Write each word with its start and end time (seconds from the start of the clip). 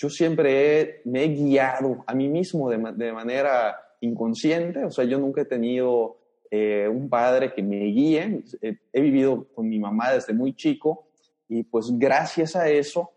yo 0.00 0.08
siempre 0.08 1.02
me 1.04 1.24
he 1.24 1.28
guiado 1.28 2.02
a 2.06 2.14
mí 2.14 2.26
mismo 2.26 2.70
de, 2.70 3.12
manera 3.12 3.78
inconsciente, 4.00 4.82
o 4.82 4.90
sea, 4.90 5.04
yo 5.04 5.18
nunca 5.18 5.42
he 5.42 5.44
tenido 5.44 6.16
eh, 6.50 6.88
un 6.90 7.10
padre 7.10 7.52
que 7.52 7.62
me 7.62 7.84
guíe, 7.84 8.42
he 8.62 9.00
vivido 9.00 9.46
con 9.54 9.68
mi 9.68 9.78
mamá 9.78 10.12
desde 10.12 10.32
muy 10.32 10.54
chico 10.54 11.08
y 11.48 11.64
pues 11.64 11.90
gracias 11.98 12.56
a 12.56 12.70
eso 12.70 13.12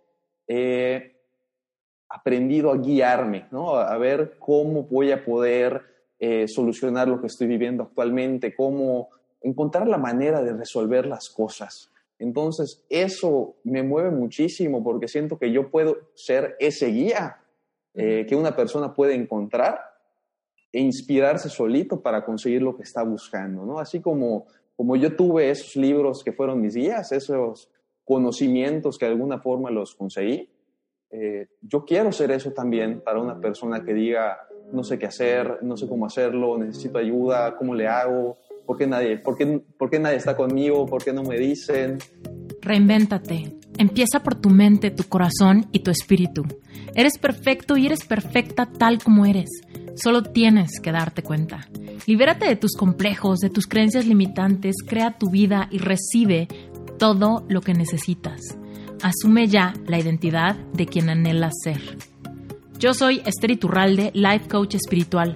he 0.46 1.16
aprendido 2.10 2.70
a 2.70 2.77
guiarme, 2.77 3.45
¿no? 3.50 3.77
a 3.77 3.97
ver 3.97 4.36
cómo 4.38 4.84
voy 4.84 5.13
a 5.13 5.23
poder 5.23 5.84
eh, 6.20 6.50
solucionar 6.50 7.07
lo 7.07 7.21
que 7.21 7.27
estoy 7.27 7.47
viviendo 7.47 7.84
actualmente, 7.84 8.54
cómo 8.54 9.07
encontrar 9.39 9.88
la 9.88 9.97
manera 9.97 10.41
de 10.41 10.52
resolver 10.52 11.05
las 11.05 11.29
cosas. 11.29 11.93
Entonces, 12.24 12.86
eso 12.90 13.58
me 13.66 13.84
mueve 13.84 14.10
muchísimo 14.10 14.82
porque 14.82 15.10
siento 15.10 15.38
que 15.38 15.52
yo 15.52 15.70
puedo 15.70 15.98
ser 16.16 16.56
ese 16.57 16.88
guía 16.88 17.42
eh, 17.94 18.26
que 18.28 18.36
una 18.38 18.56
persona 18.56 18.93
puede 18.93 19.14
encontrar 19.14 19.82
e 20.71 20.80
inspirarse 20.80 21.50
solito 21.50 22.02
para 22.02 22.24
conseguir 22.24 22.61
lo 22.61 22.78
que 22.78 22.83
está 22.83 23.04
buscando, 23.04 23.66
¿no? 23.66 23.78
Así 23.78 24.00
como, 24.00 24.46
como 24.78 24.96
yo 24.96 25.18
tuve 25.18 25.50
esos 25.50 25.75
libros 25.75 26.24
que 26.24 26.32
fueron 26.32 26.61
mis 26.61 26.75
guías, 26.75 27.11
esos 27.11 27.70
conocimientos 28.06 28.97
que 28.97 29.05
de 29.05 29.11
alguna 29.11 29.39
forma 29.39 29.69
los 29.69 29.94
conseguí, 29.94 30.50
eh, 31.11 31.47
yo 31.61 31.83
quiero 31.83 32.14
ser 32.14 32.31
eso 32.31 32.52
también 32.52 33.02
para 33.02 33.19
una 33.19 33.39
persona 33.39 33.83
que 33.83 33.94
diga, 33.94 34.47
no 34.72 34.83
sé 34.86 34.97
qué 34.97 35.08
hacer, 35.08 35.61
no 35.61 35.75
sé 35.75 35.89
cómo 35.89 36.05
hacerlo, 36.05 36.58
necesito 36.58 36.97
ayuda, 37.00 37.58
¿cómo 37.58 37.75
le 37.75 37.88
hago? 37.88 38.38
¿Por 38.66 38.78
qué 38.78 38.88
nadie, 38.88 39.17
por 39.17 39.38
qué, 39.38 39.62
por 39.78 39.90
qué 39.90 40.00
nadie 40.00 40.17
está 40.17 40.36
conmigo? 40.36 40.86
¿Por 40.86 41.03
qué 41.03 41.14
no 41.14 41.23
me 41.23 41.38
dicen? 41.38 41.98
Reinvéntate. 42.62 43.58
Empieza 43.78 44.22
por 44.22 44.36
tu 44.36 44.50
mente, 44.50 44.92
tu 44.92 45.03
corazón 45.03 45.67
y 45.72 45.80
tu 45.80 45.92
espíritu. 45.92 46.44
Eres 46.95 47.17
perfecto 47.17 47.76
y 47.76 47.88
eres 47.88 48.06
perfecta 48.06 48.66
tal 48.66 49.00
como 49.03 49.26
eres. 49.26 49.50
Solo 49.95 50.23
tienes 50.23 50.80
que 50.80 50.92
darte 50.92 51.23
cuenta. 51.23 51.67
Libérate 52.08 52.47
de 52.47 52.55
tus 52.55 52.73
complejos, 52.73 53.39
de 53.39 53.50
tus 53.50 53.67
creencias 53.67 54.05
limitantes, 54.05 54.75
crea 54.88 55.17
tu 55.17 55.30
vida 55.30 55.67
y 55.72 55.80
recibe 55.80 56.48
todo 56.98 57.45
lo 57.50 57.61
que 57.61 57.73
necesitas. 57.73 58.39
Asume 59.02 59.48
ya 59.48 59.73
la 59.88 60.00
identidad 60.00 60.55
de 60.73 60.86
quien 60.86 61.09
anhelas 61.09 61.53
ser. 61.64 61.98
Yo 62.80 62.94
soy 62.94 63.22
Esther 63.25 63.52
Iturralde, 63.52 64.11
Life 64.14 64.48
Coach 64.48 64.75
Espiritual. 64.75 65.36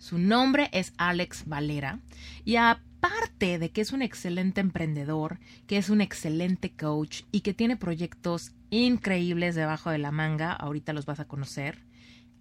Su 0.00 0.16
nombre 0.16 0.70
es 0.72 0.94
Alex 0.96 1.44
Valera 1.46 2.00
y 2.46 2.56
aparte 2.56 3.58
de 3.58 3.70
que 3.70 3.82
es 3.82 3.92
un 3.92 4.00
excelente 4.00 4.62
emprendedor, 4.62 5.38
que 5.66 5.76
es 5.76 5.90
un 5.90 6.00
excelente 6.00 6.72
coach 6.72 7.24
y 7.32 7.42
que 7.42 7.52
tiene 7.52 7.76
proyectos 7.76 8.52
increíbles 8.70 9.54
debajo 9.54 9.90
de 9.90 9.98
la 9.98 10.10
manga, 10.10 10.52
ahorita 10.52 10.94
los 10.94 11.04
vas 11.04 11.20
a 11.20 11.26
conocer, 11.26 11.84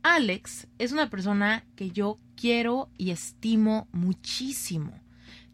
Alex 0.03 0.67
es 0.77 0.93
una 0.93 1.09
persona 1.09 1.65
que 1.75 1.91
yo 1.91 2.17
quiero 2.37 2.89
y 2.97 3.11
estimo 3.11 3.89
muchísimo. 3.91 4.97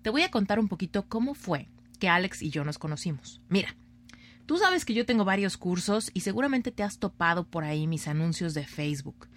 Te 0.03 0.11
voy 0.11 0.21
a 0.21 0.29
contar 0.29 0.59
un 0.59 0.67
poquito 0.67 1.07
cómo 1.09 1.33
fue 1.33 1.69
que 1.99 2.07
Alex 2.07 2.43
y 2.43 2.51
yo 2.51 2.63
nos 2.63 2.77
conocimos. 2.77 3.41
Mira, 3.49 3.75
Tú 4.45 4.59
sabes 4.59 4.85
que 4.85 4.93
yo 4.93 5.07
tengo 5.07 5.25
varios 5.25 5.57
cursos 5.57 6.11
y 6.13 6.19
seguramente 6.19 6.71
te 6.71 6.83
has 6.83 6.99
topado 6.99 7.47
por 7.47 7.63
ahí 7.63 7.87
mis 7.87 8.07
anuncios 8.07 8.53
de 8.53 8.63
Facebook. 8.63 9.27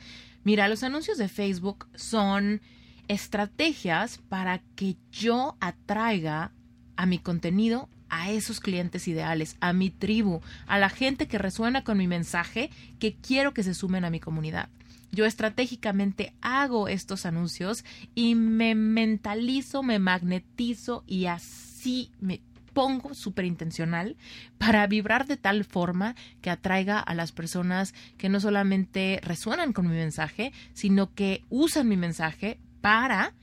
Mira, 0.45 0.69
los 0.69 0.83
anuncios 0.83 1.19
de 1.19 1.29
Facebook 1.29 1.89
son 1.95 2.61
estrategias 3.09 4.19
para 4.29 4.59
que 4.77 4.97
yo 5.11 5.57
atraiga 5.61 6.53
a 6.97 7.07
mi 7.07 7.19
contenido 7.19 7.89
a 8.09 8.31
esos 8.31 8.61
clientes 8.61 9.09
ideales, 9.09 9.57
a 9.61 9.73
mi 9.73 9.91
tribu, 9.91 10.41
a 10.67 10.79
la 10.79 10.89
gente 10.89 11.29
que 11.29 11.39
resuena 11.39 11.85
con 11.85 11.99
mi 11.99 12.07
mensaje, 12.07 12.71
que 12.99 13.15
quiero 13.17 13.53
que 13.53 13.63
se 13.63 13.75
sumen 13.75 14.05
a 14.05 14.11
mi 14.11 14.21
comunidad. 14.21 14.69
Yo 15.11 15.25
estratégicamente 15.25 16.35
hago 16.43 16.89
estos 16.89 17.25
anuncios 17.25 17.85
y 18.15 18.35
me 18.35 18.75
mentalizo, 18.75 19.83
me 19.83 19.99
magnetizo 19.99 21.03
y 21.07 21.27
así 21.27 22.11
me 22.21 22.41
pongo 22.79 23.13
súper 23.13 23.45
intencional 23.45 24.17
para 24.57 24.87
vibrar 24.87 25.27
de 25.27 25.37
tal 25.37 25.65
forma 25.65 26.15
que 26.41 26.49
atraiga 26.49 27.01
a 27.01 27.13
las 27.13 27.33
personas 27.33 27.93
que 28.17 28.29
no 28.29 28.39
solamente 28.39 29.19
resuenan 29.25 29.73
con 29.73 29.89
mi 29.89 29.97
mensaje, 29.97 30.53
sino 30.75 31.13
que 31.13 31.43
usan 31.49 31.89
mi 31.89 31.97
mensaje 31.97 32.61
para 32.81 33.35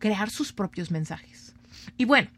crear 0.00 0.28
sus 0.28 0.52
propios 0.52 0.90
mensajes. 0.90 1.54
Y 1.96 2.04
bueno, 2.04 2.28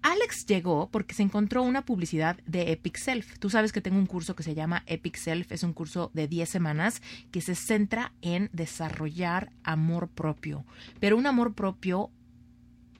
Alex 0.00 0.46
llegó 0.46 0.88
porque 0.90 1.14
se 1.14 1.22
encontró 1.22 1.62
una 1.62 1.84
publicidad 1.84 2.38
de 2.46 2.72
Epic 2.72 2.96
Self. 2.96 3.38
Tú 3.38 3.50
sabes 3.50 3.70
que 3.70 3.82
tengo 3.82 3.98
un 3.98 4.06
curso 4.06 4.34
que 4.34 4.42
se 4.42 4.54
llama 4.54 4.82
Epic 4.86 5.16
Self, 5.16 5.52
es 5.52 5.62
un 5.62 5.74
curso 5.74 6.10
de 6.14 6.26
10 6.26 6.48
semanas 6.48 7.02
que 7.30 7.42
se 7.42 7.54
centra 7.54 8.14
en 8.22 8.48
desarrollar 8.54 9.52
amor 9.62 10.08
propio, 10.08 10.64
pero 11.00 11.18
un 11.18 11.26
amor 11.26 11.52
propio 11.52 12.10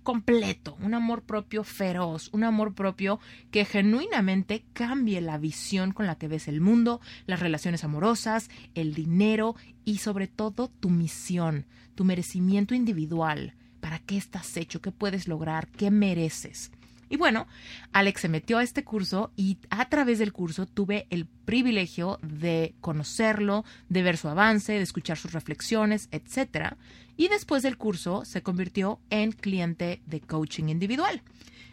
completo, 0.05 0.77
un 0.81 0.95
amor 0.95 1.23
propio 1.23 1.65
feroz, 1.65 2.29
un 2.33 2.45
amor 2.45 2.75
propio 2.75 3.19
que 3.51 3.65
genuinamente 3.65 4.65
cambie 4.73 5.21
la 5.21 5.39
visión 5.39 5.91
con 5.91 6.07
la 6.07 6.17
que 6.17 6.29
ves 6.29 6.47
el 6.47 6.61
mundo, 6.61 7.01
las 7.27 7.41
relaciones 7.41 7.83
amorosas, 7.83 8.51
el 8.75 8.95
dinero 8.95 9.57
y 9.85 9.99
sobre 9.99 10.29
todo 10.29 10.69
tu 10.69 10.91
misión, 10.91 11.67
tu 11.97 12.05
merecimiento 12.05 12.77
individual. 12.77 13.55
¿Para 13.81 13.99
qué 13.99 14.17
estás 14.17 14.57
hecho? 14.57 14.81
¿Qué 14.81 14.93
puedes 14.93 15.27
lograr? 15.27 15.67
¿Qué 15.69 15.91
mereces? 15.91 16.71
Y 17.09 17.17
bueno, 17.17 17.47
Alex 17.93 18.23
se 18.23 18.29
metió 18.29 18.59
a 18.59 18.63
este 18.63 18.83
curso 18.83 19.31
y 19.37 19.59
a 19.71 19.89
través 19.89 20.19
del 20.19 20.33
curso 20.33 20.67
tuve 20.67 21.07
el 21.11 21.27
privilegio 21.27 22.19
de 22.23 22.75
conocerlo, 22.81 23.65
de 23.89 24.03
ver 24.03 24.17
su 24.17 24.29
avance, 24.29 24.73
de 24.73 24.83
escuchar 24.83 25.19
sus 25.19 25.33
reflexiones, 25.33 26.09
etc. 26.13 26.77
Y 27.17 27.29
después 27.29 27.63
del 27.63 27.77
curso 27.77 28.25
se 28.25 28.43
convirtió 28.43 29.01
en 29.11 29.33
cliente 29.33 30.03
de 30.07 30.21
coaching 30.21 30.69
individual. 30.69 31.23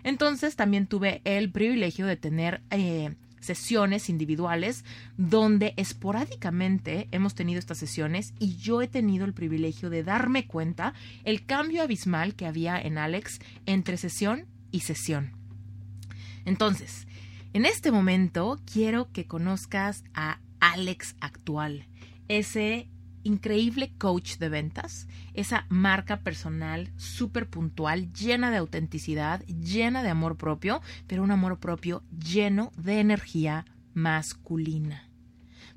Entonces 0.04 0.56
también 0.56 0.88
tuve 0.88 1.22
el 1.26 1.52
privilegio 1.52 2.06
de 2.06 2.18
tener 2.18 2.62
eh, 2.72 3.16
sesiones 3.42 4.10
individuales 4.10 4.86
donde 5.18 5.74
esporádicamente 5.78 7.08
hemos 7.12 7.36
tenido 7.36 7.60
estas 7.60 7.80
sesiones 7.80 8.34
y 8.40 8.56
yo 8.58 8.82
he 8.82 8.88
tenido 8.88 9.26
el 9.26 9.34
privilegio 9.34 9.90
de 9.90 10.04
darme 10.04 10.48
cuenta 10.48 10.94
el 11.24 11.46
cambio 11.46 11.84
abismal 11.84 12.36
que 12.36 12.46
había 12.46 12.80
en 12.80 12.98
Alex 12.98 13.40
entre 13.66 13.98
sesión 13.98 14.46
y 14.72 14.82
sesión. 14.82 15.34
Entonces, 16.46 17.08
en 17.54 17.66
este 17.66 17.92
momento 17.92 18.60
quiero 18.72 19.12
que 19.12 19.26
conozcas 19.26 20.04
a 20.14 20.40
Alex 20.60 21.16
actual, 21.20 21.88
ese 22.28 22.88
increíble 23.24 23.94
coach 23.98 24.38
de 24.38 24.50
ventas, 24.50 25.08
esa 25.34 25.66
marca 25.70 26.22
personal 26.22 26.92
súper 26.98 27.50
puntual, 27.50 28.12
llena 28.14 28.52
de 28.52 28.58
autenticidad, 28.58 29.42
llena 29.46 30.04
de 30.04 30.10
amor 30.10 30.38
propio, 30.38 30.82
pero 31.08 31.24
un 31.24 31.32
amor 31.32 31.60
propio 31.60 32.04
lleno 32.12 32.72
de 32.78 33.00
energía 33.00 33.66
masculina. 33.94 35.08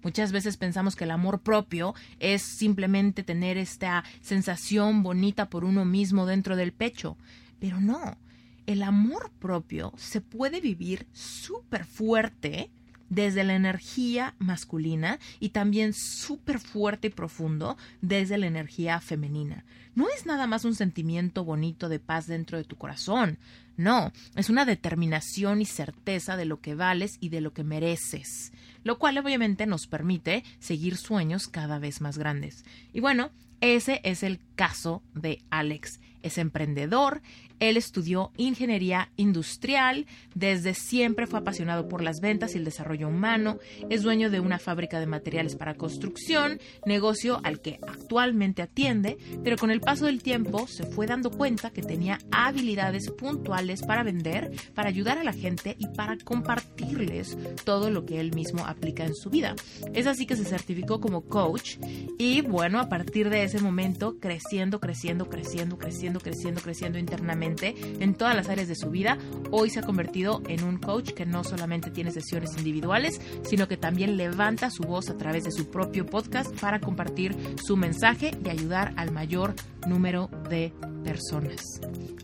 Muchas 0.02 0.32
veces 0.32 0.58
pensamos 0.58 0.96
que 0.96 1.04
el 1.04 1.10
amor 1.10 1.40
propio 1.40 1.94
es 2.20 2.42
simplemente 2.42 3.22
tener 3.22 3.56
esta 3.56 4.04
sensación 4.20 5.02
bonita 5.02 5.48
por 5.48 5.64
uno 5.64 5.86
mismo 5.86 6.26
dentro 6.26 6.56
del 6.56 6.72
pecho, 6.72 7.16
pero 7.58 7.80
no, 7.80 8.18
el 8.66 8.82
amor 8.82 9.30
propio 9.38 9.94
se 9.96 10.20
puede 10.20 10.60
vivir 10.60 11.06
súper 11.12 11.84
fuerte 11.84 12.70
desde 13.14 13.44
la 13.44 13.54
energía 13.54 14.34
masculina 14.38 15.18
y 15.40 15.50
también 15.50 15.92
súper 15.92 16.58
fuerte 16.58 17.08
y 17.08 17.10
profundo 17.10 17.76
desde 18.00 18.38
la 18.38 18.46
energía 18.46 19.00
femenina. 19.00 19.64
No 19.94 20.08
es 20.08 20.26
nada 20.26 20.46
más 20.46 20.64
un 20.64 20.74
sentimiento 20.74 21.44
bonito 21.44 21.88
de 21.88 22.00
paz 22.00 22.26
dentro 22.26 22.58
de 22.58 22.64
tu 22.64 22.76
corazón. 22.76 23.38
No, 23.76 24.12
es 24.34 24.50
una 24.50 24.64
determinación 24.64 25.60
y 25.60 25.66
certeza 25.66 26.36
de 26.36 26.44
lo 26.44 26.60
que 26.60 26.74
vales 26.74 27.16
y 27.20 27.28
de 27.28 27.40
lo 27.40 27.52
que 27.52 27.64
mereces, 27.64 28.52
lo 28.82 28.98
cual 28.98 29.18
obviamente 29.18 29.66
nos 29.66 29.86
permite 29.86 30.44
seguir 30.58 30.96
sueños 30.96 31.48
cada 31.48 31.78
vez 31.78 32.00
más 32.00 32.18
grandes. 32.18 32.64
Y 32.92 33.00
bueno, 33.00 33.30
ese 33.60 34.00
es 34.04 34.22
el 34.22 34.40
caso 34.56 35.02
de 35.14 35.42
Alex. 35.50 36.00
Es 36.24 36.38
emprendedor, 36.38 37.22
él 37.60 37.76
estudió 37.76 38.32
ingeniería 38.36 39.10
industrial, 39.16 40.06
desde 40.34 40.74
siempre 40.74 41.26
fue 41.26 41.38
apasionado 41.38 41.88
por 41.88 42.02
las 42.02 42.20
ventas 42.20 42.54
y 42.54 42.58
el 42.58 42.64
desarrollo 42.64 43.08
humano, 43.08 43.58
es 43.90 44.02
dueño 44.02 44.30
de 44.30 44.40
una 44.40 44.58
fábrica 44.58 44.98
de 44.98 45.06
materiales 45.06 45.54
para 45.54 45.74
construcción, 45.74 46.60
negocio 46.84 47.40
al 47.44 47.60
que 47.60 47.78
actualmente 47.86 48.62
atiende, 48.62 49.18
pero 49.42 49.56
con 49.56 49.70
el 49.70 49.80
paso 49.80 50.06
del 50.06 50.22
tiempo 50.22 50.66
se 50.66 50.84
fue 50.84 51.06
dando 51.06 51.30
cuenta 51.30 51.70
que 51.70 51.82
tenía 51.82 52.18
habilidades 52.30 53.10
puntuales 53.10 53.82
para 53.82 54.02
vender, 54.02 54.50
para 54.74 54.88
ayudar 54.88 55.18
a 55.18 55.24
la 55.24 55.32
gente 55.32 55.76
y 55.78 55.86
para 55.88 56.16
compartirles 56.18 57.36
todo 57.64 57.90
lo 57.90 58.04
que 58.04 58.20
él 58.20 58.34
mismo 58.34 58.66
aplica 58.66 59.04
en 59.04 59.14
su 59.14 59.30
vida. 59.30 59.54
Es 59.92 60.06
así 60.06 60.26
que 60.26 60.36
se 60.36 60.44
certificó 60.44 61.00
como 61.00 61.22
coach 61.22 61.76
y 62.18 62.40
bueno, 62.40 62.80
a 62.80 62.88
partir 62.88 63.30
de 63.30 63.44
ese 63.44 63.60
momento 63.60 64.18
creciendo, 64.18 64.80
creciendo, 64.80 65.28
creciendo, 65.28 65.78
creciendo, 65.78 66.13
creciendo, 66.20 66.60
creciendo 66.60 66.98
internamente 66.98 67.74
en 68.00 68.14
todas 68.14 68.34
las 68.34 68.48
áreas 68.48 68.68
de 68.68 68.76
su 68.76 68.90
vida. 68.90 69.18
Hoy 69.50 69.70
se 69.70 69.80
ha 69.80 69.82
convertido 69.82 70.42
en 70.48 70.64
un 70.64 70.78
coach 70.78 71.12
que 71.12 71.26
no 71.26 71.44
solamente 71.44 71.90
tiene 71.90 72.10
sesiones 72.10 72.56
individuales, 72.56 73.20
sino 73.42 73.68
que 73.68 73.76
también 73.76 74.16
levanta 74.16 74.70
su 74.70 74.82
voz 74.82 75.10
a 75.10 75.16
través 75.16 75.44
de 75.44 75.52
su 75.52 75.70
propio 75.70 76.06
podcast 76.06 76.54
para 76.60 76.80
compartir 76.80 77.36
su 77.62 77.76
mensaje 77.76 78.32
y 78.44 78.48
ayudar 78.48 78.92
al 78.96 79.12
mayor 79.12 79.54
número 79.86 80.30
de 80.48 80.72
personas. 81.04 81.60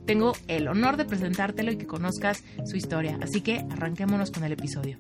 Tengo 0.06 0.32
el 0.48 0.68
honor 0.68 0.96
de 0.96 1.04
presentártelo 1.04 1.72
y 1.72 1.76
que 1.76 1.86
conozcas 1.86 2.42
su 2.64 2.76
historia, 2.76 3.18
así 3.22 3.42
que 3.42 3.64
arranquémonos 3.70 4.30
con 4.30 4.44
el 4.44 4.52
episodio. 4.52 4.98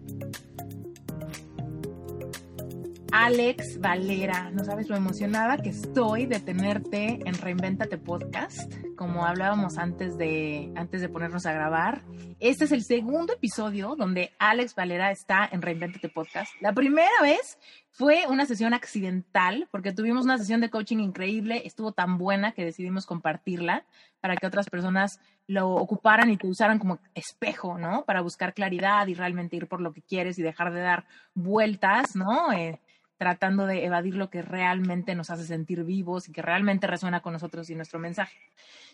Alex 3.12 3.80
Valera, 3.80 4.50
no 4.50 4.62
sabes 4.62 4.88
lo 4.88 4.96
emocionada 4.96 5.56
que 5.56 5.70
estoy 5.70 6.26
de 6.26 6.38
tenerte 6.38 7.18
en 7.24 7.34
Reinventate 7.34 7.98
Podcast, 7.98 8.72
como 8.96 9.26
hablábamos 9.26 9.78
antes 9.78 10.16
de, 10.16 10.72
antes 10.76 11.00
de 11.00 11.08
ponernos 11.08 11.44
a 11.44 11.52
grabar. 11.52 12.02
Este 12.38 12.66
es 12.66 12.72
el 12.72 12.84
segundo 12.84 13.32
episodio 13.32 13.96
donde 13.96 14.32
Alex 14.38 14.76
Valera 14.76 15.10
está 15.10 15.48
en 15.50 15.60
Reinventate 15.60 16.08
Podcast. 16.08 16.52
La 16.60 16.72
primera 16.72 17.10
vez 17.20 17.58
fue 17.90 18.26
una 18.28 18.46
sesión 18.46 18.74
accidental, 18.74 19.66
porque 19.72 19.92
tuvimos 19.92 20.24
una 20.24 20.38
sesión 20.38 20.60
de 20.60 20.70
coaching 20.70 20.98
increíble, 20.98 21.62
estuvo 21.64 21.90
tan 21.90 22.16
buena 22.16 22.52
que 22.52 22.64
decidimos 22.64 23.06
compartirla 23.06 23.84
para 24.20 24.36
que 24.36 24.46
otras 24.46 24.70
personas 24.70 25.18
lo 25.48 25.70
ocuparan 25.70 26.30
y 26.30 26.36
te 26.36 26.46
usaran 26.46 26.78
como 26.78 27.00
espejo, 27.14 27.76
¿no? 27.76 28.04
Para 28.04 28.20
buscar 28.20 28.54
claridad 28.54 29.08
y 29.08 29.14
realmente 29.14 29.56
ir 29.56 29.66
por 29.66 29.80
lo 29.80 29.92
que 29.92 30.02
quieres 30.02 30.38
y 30.38 30.42
dejar 30.42 30.72
de 30.72 30.80
dar 30.80 31.06
vueltas, 31.34 32.14
¿no? 32.14 32.52
Eh, 32.52 32.78
tratando 33.20 33.66
de 33.66 33.84
evadir 33.84 34.14
lo 34.14 34.30
que 34.30 34.40
realmente 34.40 35.14
nos 35.14 35.28
hace 35.28 35.44
sentir 35.44 35.84
vivos 35.84 36.26
y 36.26 36.32
que 36.32 36.40
realmente 36.40 36.86
resuena 36.86 37.20
con 37.20 37.34
nosotros 37.34 37.68
y 37.68 37.74
nuestro 37.74 37.98
mensaje. 37.98 38.38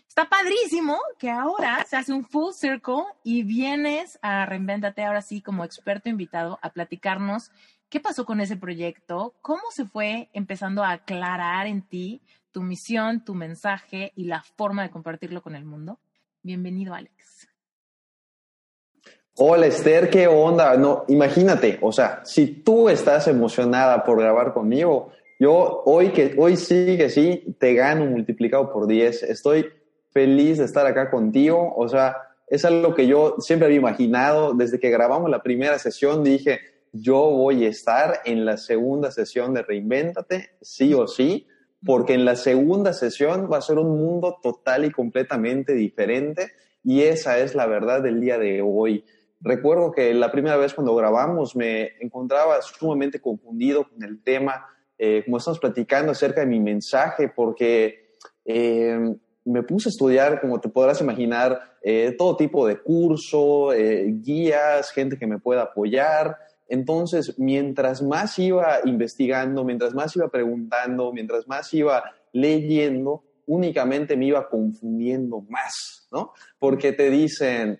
Está 0.08 0.28
padrísimo 0.28 0.98
que 1.16 1.30
ahora 1.30 1.84
se 1.84 1.96
hace 1.96 2.12
un 2.12 2.24
full 2.24 2.52
circle 2.52 3.04
y 3.22 3.44
vienes 3.44 4.18
a 4.22 4.44
Reinventate 4.44 5.04
ahora 5.04 5.22
sí 5.22 5.42
como 5.42 5.64
experto 5.64 6.08
invitado 6.08 6.58
a 6.60 6.70
platicarnos 6.70 7.52
qué 7.88 8.00
pasó 8.00 8.26
con 8.26 8.40
ese 8.40 8.56
proyecto, 8.56 9.36
cómo 9.42 9.62
se 9.70 9.84
fue 9.84 10.28
empezando 10.32 10.82
a 10.82 10.90
aclarar 10.90 11.68
en 11.68 11.82
ti 11.82 12.20
tu 12.50 12.62
misión, 12.62 13.24
tu 13.24 13.32
mensaje 13.32 14.12
y 14.16 14.24
la 14.24 14.42
forma 14.42 14.82
de 14.82 14.90
compartirlo 14.90 15.40
con 15.40 15.54
el 15.54 15.64
mundo. 15.64 16.00
Bienvenido, 16.42 16.94
Alex. 16.94 17.48
Hola 19.38 19.66
Esther, 19.66 20.08
¿qué 20.08 20.26
onda? 20.28 20.78
No, 20.78 21.04
imagínate, 21.08 21.78
o 21.82 21.92
sea, 21.92 22.22
si 22.24 22.46
tú 22.46 22.88
estás 22.88 23.28
emocionada 23.28 24.02
por 24.02 24.18
grabar 24.18 24.54
conmigo, 24.54 25.12
yo 25.38 25.82
hoy 25.84 26.08
que 26.08 26.34
hoy 26.38 26.56
sí 26.56 26.96
que 26.96 27.10
sí 27.10 27.54
te 27.58 27.74
gano 27.74 28.06
multiplicado 28.06 28.72
por 28.72 28.86
10. 28.86 29.24
Estoy 29.24 29.66
feliz 30.10 30.56
de 30.56 30.64
estar 30.64 30.86
acá 30.86 31.10
contigo, 31.10 31.74
o 31.76 31.86
sea, 31.86 32.16
es 32.48 32.64
algo 32.64 32.94
que 32.94 33.06
yo 33.06 33.34
siempre 33.38 33.66
había 33.66 33.76
imaginado 33.76 34.54
desde 34.54 34.80
que 34.80 34.88
grabamos 34.88 35.28
la 35.28 35.42
primera 35.42 35.78
sesión, 35.78 36.24
dije, 36.24 36.60
yo 36.92 37.18
voy 37.28 37.66
a 37.66 37.68
estar 37.68 38.22
en 38.24 38.46
la 38.46 38.56
segunda 38.56 39.10
sesión 39.10 39.52
de 39.52 39.64
Reinvéntate, 39.64 40.52
sí 40.62 40.94
o 40.94 41.06
sí, 41.06 41.46
porque 41.84 42.14
en 42.14 42.24
la 42.24 42.36
segunda 42.36 42.94
sesión 42.94 43.50
va 43.52 43.58
a 43.58 43.60
ser 43.60 43.76
un 43.76 43.98
mundo 43.98 44.38
total 44.42 44.86
y 44.86 44.90
completamente 44.90 45.74
diferente 45.74 46.52
y 46.86 47.02
esa 47.02 47.40
es 47.40 47.56
la 47.56 47.66
verdad 47.66 48.00
del 48.00 48.20
día 48.20 48.38
de 48.38 48.62
hoy. 48.62 49.04
Recuerdo 49.40 49.92
que 49.92 50.14
la 50.14 50.32
primera 50.32 50.56
vez 50.56 50.72
cuando 50.72 50.94
grabamos 50.94 51.54
me 51.54 51.92
encontraba 52.00 52.60
sumamente 52.62 53.20
confundido 53.20 53.88
con 53.88 54.02
el 54.02 54.22
tema, 54.22 54.66
eh, 54.98 55.22
como 55.24 55.36
estamos 55.36 55.58
platicando 55.58 56.12
acerca 56.12 56.40
de 56.40 56.46
mi 56.46 56.58
mensaje, 56.58 57.28
porque 57.28 58.14
eh, 58.46 59.14
me 59.44 59.62
puse 59.62 59.88
a 59.88 59.90
estudiar, 59.90 60.40
como 60.40 60.58
te 60.58 60.70
podrás 60.70 61.00
imaginar, 61.02 61.76
eh, 61.82 62.14
todo 62.16 62.36
tipo 62.36 62.66
de 62.66 62.80
curso, 62.80 63.68
guías, 64.22 64.90
gente 64.90 65.18
que 65.18 65.26
me 65.26 65.38
pueda 65.38 65.62
apoyar. 65.62 66.36
Entonces, 66.68 67.38
mientras 67.38 68.02
más 68.02 68.38
iba 68.38 68.78
investigando, 68.84 69.64
mientras 69.64 69.94
más 69.94 70.16
iba 70.16 70.28
preguntando, 70.28 71.12
mientras 71.12 71.46
más 71.46 71.72
iba 71.74 72.02
leyendo, 72.32 73.22
únicamente 73.46 74.16
me 74.16 74.26
iba 74.26 74.48
confundiendo 74.48 75.42
más, 75.48 76.08
¿no? 76.10 76.32
Porque 76.58 76.92
te 76.92 77.10
dicen, 77.10 77.78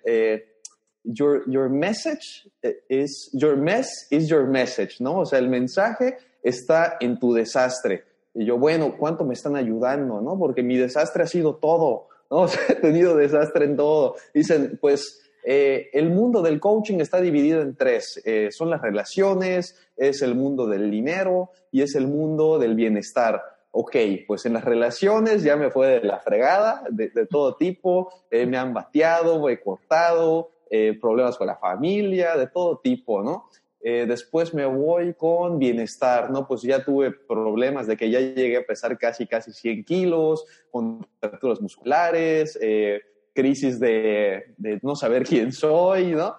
your, 1.07 1.43
your 1.49 1.69
message 1.69 2.47
is, 2.89 3.29
your 3.33 3.55
mess 3.55 3.87
is 4.11 4.29
your 4.29 4.45
message, 4.45 4.97
¿no? 4.99 5.19
O 5.19 5.25
sea, 5.25 5.39
el 5.39 5.49
mensaje 5.49 6.17
está 6.43 6.97
en 6.99 7.19
tu 7.19 7.33
desastre. 7.33 8.03
Y 8.33 8.45
yo, 8.45 8.57
bueno, 8.57 8.95
¿cuánto 8.97 9.25
me 9.25 9.33
están 9.33 9.55
ayudando, 9.55 10.21
no? 10.21 10.37
Porque 10.37 10.61
mi 10.61 10.77
desastre 10.77 11.23
ha 11.23 11.27
sido 11.27 11.55
todo, 11.55 12.07
¿no? 12.29 12.37
O 12.41 12.47
sea, 12.47 12.61
he 12.69 12.75
tenido 12.75 13.15
desastre 13.15 13.65
en 13.65 13.75
todo. 13.75 14.15
Dicen, 14.33 14.77
pues, 14.79 15.23
eh, 15.43 15.89
el 15.93 16.09
mundo 16.09 16.41
del 16.41 16.59
coaching 16.59 16.99
está 16.99 17.21
dividido 17.21 17.61
en 17.61 17.75
tres. 17.75 18.21
Eh, 18.25 18.49
son 18.51 18.69
las 18.69 18.81
relaciones, 18.81 19.75
es 19.95 20.21
el 20.21 20.35
mundo 20.35 20.67
del 20.67 20.91
dinero 20.91 21.51
y 21.71 21.81
es 21.81 21.95
el 21.95 22.07
mundo 22.07 22.59
del 22.59 22.75
bienestar. 22.75 23.41
Ok, 23.71 23.95
pues 24.27 24.45
en 24.45 24.53
las 24.53 24.65
relaciones 24.65 25.43
ya 25.43 25.55
me 25.55 25.69
fue 25.69 25.87
de 25.87 26.01
la 26.01 26.19
fregada, 26.19 26.83
de, 26.89 27.09
todo 27.27 27.55
tipo, 27.55 28.11
eh, 28.31 28.45
me 28.45 28.57
han 28.57 28.73
bateado, 28.73 29.47
he 29.49 29.59
cortado, 29.59 30.49
eh, 30.69 30.97
problemas 30.99 31.37
con 31.37 31.47
la 31.47 31.57
familia, 31.57 32.35
de 32.35 32.47
todo 32.47 32.79
tipo, 32.79 33.23
¿no? 33.23 33.49
Eh, 33.79 34.05
después 34.07 34.53
me 34.53 34.65
voy 34.65 35.13
con 35.13 35.59
bienestar, 35.59 36.29
¿no? 36.29 36.47
Pues 36.47 36.61
ya 36.61 36.83
tuve 36.83 37.11
problemas 37.11 37.87
de 37.87 37.95
que 37.95 38.09
ya 38.09 38.19
llegué 38.19 38.57
a 38.57 38.65
pesar 38.65 38.97
casi, 38.97 39.27
casi 39.27 39.53
100 39.53 39.85
kilos, 39.85 40.45
contracturas 40.71 41.61
musculares, 41.61 42.57
eh, 42.61 43.01
crisis 43.33 43.79
de, 43.79 44.55
de, 44.57 44.79
no 44.81 44.95
saber 44.95 45.23
quién 45.27 45.51
soy, 45.51 46.07
¿no? 46.07 46.35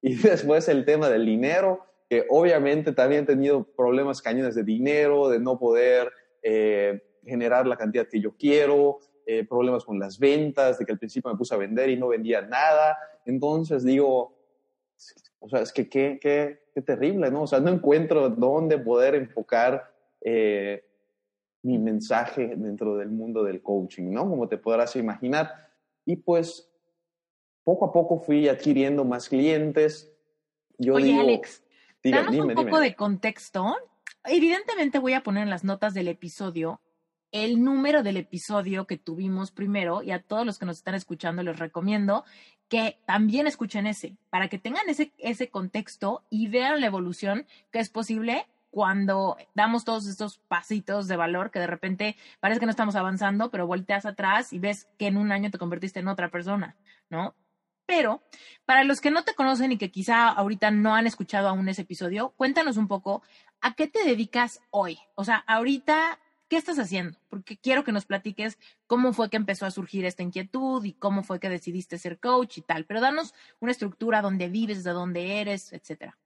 Y 0.00 0.14
después 0.22 0.68
el 0.68 0.84
tema 0.84 1.10
del 1.10 1.26
dinero, 1.26 1.84
que 2.08 2.24
obviamente 2.30 2.92
también 2.92 3.24
he 3.24 3.26
tenido 3.26 3.64
problemas 3.64 4.22
cañones 4.22 4.54
de 4.54 4.64
dinero, 4.64 5.28
de 5.28 5.38
no 5.38 5.58
poder 5.58 6.10
generar 7.22 7.66
la 7.66 7.76
cantidad 7.76 8.08
que 8.08 8.18
yo 8.18 8.34
quiero, 8.34 9.00
problemas 9.48 9.84
con 9.84 9.98
las 9.98 10.18
ventas, 10.18 10.78
de 10.78 10.84
que 10.84 10.92
al 10.92 10.98
principio 10.98 11.30
me 11.30 11.36
puse 11.36 11.54
a 11.54 11.58
vender 11.58 11.90
y 11.90 11.96
no 11.96 12.08
vendía 12.08 12.42
nada, 12.42 12.96
entonces 13.24 13.84
digo, 13.84 14.36
o 15.38 15.48
sea, 15.48 15.60
es 15.60 15.72
que 15.72 15.88
qué, 15.88 16.18
qué, 16.20 16.64
qué 16.74 16.82
terrible, 16.82 17.30
¿no? 17.30 17.42
O 17.42 17.46
sea, 17.46 17.60
no 17.60 17.70
encuentro 17.70 18.28
dónde 18.28 18.78
poder 18.78 19.14
enfocar 19.14 19.92
eh, 20.20 20.84
mi 21.62 21.78
mensaje 21.78 22.54
dentro 22.56 22.96
del 22.96 23.10
mundo 23.10 23.42
del 23.42 23.62
coaching, 23.62 24.10
¿no? 24.10 24.28
Como 24.28 24.48
te 24.48 24.58
podrás 24.58 24.96
imaginar. 24.96 25.70
Y 26.04 26.16
pues 26.16 26.70
poco 27.64 27.86
a 27.86 27.92
poco 27.92 28.18
fui 28.18 28.48
adquiriendo 28.48 29.04
más 29.04 29.28
clientes. 29.28 30.12
Yo 30.78 30.94
Oye, 30.94 31.18
Alex, 31.18 31.62
danos 32.02 32.34
un 32.36 32.54
poco 32.54 32.80
de 32.80 32.94
contexto. 32.94 33.76
Evidentemente 34.24 34.98
voy 34.98 35.14
a 35.14 35.22
poner 35.22 35.44
en 35.44 35.50
las 35.50 35.64
notas 35.64 35.94
del 35.94 36.08
episodio 36.08 36.80
el 37.32 37.62
número 37.62 38.02
del 38.02 38.16
episodio 38.16 38.86
que 38.86 38.98
tuvimos 38.98 39.50
primero 39.50 40.02
y 40.02 40.10
a 40.10 40.22
todos 40.22 40.44
los 40.44 40.58
que 40.58 40.66
nos 40.66 40.78
están 40.78 40.94
escuchando 40.94 41.42
les 41.42 41.58
recomiendo 41.58 42.24
que 42.68 42.98
también 43.06 43.46
escuchen 43.46 43.86
ese, 43.86 44.16
para 44.30 44.48
que 44.48 44.58
tengan 44.58 44.88
ese, 44.88 45.12
ese 45.18 45.48
contexto 45.48 46.24
y 46.30 46.48
vean 46.48 46.80
la 46.80 46.86
evolución 46.86 47.46
que 47.72 47.80
es 47.80 47.90
posible 47.90 48.46
cuando 48.70 49.36
damos 49.54 49.84
todos 49.84 50.06
estos 50.06 50.38
pasitos 50.38 51.08
de 51.08 51.16
valor 51.16 51.50
que 51.50 51.58
de 51.58 51.66
repente 51.66 52.16
parece 52.38 52.60
que 52.60 52.66
no 52.66 52.70
estamos 52.70 52.94
avanzando, 52.94 53.50
pero 53.50 53.66
volteas 53.66 54.06
atrás 54.06 54.52
y 54.52 54.58
ves 54.58 54.88
que 54.98 55.08
en 55.08 55.16
un 55.16 55.32
año 55.32 55.50
te 55.50 55.58
convertiste 55.58 56.00
en 56.00 56.08
otra 56.08 56.30
persona, 56.30 56.76
¿no? 57.10 57.34
Pero 57.86 58.22
para 58.64 58.84
los 58.84 59.00
que 59.00 59.10
no 59.10 59.24
te 59.24 59.34
conocen 59.34 59.72
y 59.72 59.76
que 59.76 59.90
quizá 59.90 60.28
ahorita 60.28 60.70
no 60.70 60.94
han 60.94 61.08
escuchado 61.08 61.48
aún 61.48 61.68
ese 61.68 61.82
episodio, 61.82 62.30
cuéntanos 62.36 62.76
un 62.76 62.86
poco 62.86 63.22
a 63.60 63.74
qué 63.74 63.88
te 63.88 64.04
dedicas 64.04 64.60
hoy. 64.70 65.00
O 65.16 65.24
sea, 65.24 65.38
ahorita 65.48 66.20
¿qué 66.50 66.58
estás 66.58 66.78
haciendo? 66.78 67.16
Porque 67.30 67.56
quiero 67.56 67.84
que 67.84 67.92
nos 67.92 68.04
platiques 68.04 68.58
cómo 68.86 69.14
fue 69.14 69.30
que 69.30 69.38
empezó 69.38 69.64
a 69.64 69.70
surgir 69.70 70.04
esta 70.04 70.22
inquietud 70.22 70.84
y 70.84 70.92
cómo 70.92 71.22
fue 71.22 71.40
que 71.40 71.48
decidiste 71.48 71.96
ser 71.96 72.18
coach 72.18 72.58
y 72.58 72.60
tal. 72.60 72.84
Pero 72.84 73.00
danos 73.00 73.34
una 73.60 73.72
estructura 73.72 74.20
donde 74.20 74.48
vives, 74.48 74.84
de 74.84 74.90
dónde 74.90 75.40
eres, 75.40 75.72
etcétera. 75.72 76.18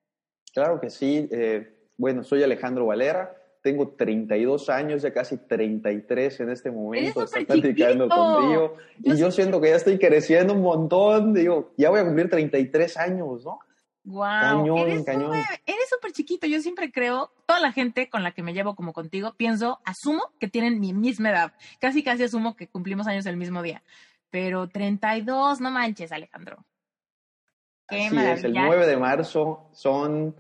Claro 0.53 0.81
que 0.81 0.91
sí. 0.91 1.29
Eh, 1.31 1.77
bueno, 1.97 2.25
soy 2.25 2.43
Alejandro 2.43 2.87
Valera 2.87 3.37
tengo 3.65 3.89
32 3.89 4.69
años, 4.69 5.01
ya 5.01 5.11
casi 5.11 5.39
33 5.39 6.41
en 6.41 6.51
este 6.51 6.71
momento, 6.71 7.25
platicando 7.47 8.11
contigo. 8.11 8.77
Y 9.03 9.17
yo 9.17 9.31
siento 9.31 9.59
que 9.59 9.71
ya 9.71 9.77
estoy 9.77 9.99
creciendo 9.99 10.53
un 10.53 10.61
montón, 10.61 11.33
digo, 11.33 11.73
ya 11.79 11.89
voy 11.89 12.01
a 12.01 12.05
cumplir 12.05 12.29
33 12.29 12.99
años, 12.99 13.43
¿no? 13.43 13.61
Wow, 14.05 14.23
cañón, 14.23 14.79
eres 14.79 15.05
cañón. 15.05 15.35
eres 15.35 15.89
súper 15.89 16.13
chiquito, 16.13 16.47
yo 16.47 16.61
siempre 16.61 16.93
creo, 16.93 17.33
toda 17.47 17.59
la 17.59 17.73
gente 17.73 18.11
con 18.11 18.23
la 18.23 18.33
que 18.33 18.43
me 18.43 18.53
llevo 18.53 18.75
como 18.75 18.93
contigo, 18.93 19.35
pienso, 19.37 19.81
asumo 19.85 20.31
que 20.39 20.49
tienen 20.49 20.79
mi 20.79 20.93
misma 20.93 21.31
edad, 21.31 21.53
casi 21.81 22.03
casi 22.03 22.23
asumo 22.23 22.55
que 22.55 22.69
cumplimos 22.69 23.07
años 23.07 23.25
el 23.25 23.39
mismo 23.39 23.63
día, 23.63 23.83
pero 24.31 24.69
32, 24.69 25.61
no 25.61 25.71
manches, 25.71 26.13
Alejandro. 26.13 26.65
Qué 27.89 28.07
Así 28.07 28.17
es, 28.17 28.45
el 28.45 28.55
9 28.55 28.87
de 28.87 28.97
marzo 28.97 29.69
son 29.73 30.35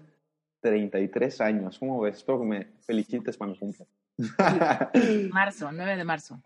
33 0.60 1.40
años. 1.42 1.78
¿Cómo 1.78 2.00
ves? 2.00 2.16
Espero 2.16 2.40
que 2.40 2.46
me 2.46 2.64
felicites 2.86 3.36
para 3.36 3.52
mi 3.52 3.58
Marzo, 5.30 5.70
9 5.72 5.96
de 5.96 6.04
marzo. 6.04 6.40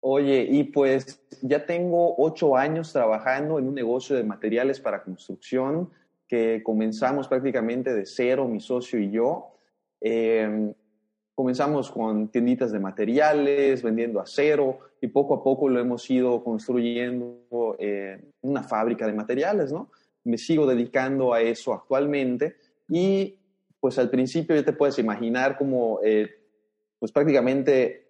Oye, 0.00 0.46
y 0.48 0.64
pues 0.64 1.20
ya 1.42 1.66
tengo 1.66 2.14
ocho 2.18 2.56
años 2.56 2.92
trabajando 2.92 3.58
en 3.58 3.66
un 3.66 3.74
negocio 3.74 4.14
de 4.14 4.22
materiales 4.22 4.80
para 4.80 5.02
construcción 5.02 5.90
que 6.28 6.62
comenzamos 6.62 7.26
prácticamente 7.26 7.94
de 7.94 8.04
cero, 8.04 8.46
mi 8.46 8.60
socio 8.60 9.00
y 9.00 9.10
yo. 9.10 9.54
Em, 10.00 10.72
comenzamos 11.34 11.90
con 11.90 12.28
tienditas 12.28 12.70
de 12.70 12.78
materiales, 12.78 13.82
vendiendo 13.82 14.20
acero 14.20 14.78
y 15.00 15.08
poco 15.08 15.34
a 15.34 15.42
poco 15.42 15.68
lo 15.68 15.80
hemos 15.80 16.08
ido 16.10 16.44
construyendo 16.44 17.76
eh, 17.78 18.20
una 18.42 18.62
fábrica 18.62 19.06
de 19.06 19.12
materiales, 19.12 19.72
¿no? 19.72 19.90
Me 20.24 20.36
sigo 20.36 20.66
dedicando 20.66 21.32
a 21.32 21.40
eso 21.40 21.72
actualmente 21.72 22.56
y 22.88 23.38
pues 23.80 23.98
al 23.98 24.10
principio 24.10 24.56
ya 24.56 24.64
te 24.64 24.72
puedes 24.72 24.98
imaginar 24.98 25.56
como, 25.56 26.00
eh, 26.02 26.28
pues 26.98 27.12
prácticamente 27.12 28.08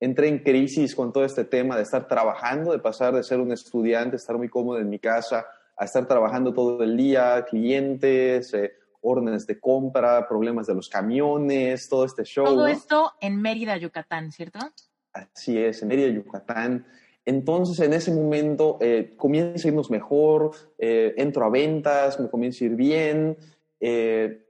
entré 0.00 0.28
en 0.28 0.38
crisis 0.38 0.94
con 0.94 1.12
todo 1.12 1.24
este 1.24 1.44
tema 1.44 1.76
de 1.76 1.82
estar 1.82 2.08
trabajando, 2.08 2.72
de 2.72 2.78
pasar 2.78 3.14
de 3.14 3.22
ser 3.22 3.38
un 3.38 3.52
estudiante, 3.52 4.16
estar 4.16 4.36
muy 4.36 4.48
cómodo 4.48 4.78
en 4.78 4.88
mi 4.88 4.98
casa, 4.98 5.46
a 5.80 5.86
estar 5.86 6.06
trabajando 6.06 6.52
todo 6.52 6.82
el 6.82 6.94
día, 6.94 7.42
clientes, 7.48 8.52
eh, 8.52 8.74
órdenes 9.00 9.46
de 9.46 9.58
compra, 9.58 10.28
problemas 10.28 10.66
de 10.66 10.74
los 10.74 10.90
camiones, 10.90 11.88
todo 11.88 12.04
este 12.04 12.22
show. 12.24 12.44
Todo 12.44 12.66
esto 12.66 13.14
en 13.18 13.40
Mérida, 13.40 13.78
Yucatán, 13.78 14.30
¿cierto? 14.30 14.58
Así 15.14 15.56
es, 15.56 15.80
en 15.80 15.88
Mérida, 15.88 16.08
Yucatán. 16.08 16.86
Entonces, 17.24 17.80
en 17.80 17.94
ese 17.94 18.12
momento, 18.12 18.76
eh, 18.82 19.14
comienza 19.16 19.68
a 19.68 19.70
irnos 19.70 19.90
mejor, 19.90 20.52
eh, 20.76 21.14
entro 21.16 21.46
a 21.46 21.48
ventas, 21.48 22.20
me 22.20 22.28
comienza 22.28 22.62
a 22.62 22.68
ir 22.68 22.76
bien. 22.76 23.38
Eh, 23.80 24.46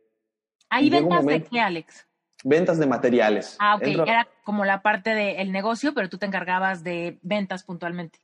¿Hay 0.69 0.91
ventas 0.91 1.25
de 1.25 1.45
qué, 1.45 1.61
Alex? 1.61 2.09
Ventas 2.43 2.79
de 2.81 2.87
materiales. 2.87 3.57
Ah, 3.61 3.77
ok. 3.77 3.87
Era 3.87 4.27
como 4.43 4.65
la 4.65 4.83
parte 4.83 5.15
del 5.15 5.53
negocio, 5.53 5.95
pero 5.95 6.09
tú 6.09 6.19
te 6.19 6.27
encargabas 6.27 6.83
de 6.83 7.21
ventas 7.23 7.63
puntualmente. 7.63 8.19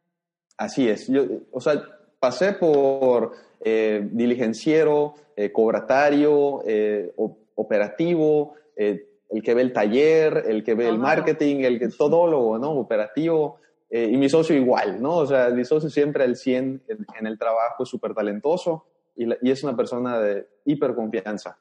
Así 0.56 0.88
es. 0.88 1.06
Yo, 1.06 1.24
o 1.52 1.60
sea, 1.60 1.82
pasé 2.18 2.52
por 2.52 3.32
eh, 3.60 4.06
diligenciero, 4.10 5.14
eh, 5.36 5.52
cobratario, 5.52 6.62
eh, 6.66 7.12
operativo, 7.54 8.54
el 8.76 9.42
que 9.42 9.54
ve 9.54 9.62
el 9.62 9.72
taller, 9.72 10.44
el 10.46 10.62
que 10.62 10.74
ve 10.74 10.88
el 10.88 10.98
marketing, 10.98 11.64
el 11.64 11.78
que 11.78 11.88
todólogo, 11.88 12.58
¿no? 12.58 12.72
Operativo. 12.72 13.58
y 13.88 14.16
mi 14.16 14.28
socio 14.28 14.54
igual, 14.56 15.00
¿no? 15.00 15.18
O 15.18 15.26
sea, 15.26 15.48
mi 15.50 15.64
socio 15.64 15.88
siempre 15.88 16.24
al 16.24 16.36
100 16.36 16.82
en, 17.18 17.26
el 17.26 17.38
trabajo, 17.38 17.84
es 17.84 17.88
súper 17.88 18.14
talentoso 18.14 18.84
y, 19.14 19.26
y, 19.40 19.50
es 19.50 19.62
una 19.62 19.76
persona 19.76 20.20
de 20.20 20.46
hiper 20.64 20.94
confianza. 20.94 21.58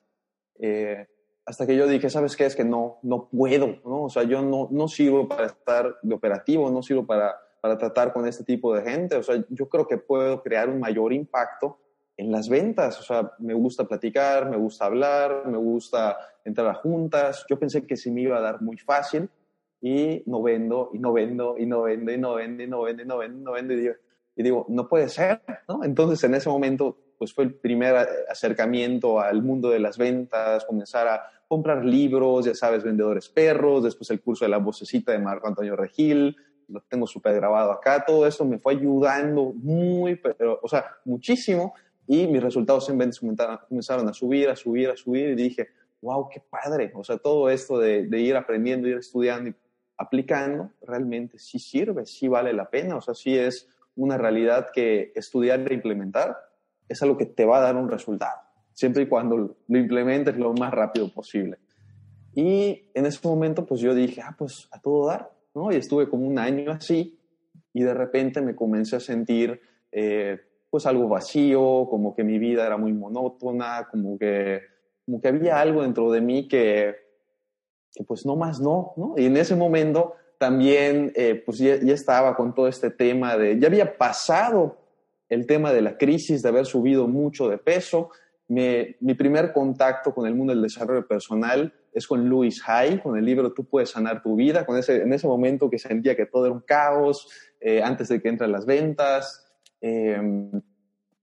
Eh, 0.60 1.06
hasta 1.46 1.68
que 1.68 1.76
yo 1.76 1.88
dije, 1.88 2.10
¿sabes 2.10 2.36
qué? 2.36 2.46
Es 2.46 2.56
que 2.56 2.64
no, 2.64 2.98
no 3.04 3.28
puedo, 3.30 3.80
¿no? 3.86 4.04
O 4.04 4.10
sea, 4.10 4.24
yo 4.24 4.42
no, 4.42 4.68
no 4.72 4.88
sirvo 4.88 5.28
para 5.28 5.48
estar 5.48 5.98
de 6.02 6.16
operativo, 6.16 6.72
no 6.72 6.82
sirvo 6.82 7.06
para, 7.06 7.36
para 7.66 7.80
tratar 7.80 8.14
con 8.14 8.28
este 8.28 8.44
tipo 8.44 8.76
de 8.76 8.84
gente. 8.84 9.16
O 9.16 9.24
sea, 9.24 9.44
yo 9.50 9.68
creo 9.68 9.88
que 9.88 9.98
puedo 9.98 10.44
crear 10.44 10.70
un 10.70 10.80
mayor 10.80 11.12
impacto 11.12 11.80
en 12.16 12.32
las 12.32 12.48
ventas. 12.48 13.00
O 13.00 13.04
sea, 13.04 13.32
me 13.40 13.56
gusta 13.56 13.86
platicar, 13.86 14.48
me 14.52 14.56
gusta 14.56 14.86
hablar, 14.86 15.48
me 15.48 15.58
gusta 15.58 16.16
entrar 16.44 16.68
a 16.68 16.76
juntas. 16.76 17.44
Yo 17.50 17.58
pensé 17.58 17.88
que 17.88 17.98
se 17.98 18.12
me 18.12 18.22
iba 18.22 18.38
a 18.38 18.42
dar 18.42 18.62
muy 18.62 18.78
fácil 18.78 19.28
y 19.82 20.22
no 20.28 20.44
vendo, 20.44 20.92
y 20.94 21.00
no 21.00 21.12
vendo, 21.12 21.56
y 21.58 21.66
no 21.66 21.82
vendo, 21.82 22.12
y 22.12 22.20
no 22.20 22.36
vendo, 22.36 22.62
y 22.62 22.68
no 22.68 22.84
vendo, 22.84 23.02
y 23.02 23.08
no 23.08 23.18
vendo, 23.18 23.40
y 23.40 23.44
no 23.44 23.52
vendo. 23.54 23.74
Y 23.74 23.78
digo, 23.78 23.94
y 24.36 24.44
digo 24.44 24.66
no 24.70 24.88
puede 24.88 25.10
ser, 25.10 25.42
¿no? 25.68 25.84
Entonces, 25.84 26.24
en 26.24 26.36
ese 26.36 26.50
momento 26.50 27.00
pues 27.18 27.34
fue 27.34 27.46
el 27.46 27.56
primer 27.56 27.96
acercamiento 28.30 29.20
al 29.20 29.42
mundo 29.42 29.72
de 29.72 29.80
las 29.80 29.98
ventas, 29.98 30.66
comenzar 30.66 31.08
a 31.08 31.24
comprar 31.48 31.84
libros, 31.84 32.46
ya 32.46 32.54
sabes, 32.54 32.84
vendedores 32.84 33.28
perros, 33.28 33.84
después 33.84 34.12
el 34.12 34.22
curso 34.22 34.46
de 34.46 34.50
la 34.50 34.58
vocecita 34.58 35.12
de 35.12 35.20
Marco 35.20 35.48
Antonio 35.48 35.76
Regil, 35.76 36.36
lo 36.68 36.82
tengo 36.82 37.08
súper 37.08 37.36
grabado 37.36 37.72
acá, 37.72 38.04
todo 38.06 38.26
eso 38.26 38.46
me 38.46 38.60
fue 38.60 38.74
ayudando 38.74 39.54
muy, 39.54 40.16
pero, 40.16 40.60
o 40.62 40.68
sea, 40.68 40.86
muchísimo, 41.06 41.74
y 42.08 42.28
mis 42.28 42.42
resultados 42.42 42.90
en 42.90 42.98
ventas 42.98 43.20
comenzaron 43.68 44.08
a 44.08 44.14
subir, 44.14 44.50
a 44.50 44.56
subir, 44.56 44.90
a 44.90 44.98
subir, 44.98 45.30
y 45.30 45.36
dije, 45.36 45.70
wow, 46.02 46.30
qué 46.30 46.42
padre, 46.42 46.92
o 46.96 47.04
sea, 47.04 47.18
todo 47.18 47.50
esto 47.50 47.80
de, 47.80 48.08
de 48.08 48.20
ir 48.20 48.36
aprendiendo, 48.36 48.88
ir 48.88 48.98
estudiando 48.98 49.50
y 49.50 49.56
aplicando, 49.98 50.72
realmente 50.82 51.40
sí 51.40 51.58
sirve, 51.58 52.06
sí 52.06 52.28
vale 52.28 52.54
la 52.54 52.70
pena, 52.70 52.98
o 52.98 53.02
sea, 53.02 53.14
sí 53.14 53.38
es 53.38 53.70
una 53.96 54.18
realidad 54.18 54.68
que 54.74 55.12
estudiar 55.16 55.72
e 55.72 55.74
implementar 55.74 56.38
es 56.88 57.02
algo 57.02 57.18
que 57.18 57.26
te 57.26 57.46
va 57.46 57.58
a 57.58 57.62
dar 57.62 57.76
un 57.76 57.90
resultado, 57.90 58.40
siempre 58.74 59.04
y 59.04 59.08
cuando 59.08 59.58
lo 59.68 59.78
implementes 59.78 60.38
lo 60.38 60.54
más 60.54 60.72
rápido 60.72 61.10
posible. 61.12 61.58
Y 62.36 62.92
en 62.94 63.06
ese 63.06 63.26
momento, 63.26 63.66
pues 63.66 63.80
yo 63.80 63.96
dije, 63.96 64.22
ah, 64.22 64.36
pues 64.38 64.68
a 64.72 64.80
todo 64.80 65.08
dar, 65.08 65.32
¿no? 65.56 65.72
Y 65.72 65.78
estuve 65.78 66.10
como 66.10 66.28
un 66.28 66.38
año 66.38 66.72
así 66.72 67.18
y 67.74 67.84
de 67.84 67.94
repente 67.94 68.42
me 68.42 68.56
comencé 68.56 68.98
a 68.98 69.00
sentir, 69.00 69.60
eh, 69.92 70.40
pues 70.70 70.86
algo 70.86 71.08
vacío, 71.08 71.88
como 71.90 72.16
que 72.16 72.24
mi 72.24 72.38
vida 72.38 72.66
era 72.66 72.78
muy 72.78 72.94
monótona, 72.94 73.88
como 73.90 74.18
que, 74.20 74.62
como 75.06 75.22
que 75.22 75.28
había 75.30 75.60
algo 75.60 75.82
dentro 75.82 76.12
de 76.12 76.22
mí 76.22 76.48
que, 76.48 76.96
que 77.94 78.04
pues 78.04 78.26
no 78.26 78.36
más 78.36 78.60
no, 78.60 78.94
¿no? 78.98 79.16
Y 79.18 79.26
en 79.26 79.38
ese 79.38 79.56
momento 79.56 80.16
también, 80.38 81.14
eh, 81.16 81.42
pues 81.46 81.58
ya, 81.60 81.78
ya, 81.82 81.94
estaba 81.94 82.36
con 82.36 82.54
todo 82.54 82.68
este 82.68 82.92
tema 82.92 83.38
de, 83.38 83.58
ya 83.60 83.68
había 83.68 83.98
pasado 83.98 84.78
el 85.30 85.48
tema 85.48 85.74
de 85.74 85.82
la 85.82 85.98
crisis, 85.98 86.42
de 86.42 86.50
haber 86.50 86.66
subido 86.66 87.08
mucho 87.08 87.50
de 87.50 87.58
peso. 87.58 88.10
mi 88.48 89.14
primer 89.18 89.54
contacto 89.54 90.14
con 90.14 90.28
el 90.28 90.36
mundo 90.36 90.54
del 90.54 90.62
desarrollo 90.62 91.08
personal 91.08 91.74
es 91.96 92.06
con 92.06 92.30
Louis 92.30 92.62
Hay, 92.68 93.00
con 93.00 93.18
el 93.18 93.24
libro 93.24 93.54
Tú 93.54 93.64
puedes 93.64 93.90
sanar 93.90 94.22
tu 94.22 94.36
vida, 94.36 94.66
con 94.66 94.78
ese, 94.78 95.02
en 95.02 95.14
ese 95.14 95.28
momento 95.28 95.70
que 95.70 95.80
sentía 95.80 96.16
que 96.16 96.26
todo 96.26 96.46
era 96.46 96.54
un 96.54 96.60
caos, 96.60 97.30
eh, 97.62 97.82
antes 97.82 98.10
de 98.10 98.22
que 98.22 98.28
entren 98.28 98.52
las 98.52 98.66
ventas, 98.66 99.48
em, 99.80 100.52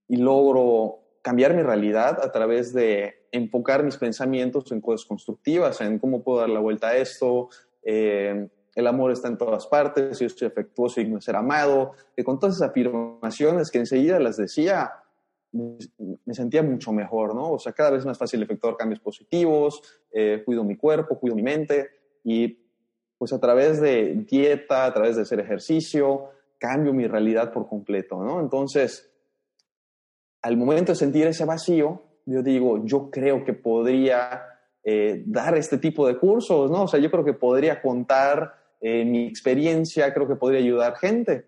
y 0.08 0.16
logro 0.16 1.00
cambiar 1.20 1.54
mi 1.54 1.62
realidad 1.62 2.18
a 2.24 2.32
través 2.32 2.72
de 2.72 3.26
enfocar 3.30 3.84
mis 3.84 3.98
pensamientos 3.98 4.72
en 4.72 4.80
cosas 4.80 5.06
constructivas, 5.06 5.80
en 5.82 5.98
cómo 5.98 6.24
puedo 6.24 6.40
dar 6.40 6.48
la 6.48 6.60
vuelta 6.60 6.88
a 6.88 6.96
esto, 6.96 7.50
eh, 7.82 8.48
el 8.74 8.86
amor 8.86 9.12
está 9.12 9.28
en 9.28 9.36
todas 9.36 9.66
partes, 9.66 10.18
yo 10.18 10.28
soy 10.30 10.48
afectuoso 10.48 11.02
y 11.02 11.04
no 11.06 11.20
ser 11.20 11.36
amado, 11.36 11.92
que 12.16 12.24
con 12.24 12.38
todas 12.38 12.56
esas 12.56 12.70
afirmaciones 12.70 13.70
que 13.70 13.78
enseguida 13.78 14.18
las 14.18 14.38
decía, 14.38 14.90
me, 15.52 16.34
sentía 16.34 16.62
mucho 16.62 16.92
mejor, 16.92 17.34
¿no? 17.34 17.52
O 17.52 17.58
sea, 17.58 17.72
cada 17.72 17.90
vez 17.90 18.04
más 18.04 18.18
fácil 18.18 18.42
efectuar 18.42 18.76
cambios 18.76 19.00
positivos, 19.00 19.82
eh, 20.10 20.42
cuido 20.44 20.64
mi 20.64 20.76
cuerpo, 20.76 21.18
cuido 21.18 21.36
mi 21.36 21.42
mente 21.42 21.90
y 22.24 22.58
pues 23.18 23.32
a 23.32 23.40
través 23.40 23.80
de 23.80 24.24
dieta, 24.28 24.84
a 24.84 24.92
través 24.92 25.16
de 25.16 25.22
hacer 25.22 25.38
ejercicio, 25.40 26.30
cambio 26.58 26.92
mi 26.92 27.06
realidad 27.06 27.52
por 27.52 27.68
completo, 27.68 28.22
¿no? 28.22 28.40
Entonces, 28.40 29.12
al 30.42 30.56
momento 30.56 30.92
de 30.92 30.96
sentir 30.96 31.26
ese 31.26 31.44
vacío, 31.44 32.02
yo 32.26 32.42
digo, 32.42 32.84
yo 32.84 33.10
creo 33.10 33.44
que 33.44 33.52
podría 33.52 34.42
eh, 34.82 35.22
dar 35.26 35.56
este 35.56 35.78
tipo 35.78 36.06
de 36.06 36.18
cursos, 36.18 36.70
¿no? 36.70 36.84
O 36.84 36.88
sea, 36.88 36.98
yo 36.98 37.10
creo 37.10 37.24
que 37.24 37.34
podría 37.34 37.80
contar 37.80 38.62
eh, 38.84 39.04
mi 39.04 39.26
experiencia 39.28 40.12
creo 40.12 40.26
que 40.26 40.34
podría 40.34 40.58
ayudar 40.58 40.96
gente. 40.96 41.46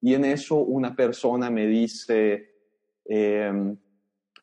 Y 0.00 0.14
en 0.14 0.24
eso 0.24 0.54
una 0.56 0.94
persona 0.94 1.50
me 1.50 1.66
dice, 1.66 2.47
em, 3.08 3.76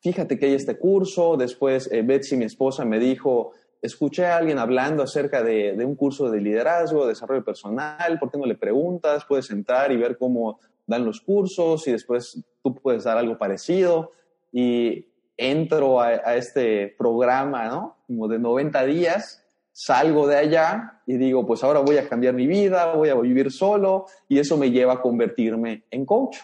fíjate 0.02 0.38
que 0.38 0.46
hay 0.46 0.54
este 0.54 0.78
curso, 0.78 1.36
después 1.36 1.90
eh, 1.90 2.02
Betsy, 2.02 2.36
mi 2.36 2.44
esposa, 2.44 2.84
me 2.84 2.98
dijo, 2.98 3.52
escuché 3.80 4.26
a 4.26 4.36
alguien 4.36 4.58
hablando 4.58 5.02
acerca 5.02 5.42
de, 5.42 5.76
un 5.84 5.94
curso 5.94 6.30
de 6.30 6.40
liderazgo, 6.40 7.02
de 7.02 7.10
desarrollo 7.10 7.44
personal, 7.44 8.18
¿por 8.18 8.30
qué 8.30 8.38
no 8.38 8.46
le 8.46 8.56
preguntas? 8.56 9.24
Puedes 9.26 9.50
entrar 9.50 9.92
y 9.92 9.96
ver 9.96 10.18
cómo 10.18 10.60
dan 10.86 11.04
los 11.04 11.20
cursos 11.20 11.86
y 11.88 11.92
después 11.92 12.44
tú 12.62 12.74
puedes 12.74 13.04
dar 13.04 13.16
algo 13.16 13.38
parecido. 13.38 14.12
Y 14.52 15.06
entro 15.36 16.00
a, 16.00 16.08
a 16.08 16.36
este 16.36 16.94
programa, 16.98 17.68
¿no? 17.68 17.96
Como 18.06 18.28
de 18.28 18.38
90 18.38 18.84
días 18.86 19.42
salgo 19.78 20.26
de 20.26 20.36
allá 20.36 21.02
y 21.06 21.18
digo, 21.18 21.46
pues 21.46 21.62
ahora 21.62 21.80
voy 21.80 21.98
a 21.98 22.08
cambiar 22.08 22.32
mi 22.32 22.46
vida, 22.46 22.94
voy 22.94 23.10
a 23.10 23.14
vivir 23.14 23.52
solo 23.52 24.06
y 24.26 24.38
eso 24.38 24.56
me 24.56 24.70
lleva 24.70 24.94
a 24.94 25.02
convertirme 25.02 25.84
en 25.90 26.06
coach. 26.06 26.38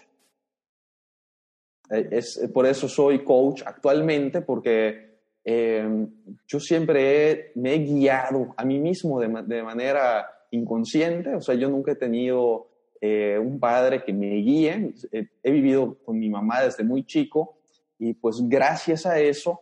Eh, 1.92 2.08
es, 2.10 2.40
por 2.52 2.66
eso 2.66 2.88
soy 2.88 3.22
coach 3.24 3.62
actualmente, 3.64 4.40
porque 4.40 5.20
eh, 5.44 6.06
yo 6.46 6.60
siempre 6.60 7.52
me 7.56 7.74
he 7.74 7.78
guiado 7.78 8.54
a 8.56 8.64
mí 8.64 8.78
mismo 8.78 9.20
de, 9.20 9.28
de, 9.46 9.62
manera 9.62 10.26
inconsciente, 10.50 11.34
o 11.34 11.40
sea, 11.40 11.54
yo 11.54 11.68
nunca 11.68 11.92
he 11.92 11.96
tenido 11.96 12.68
eh, 13.00 13.38
un 13.38 13.58
padre 13.58 14.04
que 14.04 14.12
me 14.12 14.28
guíe, 14.36 14.94
he 15.10 15.50
vivido 15.50 15.98
con 16.04 16.18
mi 16.18 16.30
mamá 16.30 16.62
desde 16.62 16.84
muy 16.84 17.04
chico 17.04 17.56
y 17.98 18.14
pues 18.14 18.36
gracias 18.48 19.06
a 19.06 19.18
eso 19.18 19.60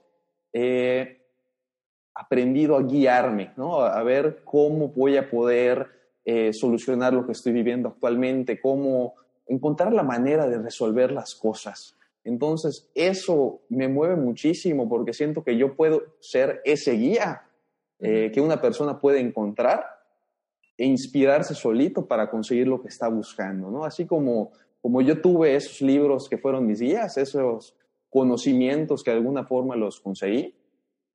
he 0.53 1.21
aprendido 2.15 2.77
a 2.77 2.83
guiarme, 2.83 3.53
¿no? 3.57 3.81
a 3.81 4.03
ver 4.03 4.43
cómo 4.45 4.89
voy 4.89 5.17
a 5.17 5.31
poder 5.31 5.87
eh, 6.25 6.53
solucionar 6.53 7.15
lo 7.15 7.25
que 7.25 7.33
estoy 7.33 7.53
viviendo 7.53 7.89
actualmente, 7.89 8.61
cómo 8.61 9.15
encontrar 9.47 9.93
la 9.93 10.03
manera 10.03 10.47
de 10.47 10.59
resolver 10.59 11.11
las 11.11 11.35
cosas. 11.35 11.97
Entonces, 12.25 12.91
eso 12.95 13.63
me 13.69 13.89
mueve 13.89 14.17
muchísimo 14.17 14.89
porque 14.89 15.13
siento 15.13 15.43
que 15.43 15.57
yo 15.57 15.75
puedo 15.75 16.03
ser 16.21 16.61
ese 16.65 16.93
guía 16.93 17.43
eh, 17.99 18.31
que 18.33 18.41
una 18.41 18.61
persona 18.61 18.99
puede 18.99 19.21
encontrar 19.21 19.85
e 20.77 20.87
inspirarse 20.87 21.55
solito 21.55 22.07
para 22.07 22.31
conseguir 22.31 22.67
lo 22.67 22.81
que 22.81 22.89
está 22.89 23.09
buscando, 23.09 23.71
¿no? 23.71 23.85
Así 23.85 24.07
como, 24.07 24.53
como 24.81 25.03
yo 25.03 25.21
tuve 25.21 25.55
esos 25.55 25.83
libros 25.83 26.29
que 26.29 26.39
fueron 26.39 26.67
mis 26.67 26.81
guías, 26.81 27.19
esos 27.19 27.77
conocimientos 28.09 29.03
que 29.03 29.11
de 29.11 29.19
alguna 29.19 29.45
forma 29.45 29.77
los 29.77 30.01
conseguí, 30.01 30.55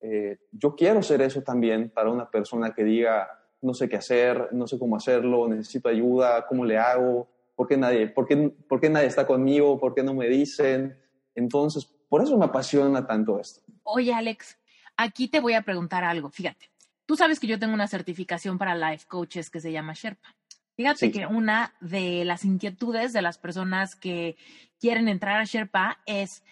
eh, 0.01 0.37
yo 0.51 0.75
quiero 0.75 1.01
ser 1.01 1.21
eso 1.23 1.41
también 1.41 1.89
para 1.89 2.11
una 2.11 2.29
persona 2.29 2.73
que 2.75 2.83
diga, 2.83 3.27
no 3.61 3.73
sé 3.73 3.89
qué 3.89 3.97
hacer, 3.97 4.49
no 4.51 4.67
sé 4.67 4.77
cómo 4.77 4.95
hacerlo, 4.95 5.47
necesito 5.47 5.89
ayuda, 5.89 6.45
¿cómo 6.47 6.63
le 6.63 6.77
hago? 6.77 7.27
¿Por 7.55 7.67
qué 7.67 7.77
nadie, 7.77 8.07
por 8.07 8.27
qué, 8.27 8.49
por 8.67 8.81
qué 8.81 8.89
nadie 8.89 9.07
está 9.07 9.25
conmigo? 9.25 9.79
¿Por 9.79 9.93
qué 9.93 10.03
no 10.03 10.13
me 10.13 10.27
dicen? 10.27 10.97
Entonces, 11.33 11.85
por 12.09 12.21
eso 12.21 12.37
me 12.37 12.45
apasiona 12.45 13.05
tanto 13.05 13.39
esto. 13.39 13.61
Oye, 13.83 14.13
Alex, 14.13 14.57
aquí 14.97 15.27
te 15.27 15.39
voy 15.39 15.53
a 15.53 15.61
preguntar 15.61 16.03
algo. 16.03 16.29
Fíjate, 16.29 16.69
tú 17.05 17.15
sabes 17.15 17.39
que 17.39 17.47
yo 17.47 17.59
tengo 17.59 17.73
una 17.73 17.87
certificación 17.87 18.57
para 18.57 18.75
life 18.75 19.05
coaches 19.07 19.49
que 19.49 19.59
se 19.59 19.71
llama 19.71 19.93
Sherpa. 19.93 20.35
Fíjate 20.75 21.11
que 21.11 21.25
una 21.25 21.73
de 21.79 22.25
las 22.25 22.43
inquietudes 22.43 23.13
de 23.13 23.21
las 23.21 23.37
personas 23.37 23.95
que 23.95 24.35
quieren 24.77 25.07
entrar 25.07 25.39
a 25.39 25.45
Sherpa 25.45 25.99
es, 26.05 26.43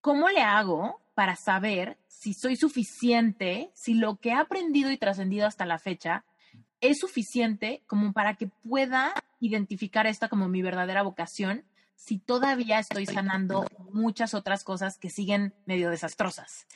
¿cómo 0.00 0.28
le 0.28 0.42
hago 0.42 1.00
para 1.14 1.34
saber 1.34 1.98
si 2.06 2.34
soy 2.34 2.56
suficiente, 2.56 3.70
si 3.74 3.94
lo 3.94 4.16
que 4.16 4.30
he 4.30 4.34
aprendido 4.34 4.90
y 4.92 4.96
trascendido 4.96 5.46
hasta 5.46 5.66
la 5.66 5.78
fecha 5.78 6.24
es 6.80 6.98
suficiente 6.98 7.82
como 7.86 8.12
para 8.12 8.34
que 8.34 8.48
pueda 8.48 9.14
identificar 9.40 10.06
esta 10.06 10.28
como 10.28 10.48
mi 10.48 10.62
verdadera 10.62 11.02
vocación 11.02 11.64
si 11.96 12.18
todavía 12.18 12.78
estoy 12.78 13.06
sanando 13.06 13.66
muchas 13.92 14.34
otras 14.34 14.64
cosas 14.64 14.98
que 14.98 15.10
siguen 15.10 15.54
medio 15.64 15.90
desastrosas. 15.90 16.66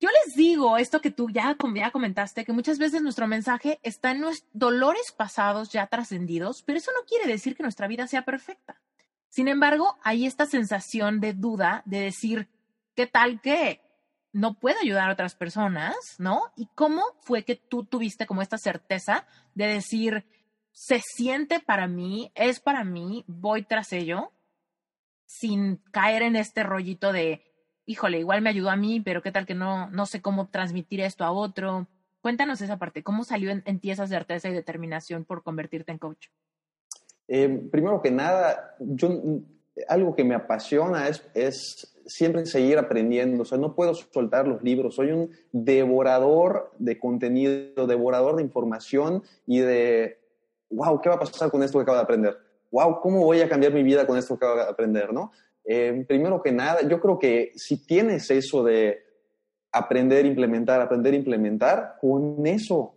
Yo 0.00 0.08
les 0.24 0.34
digo 0.34 0.78
esto 0.78 1.00
que 1.00 1.10
tú 1.10 1.28
ya, 1.30 1.56
ya 1.74 1.90
comentaste, 1.90 2.44
que 2.44 2.52
muchas 2.52 2.78
veces 2.78 3.02
nuestro 3.02 3.26
mensaje 3.26 3.80
está 3.82 4.12
en 4.12 4.20
nuestros 4.20 4.48
dolores 4.54 5.12
pasados 5.12 5.70
ya 5.70 5.86
trascendidos, 5.88 6.62
pero 6.62 6.78
eso 6.78 6.90
no 6.92 7.04
quiere 7.06 7.30
decir 7.30 7.54
que 7.54 7.62
nuestra 7.62 7.86
vida 7.86 8.06
sea 8.06 8.24
perfecta. 8.24 8.80
Sin 9.28 9.46
embargo, 9.46 9.98
hay 10.02 10.26
esta 10.26 10.46
sensación 10.46 11.20
de 11.20 11.34
duda 11.34 11.82
de 11.84 12.00
decir, 12.00 12.48
¿qué 12.94 13.06
tal 13.06 13.40
que 13.40 13.80
no 14.32 14.58
puedo 14.58 14.78
ayudar 14.80 15.08
a 15.08 15.12
otras 15.12 15.34
personas, 15.34 15.94
¿no? 16.18 16.42
¿Y 16.56 16.68
cómo 16.74 17.02
fue 17.20 17.44
que 17.44 17.56
tú 17.56 17.84
tuviste 17.84 18.26
como 18.26 18.42
esta 18.42 18.58
certeza 18.58 19.26
de 19.54 19.66
decir, 19.66 20.24
se 20.72 21.00
siente 21.00 21.60
para 21.60 21.88
mí, 21.88 22.30
es 22.34 22.60
para 22.60 22.84
mí, 22.84 23.24
voy 23.26 23.64
tras 23.64 23.92
ello, 23.92 24.32
sin 25.26 25.76
caer 25.92 26.22
en 26.22 26.36
este 26.36 26.62
rollito 26.62 27.12
de, 27.12 27.42
híjole, 27.86 28.18
igual 28.18 28.42
me 28.42 28.50
ayudó 28.50 28.70
a 28.70 28.76
mí, 28.76 29.00
pero 29.00 29.22
qué 29.22 29.32
tal 29.32 29.46
que 29.46 29.54
no, 29.54 29.90
no 29.90 30.06
sé 30.06 30.22
cómo 30.22 30.48
transmitir 30.48 31.00
esto 31.00 31.24
a 31.24 31.32
otro. 31.32 31.88
Cuéntanos 32.20 32.60
esa 32.60 32.78
parte, 32.78 33.02
¿cómo 33.02 33.24
salió 33.24 33.50
en, 33.50 33.80
ti 33.80 33.90
esa 33.90 34.06
certeza 34.06 34.48
y 34.48 34.54
determinación 34.54 35.24
por 35.24 35.42
convertirte 35.42 35.90
en 35.92 35.98
coach? 35.98 36.28
Eh, 37.26 37.68
primero 37.70 38.02
que 38.02 38.10
nada, 38.10 38.76
yo 38.80 39.08
algo 39.88 40.14
que 40.14 40.24
me 40.24 40.34
apasiona 40.34 41.08
es 41.08 41.89
siempre 42.06 42.46
seguir 42.46 42.78
aprendiendo, 42.78 43.42
o 43.42 43.44
sea, 43.44 43.58
no 43.58 43.74
puedo 43.74 43.94
soltar 43.94 44.46
los 44.46 44.62
libros, 44.62 44.94
soy 44.94 45.12
un 45.12 45.30
devorador 45.52 46.72
de 46.78 46.98
contenido, 46.98 47.86
devorador 47.86 48.36
de 48.36 48.42
información 48.42 49.22
y 49.46 49.60
de, 49.60 50.18
wow, 50.70 51.00
¿qué 51.00 51.08
va 51.08 51.16
a 51.16 51.20
pasar 51.20 51.50
con 51.50 51.62
esto 51.62 51.78
que 51.78 51.82
acabo 51.82 51.96
de 51.98 52.04
aprender? 52.04 52.36
Wow, 52.70 53.00
¿cómo 53.00 53.24
voy 53.24 53.40
a 53.40 53.48
cambiar 53.48 53.72
mi 53.72 53.82
vida 53.82 54.06
con 54.06 54.16
esto 54.16 54.38
que 54.38 54.44
acabo 54.44 54.60
de 54.60 54.68
aprender? 54.68 55.12
¿no? 55.12 55.32
Eh, 55.64 56.04
primero 56.06 56.42
que 56.42 56.52
nada, 56.52 56.82
yo 56.82 57.00
creo 57.00 57.18
que 57.18 57.52
si 57.56 57.84
tienes 57.84 58.30
eso 58.30 58.62
de 58.64 58.98
aprender, 59.72 60.26
implementar, 60.26 60.80
aprender, 60.80 61.14
implementar, 61.14 61.96
con 62.00 62.44
eso, 62.46 62.94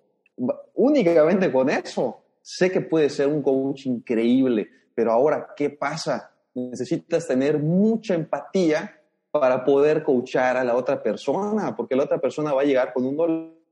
únicamente 0.73 1.51
con 1.51 1.69
eso, 1.69 2.23
sé 2.41 2.71
que 2.71 2.81
puede 2.81 3.09
ser 3.09 3.27
un 3.27 3.41
coach 3.41 3.85
increíble, 3.85 4.69
pero 4.95 5.11
ahora, 5.11 5.53
¿qué 5.55 5.69
pasa? 5.69 6.32
Necesitas 6.55 7.27
tener 7.27 7.59
mucha 7.59 8.13
empatía 8.13 8.99
para 9.31 9.65
poder 9.65 10.03
coachar 10.03 10.57
a 10.57 10.63
la 10.63 10.75
otra 10.75 11.01
persona, 11.01 11.75
porque 11.75 11.95
la 11.95 12.03
otra 12.03 12.19
persona 12.19 12.53
va 12.53 12.61
a 12.61 12.65
llegar 12.65 12.93
con 12.93 13.05
un 13.05 13.17
dolor 13.17 13.63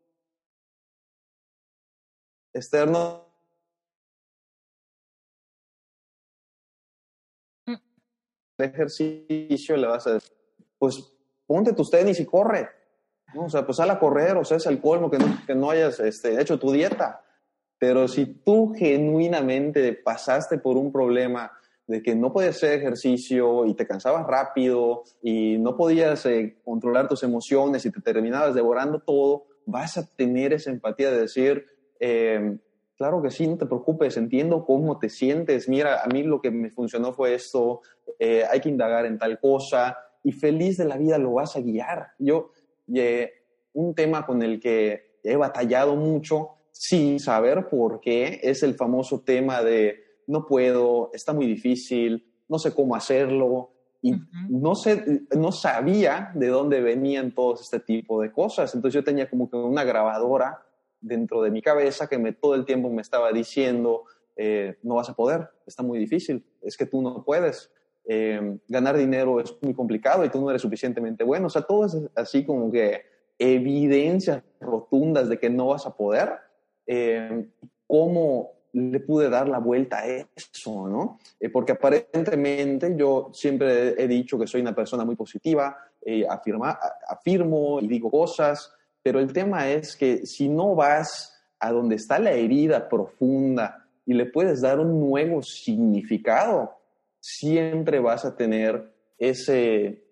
externo. 2.54 3.26
Mm. 7.68 7.76
ejercicio 8.58 9.78
le 9.78 9.88
vas 9.88 10.08
a 10.08 10.14
decir, 10.14 10.36
pues 10.78 11.14
ponte 11.46 11.74
tus 11.74 11.92
tenis 11.92 12.20
y 12.20 12.26
corre. 12.26 12.70
O 13.36 13.50
sea, 13.50 13.66
pues 13.66 13.78
sal 13.78 13.90
a 13.92 14.00
correr, 14.00 14.36
o 14.38 14.44
sea, 14.44 14.58
es 14.58 14.66
el 14.66 14.82
colmo 14.82 15.10
que 15.10 15.18
no, 15.18 15.46
que 15.46 15.56
no 15.56 15.70
hayas 15.70 16.00
este, 16.00 16.42
hecho 16.42 16.60
tu 16.60 16.72
dieta. 16.72 17.24
Pero 17.78 18.08
si 18.08 18.26
tú 18.26 18.74
genuinamente 18.74 19.94
pasaste 19.94 20.58
por 20.58 20.76
un 20.76 20.92
problema 20.92 21.52
de 21.88 22.02
que 22.02 22.16
no 22.16 22.32
podías 22.32 22.56
hacer 22.56 22.80
ejercicio 22.80 23.66
y 23.66 23.74
te 23.74 23.88
cansabas 23.88 24.26
rápido 24.28 25.04
y 25.22 25.58
no 25.58 25.76
podías 25.76 26.26
eh, 26.26 26.58
controlar 26.64 27.08
tus 27.08 27.24
emociones 27.24 27.86
y 27.86 27.92
te 27.92 28.02
terminabas 28.02 28.56
devorando 28.56 29.00
todo, 29.00 29.46
vas 29.66 29.98
a 29.98 30.08
tener 30.16 30.54
esa 30.54 30.72
empatía 30.72 31.12
de 31.12 31.22
decir, 31.22 31.66
em, 32.00 32.60
claro 32.98 33.22
que 33.22 33.32
sí, 33.32 33.48
no 33.48 33.58
te 33.58 33.66
preocupes, 33.66 34.18
entiendo 34.18 34.66
cómo 34.66 35.00
te 35.00 35.10
sientes, 35.10 35.68
mira, 35.68 36.04
a 36.04 36.08
mí 36.08 36.24
lo 36.24 36.40
que 36.42 36.52
me 36.52 36.70
funcionó 36.70 37.14
fue 37.14 37.34
esto, 37.34 37.82
eh, 38.20 38.44
hay 38.50 38.60
que 38.60 38.70
indagar 38.70 39.06
en 39.06 39.18
tal 39.18 39.40
cosa 39.40 39.98
y 40.24 40.32
feliz 40.32 40.78
de 40.78 40.86
la 40.86 40.98
vida 40.98 41.18
lo 41.18 41.34
vas 41.34 41.56
a 41.56 41.62
guiar. 41.62 42.12
Yo, 42.20 42.52
eh, 42.94 43.32
un 43.74 43.96
tema 43.96 44.26
con 44.26 44.42
el 44.42 44.60
que 44.60 45.18
he 45.24 45.36
batallado 45.36 45.96
mucho 45.96 46.50
sin 46.72 47.20
saber 47.20 47.68
por 47.70 48.00
qué 48.00 48.40
es 48.44 48.64
el 48.64 48.76
famoso 48.76 49.22
tema 49.22 49.62
de 49.62 50.11
no 50.32 50.46
puedo, 50.46 51.12
está 51.14 51.34
muy 51.34 51.46
difícil, 51.46 52.26
no 52.48 52.58
sé 52.58 52.74
cómo 52.74 52.96
hacerlo. 52.96 53.72
Y 54.02 54.16
no, 54.50 54.74
sé, 54.74 55.22
no 55.38 55.52
sabía 55.52 56.32
de 56.34 56.48
dónde 56.48 56.82
venían 56.82 57.34
todos 57.36 57.62
este 57.62 57.80
tipo 57.80 58.22
de 58.22 58.32
cosas. 58.32 58.74
Entonces 58.74 58.96
yo 58.96 59.04
tenía 59.04 59.30
como 59.30 59.48
que 59.50 59.58
una 59.58 59.84
grabadora 59.84 60.66
dentro 61.00 61.44
de 61.44 61.52
mi 61.52 61.62
cabeza 61.62 62.08
que 62.08 62.18
me, 62.18 62.32
todo 62.32 62.56
el 62.56 62.66
tiempo 62.66 62.90
me 62.90 63.02
estaba 63.02 63.32
diciendo, 63.32 64.06
eh, 64.36 64.78
no 64.82 64.96
vas 64.96 65.10
a 65.10 65.14
poder, 65.14 65.50
está 65.68 65.84
muy 65.84 66.00
difícil, 66.00 66.44
es 66.62 66.78
que 66.78 66.86
tú 66.86 67.02
no 67.02 67.24
puedes. 67.24 67.70
Eh, 68.06 68.58
ganar 68.68 68.98
dinero 68.98 69.40
es 69.40 69.56
muy 69.62 69.76
complicado 69.76 70.26
y 70.26 70.30
tú 70.30 70.42
no 70.42 70.50
eres 70.50 70.64
suficientemente 70.64 71.24
bueno. 71.24 71.48
O 71.48 71.50
sea, 71.50 71.62
todo 71.62 71.86
es 71.86 71.96
así 72.16 72.44
como 72.44 72.72
que 72.72 73.04
evidencias 73.38 74.44
rotundas 74.60 75.30
de 75.30 75.38
que 75.38 75.50
no 75.50 75.68
vas 75.68 75.86
a 75.86 75.96
poder. 75.96 76.32
Eh, 76.88 77.48
¿Cómo 77.86 78.61
le 78.74 79.00
pude 79.02 79.30
dar 79.30 79.48
la 79.50 79.60
vuelta 79.60 80.00
a 80.00 80.08
eso, 80.08 80.88
¿no? 80.88 81.20
Eh, 81.40 81.50
porque 81.50 81.74
aparentemente 81.74 82.94
yo 82.96 83.30
siempre 83.34 84.02
he 84.02 84.08
dicho 84.08 84.40
que 84.40 84.48
soy 84.48 84.62
una 84.62 84.76
persona 84.76 85.04
muy 85.04 85.16
positiva, 85.16 85.78
eh, 86.02 86.26
afirma, 86.28 86.80
afirmo 87.08 87.80
y 87.82 87.88
digo 87.88 88.10
cosas, 88.10 88.74
pero 89.04 89.20
el 89.20 89.34
tema 89.34 89.70
es 89.70 89.96
que 89.96 90.26
si 90.26 90.48
no 90.48 90.76
vas 90.76 91.34
a 91.60 91.72
donde 91.72 91.96
está 91.96 92.20
la 92.20 92.32
herida 92.32 92.88
profunda 92.88 93.86
y 94.06 94.14
le 94.14 94.26
puedes 94.26 94.62
dar 94.62 94.80
un 94.80 95.00
nuevo 95.00 95.42
significado, 95.42 96.78
siempre 97.20 98.00
vas 98.00 98.26
a 98.26 98.36
tener 98.36 98.92
ese, 99.18 100.04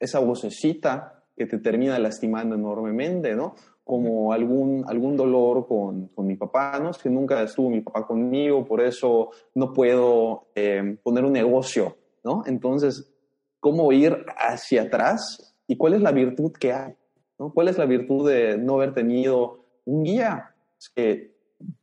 esa 0.00 0.18
vocecita 0.18 1.22
que 1.36 1.46
te 1.46 1.58
termina 1.58 1.98
lastimando 1.98 2.56
enormemente, 2.56 3.34
¿no? 3.34 3.54
Como 3.84 4.32
algún, 4.32 4.84
algún 4.86 5.16
dolor 5.16 5.66
con, 5.66 6.08
con, 6.08 6.26
mi 6.26 6.36
papá, 6.36 6.78
¿no? 6.80 6.90
Es 6.90 6.98
que 6.98 7.10
nunca 7.10 7.42
estuvo 7.42 7.68
mi 7.68 7.80
papá 7.80 8.06
conmigo, 8.06 8.64
por 8.64 8.80
eso 8.80 9.30
no 9.54 9.72
puedo 9.72 10.46
eh, 10.54 10.96
poner 11.02 11.24
un 11.24 11.32
negocio, 11.32 11.96
¿no? 12.22 12.44
Entonces, 12.46 13.12
¿cómo 13.58 13.90
ir 13.92 14.24
hacia 14.36 14.82
atrás? 14.82 15.54
¿Y 15.66 15.76
cuál 15.76 15.94
es 15.94 16.00
la 16.00 16.12
virtud 16.12 16.52
que 16.52 16.72
hay? 16.72 16.94
¿no? 17.38 17.52
¿Cuál 17.52 17.68
es 17.68 17.78
la 17.78 17.86
virtud 17.86 18.30
de 18.30 18.56
no 18.56 18.74
haber 18.74 18.94
tenido 18.94 19.62
un 19.84 20.04
guía. 20.04 20.54
Es 20.78 20.88
que 20.90 21.32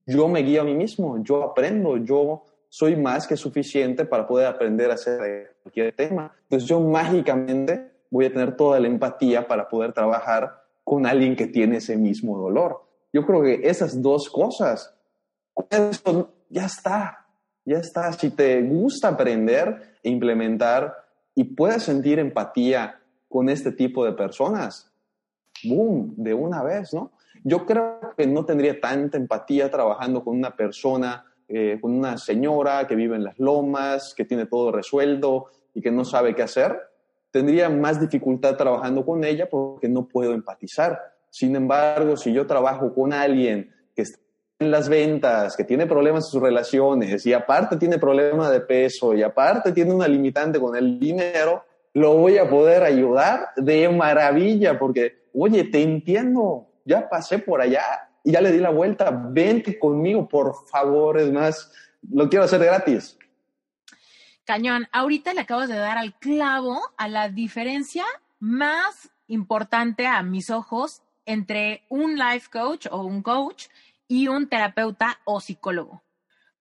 yo 0.05 0.27
me 0.27 0.41
guío 0.41 0.61
a 0.61 0.65
mí 0.65 0.73
mismo, 0.73 1.21
yo 1.23 1.43
aprendo, 1.43 1.97
yo 1.97 2.43
soy 2.67 2.95
más 2.95 3.27
que 3.27 3.35
suficiente 3.35 4.05
para 4.05 4.27
poder 4.27 4.47
aprender 4.47 4.91
a 4.91 4.95
hacer 4.95 5.57
cualquier 5.63 5.95
tema. 5.95 6.33
Entonces 6.43 6.67
yo 6.67 6.79
mágicamente 6.79 7.91
voy 8.09 8.25
a 8.25 8.29
tener 8.31 8.55
toda 8.55 8.79
la 8.79 8.87
empatía 8.87 9.47
para 9.47 9.67
poder 9.67 9.93
trabajar 9.93 10.63
con 10.89 11.05
alguien 11.05 11.35
que 11.35 11.45
tiene 11.45 11.77
ese 11.77 11.97
mismo 11.97 12.35
dolor. 12.35 12.83
Yo 13.13 13.23
creo 13.23 13.43
que 13.43 13.61
esas 13.69 14.01
dos 14.01 14.27
cosas, 14.27 14.91
ya 16.49 16.65
está, 16.65 17.27
ya 17.63 17.77
está. 17.77 18.11
Si 18.13 18.31
te 18.31 18.63
gusta 18.63 19.09
aprender 19.09 19.99
e 20.01 20.09
implementar 20.09 20.91
y 21.35 21.43
puedes 21.43 21.83
sentir 21.83 22.17
empatía 22.17 22.99
con 23.27 23.49
este 23.49 23.71
tipo 23.71 24.03
de 24.03 24.13
personas, 24.13 24.91
boom, 25.63 26.15
de 26.17 26.33
una 26.33 26.63
vez, 26.63 26.91
¿no? 26.91 27.11
Yo 27.43 27.67
creo 27.67 28.15
que 28.17 28.25
no 28.25 28.43
tendría 28.43 28.81
tanta 28.81 29.15
empatía 29.15 29.69
trabajando 29.69 30.23
con 30.23 30.35
una 30.35 30.55
persona, 30.55 31.23
eh, 31.47 31.77
con 31.79 31.93
una 31.93 32.17
señora 32.17 32.87
que 32.87 32.95
vive 32.95 33.15
en 33.15 33.25
las 33.25 33.37
lomas, 33.37 34.15
que 34.15 34.25
tiene 34.25 34.47
todo 34.47 34.71
resuelto 34.71 35.51
y 35.75 35.81
que 35.81 35.91
no 35.91 36.03
sabe 36.03 36.33
qué 36.33 36.41
hacer. 36.41 36.79
Tendría 37.31 37.69
más 37.69 37.99
dificultad 37.99 38.55
trabajando 38.55 39.05
con 39.05 39.23
ella 39.23 39.47
porque 39.49 39.87
no 39.87 40.07
puedo 40.07 40.33
empatizar. 40.33 40.99
Sin 41.29 41.55
embargo, 41.55 42.17
si 42.17 42.33
yo 42.33 42.47
trabajo 42.47 42.93
con 42.93 43.13
alguien 43.13 43.71
que 43.95 44.01
está 44.03 44.19
en 44.59 44.71
las 44.71 44.89
ventas, 44.89 45.55
que 45.55 45.63
tiene 45.63 45.85
problemas 45.85 46.25
en 46.25 46.31
sus 46.31 46.41
relaciones 46.41 47.25
y 47.25 47.33
aparte 47.33 47.77
tiene 47.77 47.97
problemas 47.97 48.51
de 48.51 48.59
peso 48.59 49.13
y 49.13 49.23
aparte 49.23 49.71
tiene 49.71 49.93
una 49.93 50.07
limitante 50.07 50.59
con 50.59 50.75
el 50.75 50.99
dinero, 50.99 51.63
lo 51.93 52.15
voy 52.15 52.37
a 52.37 52.49
poder 52.49 52.83
ayudar 52.83 53.49
de 53.55 53.87
maravilla 53.89 54.77
porque, 54.77 55.27
oye, 55.33 55.63
te 55.65 55.81
entiendo, 55.81 56.67
ya 56.83 57.07
pasé 57.07 57.39
por 57.39 57.61
allá 57.61 58.09
y 58.23 58.31
ya 58.31 58.41
le 58.41 58.51
di 58.51 58.59
la 58.59 58.69
vuelta, 58.69 59.11
vente 59.11 59.79
conmigo, 59.79 60.27
por 60.27 60.53
favor, 60.67 61.19
es 61.19 61.31
más, 61.31 61.71
lo 62.11 62.27
quiero 62.29 62.45
hacer 62.45 62.59
gratis. 62.59 63.17
Cañón, 64.49 64.87
ahorita 64.91 65.35
le 65.35 65.41
acabas 65.41 65.69
de 65.69 65.75
dar 65.75 65.99
al 65.99 66.17
clavo 66.17 66.81
a 66.97 67.07
la 67.07 67.29
diferencia 67.29 68.03
más 68.39 69.11
importante 69.27 70.07
a 70.07 70.23
mis 70.23 70.49
ojos 70.49 71.03
entre 71.27 71.83
un 71.87 72.17
life 72.17 72.49
coach 72.51 72.87
o 72.89 73.03
un 73.03 73.21
coach 73.21 73.67
y 74.07 74.27
un 74.27 74.49
terapeuta 74.49 75.19
o 75.23 75.39
psicólogo. 75.39 76.01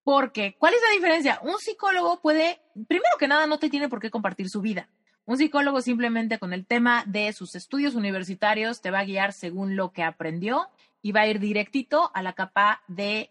Porque, 0.05 0.55
¿cuál 0.59 0.74
es 0.74 0.83
la 0.87 0.94
diferencia? 0.96 1.40
Un 1.42 1.57
psicólogo 1.59 2.20
puede, 2.20 2.61
primero 2.88 3.16
que 3.18 3.27
nada, 3.27 3.46
no 3.46 3.59
te 3.59 3.70
tiene 3.70 3.88
por 3.88 4.01
qué 4.01 4.11
compartir 4.11 4.51
su 4.51 4.61
vida. 4.61 4.90
Un 5.24 5.38
psicólogo 5.38 5.81
simplemente 5.81 6.38
con 6.38 6.53
el 6.53 6.66
tema 6.66 7.05
de 7.07 7.33
sus 7.33 7.55
estudios 7.55 7.94
universitarios 7.94 8.83
te 8.83 8.90
va 8.90 8.98
a 8.98 9.05
guiar 9.07 9.33
según 9.33 9.77
lo 9.77 9.94
que 9.94 10.03
aprendió 10.03 10.68
y 11.01 11.12
va 11.12 11.22
a 11.22 11.29
ir 11.29 11.40
directito 11.40 12.11
a 12.12 12.20
la 12.20 12.35
capa 12.35 12.83
de 12.87 13.31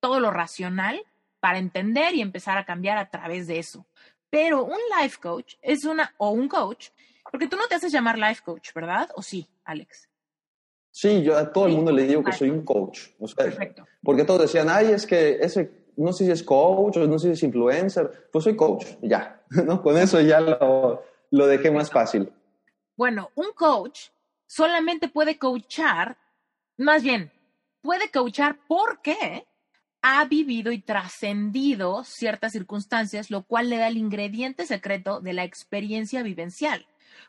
todo 0.00 0.18
lo 0.18 0.32
racional 0.32 1.00
para 1.44 1.58
entender 1.58 2.14
y 2.14 2.22
empezar 2.22 2.56
a 2.56 2.64
cambiar 2.64 2.96
a 2.96 3.10
través 3.10 3.46
de 3.46 3.58
eso. 3.58 3.84
Pero 4.30 4.64
un 4.64 4.78
life 4.98 5.18
coach 5.20 5.56
es 5.60 5.84
una, 5.84 6.14
o 6.16 6.30
un 6.30 6.48
coach, 6.48 6.88
porque 7.30 7.48
tú 7.48 7.58
no 7.58 7.66
te 7.68 7.74
haces 7.74 7.92
llamar 7.92 8.18
life 8.18 8.40
coach, 8.42 8.72
¿verdad? 8.72 9.10
¿O 9.14 9.20
sí, 9.20 9.46
Alex? 9.62 10.08
Sí, 10.90 11.22
yo 11.22 11.36
a 11.36 11.52
todo 11.52 11.66
el 11.66 11.72
mundo 11.72 11.92
le 11.92 12.04
digo 12.04 12.24
que 12.24 12.32
soy 12.32 12.48
un 12.48 12.64
coach. 12.64 13.08
Perfecto. 13.36 13.86
Porque 14.02 14.24
todos 14.24 14.40
decían, 14.40 14.70
ay, 14.70 14.92
es 14.92 15.06
que 15.06 15.36
ese, 15.38 15.90
no 15.98 16.14
sé 16.14 16.24
si 16.24 16.30
es 16.30 16.42
coach 16.42 16.96
o 16.96 17.06
no 17.06 17.18
sé 17.18 17.26
si 17.26 17.32
es 17.32 17.42
influencer. 17.42 18.30
Pues 18.32 18.44
soy 18.44 18.56
coach, 18.56 18.86
ya. 19.02 19.42
¿no? 19.66 19.82
Con 19.82 19.98
eso 19.98 20.22
ya 20.22 20.40
lo, 20.40 21.04
lo 21.30 21.46
dejé 21.46 21.70
más 21.70 21.90
fácil. 21.90 22.32
Bueno, 22.96 23.32
un 23.34 23.52
coach 23.54 24.08
solamente 24.46 25.08
puede 25.08 25.38
coachar, 25.38 26.16
más 26.78 27.02
bien, 27.02 27.30
puede 27.82 28.10
coachar 28.10 28.56
porque 28.66 29.46
ha 30.06 30.22
vivido 30.26 30.70
y 30.70 30.82
trascendido 30.82 32.04
ciertas 32.04 32.52
circunstancias, 32.52 33.30
lo 33.30 33.44
cual 33.44 33.70
le 33.70 33.78
da 33.78 33.88
el 33.88 33.96
ingrediente 33.96 34.66
secreto 34.66 35.20
de 35.20 35.32
la 35.32 35.44
experiencia 35.44 36.22
vivencial. 36.22 36.86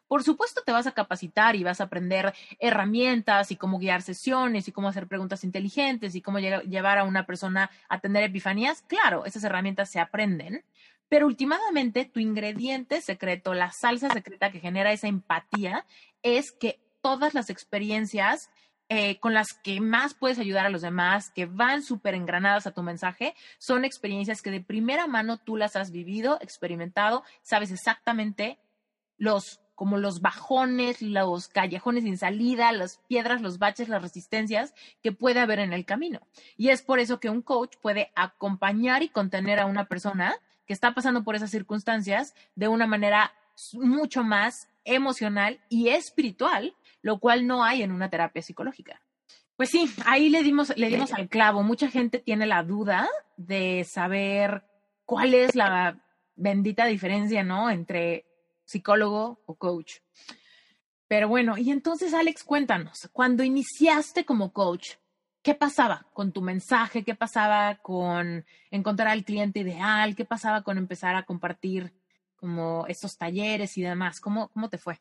Por 0.10 0.24
supuesto, 0.24 0.62
te 0.62 0.74
vas 0.74 0.86
a 0.86 0.92
capacitar 0.92 1.56
y 1.56 1.64
vas 1.64 1.80
a 1.80 1.86
aprender 1.86 2.34
herramientas 2.60 3.50
y 3.52 3.56
cómo 3.56 3.80
guiar 3.80 4.02
sesiones 4.02 4.68
y 4.68 4.74
cómo 4.74 4.90
hacer 4.90 5.08
preguntas 5.08 5.46
inteligentes 5.46 6.16
y 6.16 6.22
cómo 6.22 6.40
llevar 6.40 6.98
a 6.98 7.06
una 7.06 7.26
persona 7.26 7.72
a 7.88 8.02
tener 8.02 8.24
epifanías. 8.24 8.82
Claro, 8.82 9.24
esas 9.24 9.46
herramientas 9.46 9.90
se 9.90 10.02
aprenden, 10.02 10.66
pero 11.08 11.28
últimamente 11.28 12.04
tu 12.04 12.20
ingrediente 12.20 13.00
secreto, 13.00 13.54
la 13.54 13.72
salsa 13.72 14.10
secreta 14.10 14.52
que 14.52 14.60
genera 14.60 14.92
esa 14.92 15.08
empatía, 15.08 15.86
es 16.24 16.52
que 16.52 16.82
todas 17.02 17.34
las 17.36 17.50
experiencias 17.50 18.50
eh, 18.90 19.20
con 19.20 19.34
las 19.34 19.54
que 19.54 19.82
más 19.82 20.14
puedes 20.14 20.38
ayudar 20.38 20.66
a 20.66 20.70
los 20.70 20.82
demás, 20.82 21.32
que 21.32 21.46
van 21.46 21.82
súper 21.82 22.14
engranadas 22.14 22.68
a 22.68 22.72
tu 22.72 22.84
mensaje, 22.84 23.34
son 23.58 23.84
experiencias 23.84 24.42
que 24.42 24.52
de 24.52 24.62
primera 24.62 25.08
mano 25.08 25.38
tú 25.38 25.58
las 25.58 25.76
has 25.76 25.92
vivido, 25.92 26.38
experimentado, 26.42 27.24
sabes 27.42 27.72
exactamente 27.72 28.60
los 29.18 29.60
como 29.76 29.98
los 29.98 30.22
bajones, 30.22 31.02
los 31.02 31.50
callejones 31.50 32.06
sin 32.06 32.18
salida, 32.18 32.72
las 32.72 32.98
piedras, 33.08 33.42
los 33.42 33.60
baches, 33.60 33.90
las 33.90 34.02
resistencias 34.02 34.74
que 35.04 35.12
puede 35.12 35.42
haber 35.42 35.60
en 35.60 35.74
el 35.74 35.86
camino. 35.86 36.22
Y 36.56 36.70
es 36.70 36.82
por 36.82 37.00
eso 37.00 37.20
que 37.20 37.30
un 37.30 37.42
coach 37.42 37.76
puede 37.82 38.12
acompañar 38.16 39.04
y 39.04 39.10
contener 39.10 39.60
a 39.60 39.66
una 39.66 39.86
persona 39.86 40.38
que 40.66 40.74
está 40.74 40.94
pasando 40.94 41.24
por 41.24 41.36
esas 41.36 41.52
circunstancias 41.52 42.34
de 42.56 42.70
una 42.70 42.88
manera 42.88 43.34
mucho 43.74 44.24
más 44.24 44.70
emocional 44.86 45.60
y 45.70 45.90
espiritual, 45.90 46.74
lo 47.06 47.20
cual 47.20 47.46
no 47.46 47.64
hay 47.64 47.84
en 47.84 47.92
una 47.92 48.10
terapia 48.10 48.42
psicológica. 48.42 49.00
Pues 49.56 49.70
sí, 49.70 49.88
ahí 50.08 50.30
le 50.30 50.42
dimos, 50.42 50.76
le 50.76 50.90
dimos 50.90 51.14
al 51.14 51.30
clavo. 51.30 51.62
Mucha 51.62 51.88
gente 51.88 52.18
tiene 52.18 52.48
la 52.48 52.64
duda 52.64 53.08
de 53.38 53.84
saber 53.88 54.64
cuál 55.06 55.36
es 55.36 55.54
la 55.54 56.04
bendita 56.36 56.88
diferencia, 56.88 57.44
¿no? 57.44 57.70
Entre 57.70 58.26
psicólogo 58.66 59.40
o 59.46 59.54
coach. 59.54 59.98
Pero 61.08 61.28
bueno, 61.28 61.60
y 61.60 61.70
entonces 61.70 62.12
Alex, 62.16 62.44
cuéntanos, 62.44 63.08
cuando 63.14 63.44
iniciaste 63.44 64.26
como 64.26 64.52
coach, 64.52 64.94
¿qué 65.44 65.54
pasaba 65.54 66.08
con 66.12 66.32
tu 66.32 66.42
mensaje? 66.42 67.04
¿Qué 67.04 67.14
pasaba 67.14 67.76
con 67.84 68.48
encontrar 68.72 69.10
al 69.10 69.24
cliente 69.24 69.60
ideal? 69.60 70.16
¿Qué 70.16 70.26
pasaba 70.26 70.64
con 70.64 70.80
empezar 70.80 71.16
a 71.16 71.22
compartir 71.22 71.94
como 72.36 72.88
estos 72.88 73.16
talleres 73.16 73.78
y 73.78 73.84
demás? 73.84 74.20
¿Cómo, 74.20 74.48
cómo 74.48 74.70
te 74.70 74.80
fue? 74.80 75.00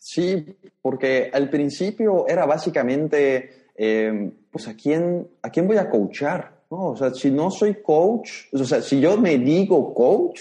Sí, 0.00 0.44
porque 0.82 1.30
al 1.32 1.48
principio 1.48 2.26
era 2.26 2.44
básicamente, 2.46 3.68
em, 3.76 4.32
pues, 4.50 4.66
¿a 4.66 4.74
quién, 4.74 5.28
¿a 5.42 5.50
quién 5.50 5.68
voy 5.68 5.76
a 5.76 5.88
coachar? 5.88 6.62
¿no? 6.70 6.88
O 6.88 6.96
sea, 6.96 7.14
si 7.14 7.30
no 7.30 7.52
soy 7.52 7.74
coach, 7.82 8.52
o 8.52 8.64
sea, 8.64 8.82
si 8.82 9.00
yo 9.00 9.16
me 9.16 9.38
digo 9.38 9.94
coach, 9.94 10.40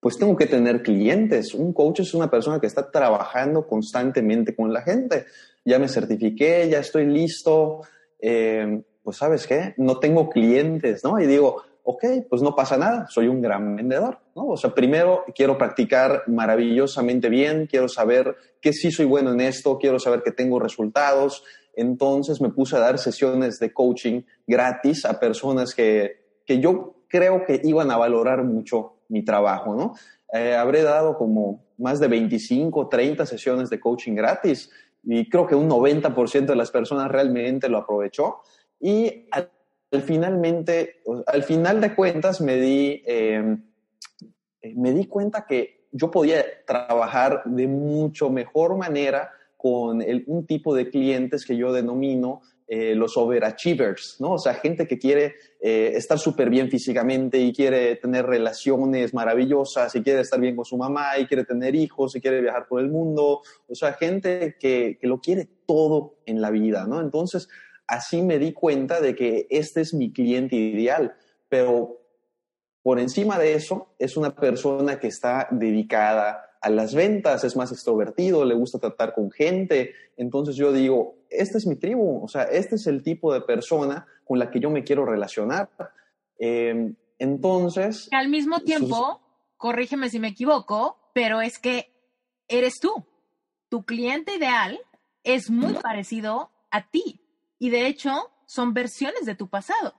pues 0.00 0.16
tengo 0.16 0.36
que 0.36 0.46
tener 0.46 0.82
clientes. 0.82 1.52
Un 1.54 1.72
coach 1.72 2.00
es 2.00 2.14
una 2.14 2.30
persona 2.30 2.60
que 2.60 2.66
está 2.66 2.90
trabajando 2.90 3.66
constantemente 3.66 4.54
con 4.54 4.72
la 4.72 4.82
gente 4.82 5.26
ya 5.64 5.78
me 5.78 5.88
certifiqué, 5.88 6.68
ya 6.68 6.80
estoy 6.80 7.06
listo, 7.06 7.82
eh, 8.20 8.82
pues 9.02 9.16
sabes 9.16 9.46
qué, 9.46 9.74
no 9.78 9.98
tengo 9.98 10.28
clientes, 10.28 11.02
¿no? 11.04 11.18
Y 11.18 11.26
digo, 11.26 11.62
ok, 11.86 12.04
pues 12.30 12.40
no 12.40 12.54
pasa 12.54 12.78
nada, 12.78 13.06
soy 13.08 13.28
un 13.28 13.42
gran 13.42 13.76
vendedor, 13.76 14.18
¿no? 14.34 14.46
O 14.48 14.56
sea, 14.56 14.74
primero 14.74 15.24
quiero 15.34 15.58
practicar 15.58 16.22
maravillosamente 16.26 17.28
bien, 17.28 17.66
quiero 17.66 17.88
saber 17.88 18.36
que 18.60 18.72
sí 18.72 18.90
soy 18.90 19.04
bueno 19.04 19.32
en 19.32 19.42
esto, 19.42 19.78
quiero 19.78 19.98
saber 19.98 20.22
que 20.22 20.32
tengo 20.32 20.58
resultados. 20.58 21.44
Entonces 21.74 22.40
me 22.40 22.48
puse 22.48 22.76
a 22.76 22.80
dar 22.80 22.98
sesiones 22.98 23.58
de 23.58 23.72
coaching 23.72 24.22
gratis 24.46 25.04
a 25.04 25.20
personas 25.20 25.74
que, 25.74 26.40
que 26.46 26.58
yo 26.58 27.04
creo 27.08 27.44
que 27.44 27.60
iban 27.62 27.90
a 27.90 27.98
valorar 27.98 28.44
mucho 28.44 28.94
mi 29.08 29.22
trabajo, 29.22 29.74
¿no? 29.74 29.94
Eh, 30.32 30.54
habré 30.54 30.82
dado 30.82 31.18
como 31.18 31.66
más 31.76 32.00
de 32.00 32.08
25, 32.08 32.88
30 32.88 33.26
sesiones 33.26 33.68
de 33.68 33.78
coaching 33.78 34.14
gratis 34.14 34.70
y 35.02 35.28
creo 35.28 35.46
que 35.46 35.54
un 35.54 35.68
90% 35.68 36.46
de 36.46 36.56
las 36.56 36.70
personas 36.70 37.10
realmente 37.10 37.68
lo 37.68 37.78
aprovechó. 37.78 38.40
Y 38.80 39.28
al, 39.30 39.50
finalmente, 40.02 41.02
al 41.26 41.42
final 41.42 41.80
de 41.80 41.94
cuentas 41.94 42.40
me 42.40 42.56
di, 42.56 43.02
eh, 43.06 43.56
me 44.74 44.92
di 44.92 45.06
cuenta 45.06 45.46
que 45.46 45.86
yo 45.92 46.10
podía 46.10 46.44
trabajar 46.66 47.42
de 47.44 47.68
mucho 47.68 48.30
mejor 48.30 48.76
manera 48.76 49.30
con 49.56 50.04
un 50.26 50.46
tipo 50.46 50.74
de 50.74 50.90
clientes 50.90 51.44
que 51.46 51.56
yo 51.56 51.72
denomino 51.72 52.42
eh, 52.66 52.94
los 52.94 53.16
overachievers, 53.18 54.16
¿no? 54.20 54.32
O 54.32 54.38
sea, 54.38 54.54
gente 54.54 54.86
que 54.86 54.98
quiere 54.98 55.34
eh, 55.60 55.92
estar 55.96 56.18
súper 56.18 56.48
bien 56.48 56.70
físicamente 56.70 57.38
y 57.38 57.52
quiere 57.52 57.96
tener 57.96 58.24
relaciones 58.24 59.12
maravillosas 59.12 59.94
y 59.94 60.02
quiere 60.02 60.22
estar 60.22 60.40
bien 60.40 60.56
con 60.56 60.64
su 60.64 60.78
mamá 60.78 61.18
y 61.18 61.26
quiere 61.26 61.44
tener 61.44 61.74
hijos 61.74 62.16
y 62.16 62.22
quiere 62.22 62.40
viajar 62.40 62.66
por 62.66 62.80
el 62.80 62.88
mundo. 62.88 63.42
O 63.68 63.74
sea, 63.74 63.92
gente 63.92 64.56
que, 64.58 64.96
que 64.98 65.06
lo 65.06 65.20
quiere 65.20 65.46
todo 65.66 66.16
en 66.24 66.40
la 66.40 66.50
vida, 66.50 66.86
¿no? 66.86 67.02
Entonces, 67.02 67.48
así 67.86 68.22
me 68.22 68.38
di 68.38 68.52
cuenta 68.52 69.00
de 69.00 69.14
que 69.14 69.46
este 69.50 69.80
es 69.80 69.94
mi 69.94 70.12
cliente 70.12 70.56
ideal, 70.56 71.14
pero 71.48 72.00
por 72.82 73.00
encima 73.00 73.38
de 73.38 73.54
eso 73.54 73.94
es 73.98 74.16
una 74.16 74.34
persona 74.34 74.98
que 74.98 75.08
está 75.08 75.48
dedicada 75.50 76.50
a 76.60 76.70
las 76.70 76.94
ventas, 76.94 77.44
es 77.44 77.56
más 77.56 77.72
extrovertido, 77.72 78.44
le 78.44 78.54
gusta 78.54 78.78
tratar 78.78 79.14
con 79.14 79.30
gente. 79.30 79.94
Entonces 80.16 80.56
yo 80.56 80.72
digo, 80.72 81.16
esta 81.28 81.58
es 81.58 81.66
mi 81.66 81.76
tribu, 81.76 82.24
o 82.24 82.28
sea, 82.28 82.44
este 82.44 82.76
es 82.76 82.86
el 82.86 83.02
tipo 83.02 83.32
de 83.32 83.42
persona 83.42 84.06
con 84.24 84.38
la 84.38 84.50
que 84.50 84.60
yo 84.60 84.70
me 84.70 84.84
quiero 84.84 85.04
relacionar. 85.04 85.68
Em, 86.38 86.94
entonces... 87.18 88.08
al 88.12 88.28
mismo 88.28 88.60
tiempo, 88.60 89.20
corrígeme 89.56 90.08
si 90.08 90.18
me 90.18 90.28
equivoco, 90.28 91.10
pero 91.12 91.40
es 91.40 91.58
que 91.58 91.92
eres 92.48 92.80
tú. 92.80 93.04
Tu 93.68 93.84
cliente 93.84 94.36
ideal 94.36 94.78
es 95.22 95.50
muy 95.50 95.74
parecido 95.74 96.50
a 96.70 96.90
ti 96.90 97.23
y 97.64 97.70
de 97.70 97.86
hecho 97.86 98.30
son 98.44 98.74
versiones 98.74 99.24
de 99.24 99.34
tu 99.34 99.48
pasado. 99.48 99.94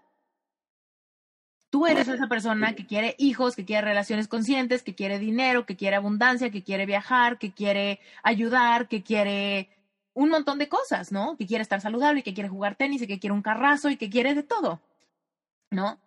Tú 1.71 1.87
eres 1.87 2.07
esa 2.07 2.27
persona 2.27 2.75
que 2.75 2.85
quiere 2.85 3.15
hijos, 3.17 3.55
que 3.55 3.65
quiere 3.65 3.81
relaciones 3.81 4.27
conscientes, 4.27 4.83
que 4.83 4.93
quiere 4.93 5.17
dinero, 5.17 5.65
que 5.65 5.75
quiere 5.75 5.95
abundancia, 5.95 6.51
que 6.51 6.61
quiere 6.61 6.85
viajar, 6.85 7.39
que 7.39 7.53
quiere 7.55 7.99
ayudar, 8.21 8.87
que 8.87 9.01
quiere 9.01 9.71
un 10.13 10.29
montón 10.29 10.59
de 10.59 10.69
cosas, 10.69 11.11
¿no? 11.11 11.37
Que 11.37 11.47
quiere 11.47 11.63
estar 11.63 11.81
saludable, 11.81 12.21
que 12.21 12.35
quiere 12.35 12.49
jugar 12.49 12.75
tenis, 12.75 13.01
y 13.01 13.07
que 13.07 13.19
quiere 13.19 13.33
un 13.33 13.41
carrazo 13.41 13.89
y 13.89 13.97
que 13.97 14.11
quiere 14.11 14.35
de 14.35 14.43
todo, 14.43 14.79
¿no? 15.71 15.99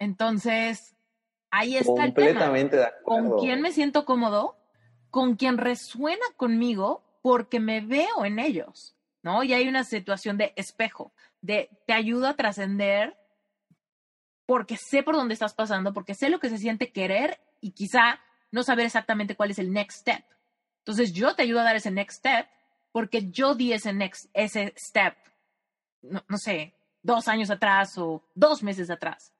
Entonces, 0.00 0.96
ahí 1.52 1.76
está 1.76 2.06
Completamente 2.06 2.76
el 2.76 2.82
tema. 2.82 2.96
De. 2.96 3.02
¿Con 3.04 3.38
quién 3.38 3.60
me 3.60 3.70
siento 3.70 4.04
cómodo? 4.04 4.56
Con 5.10 5.36
quien 5.36 5.58
resuena 5.58 6.24
conmigo 6.36 7.04
porque 7.22 7.60
me 7.60 7.82
veo 7.82 8.24
en 8.24 8.40
ellos, 8.40 8.97
¿no? 9.22 9.42
Y 9.42 9.52
hay 9.52 9.68
una 9.68 9.84
situación 9.84 10.36
de 10.36 10.52
espejo, 10.56 11.12
de 11.40 11.70
te 11.86 11.92
ayudo 11.92 12.26
a 12.28 12.34
trascender 12.34 13.16
porque 14.46 14.76
sé 14.76 15.02
por 15.02 15.14
dónde 15.14 15.34
estás 15.34 15.54
pasando, 15.54 15.92
porque 15.92 16.14
sé 16.14 16.30
lo 16.30 16.40
que 16.40 16.48
se 16.48 16.58
siente 16.58 16.90
querer 16.90 17.38
y 17.60 17.72
quizá 17.72 18.20
no 18.50 18.62
saber 18.62 18.86
exactamente 18.86 19.36
cuál 19.36 19.50
es 19.50 19.58
el 19.58 19.72
next 19.72 20.00
step. 20.00 20.24
Entonces 20.78 21.12
yo 21.12 21.34
te 21.34 21.42
ayudo 21.42 21.60
a 21.60 21.64
dar 21.64 21.76
ese 21.76 21.90
next 21.90 22.18
step 22.18 22.48
porque 22.92 23.30
yo 23.30 23.54
di 23.54 23.72
ese 23.72 23.92
next, 23.92 24.30
ese 24.32 24.72
step, 24.76 25.14
no, 26.00 26.38
sé, 26.38 26.74
dos 27.02 27.28
años 27.28 27.50
atrás 27.50 27.98
o 27.98 28.24
dos 28.34 28.62
meses 28.62 28.88
atrás. 28.88 29.32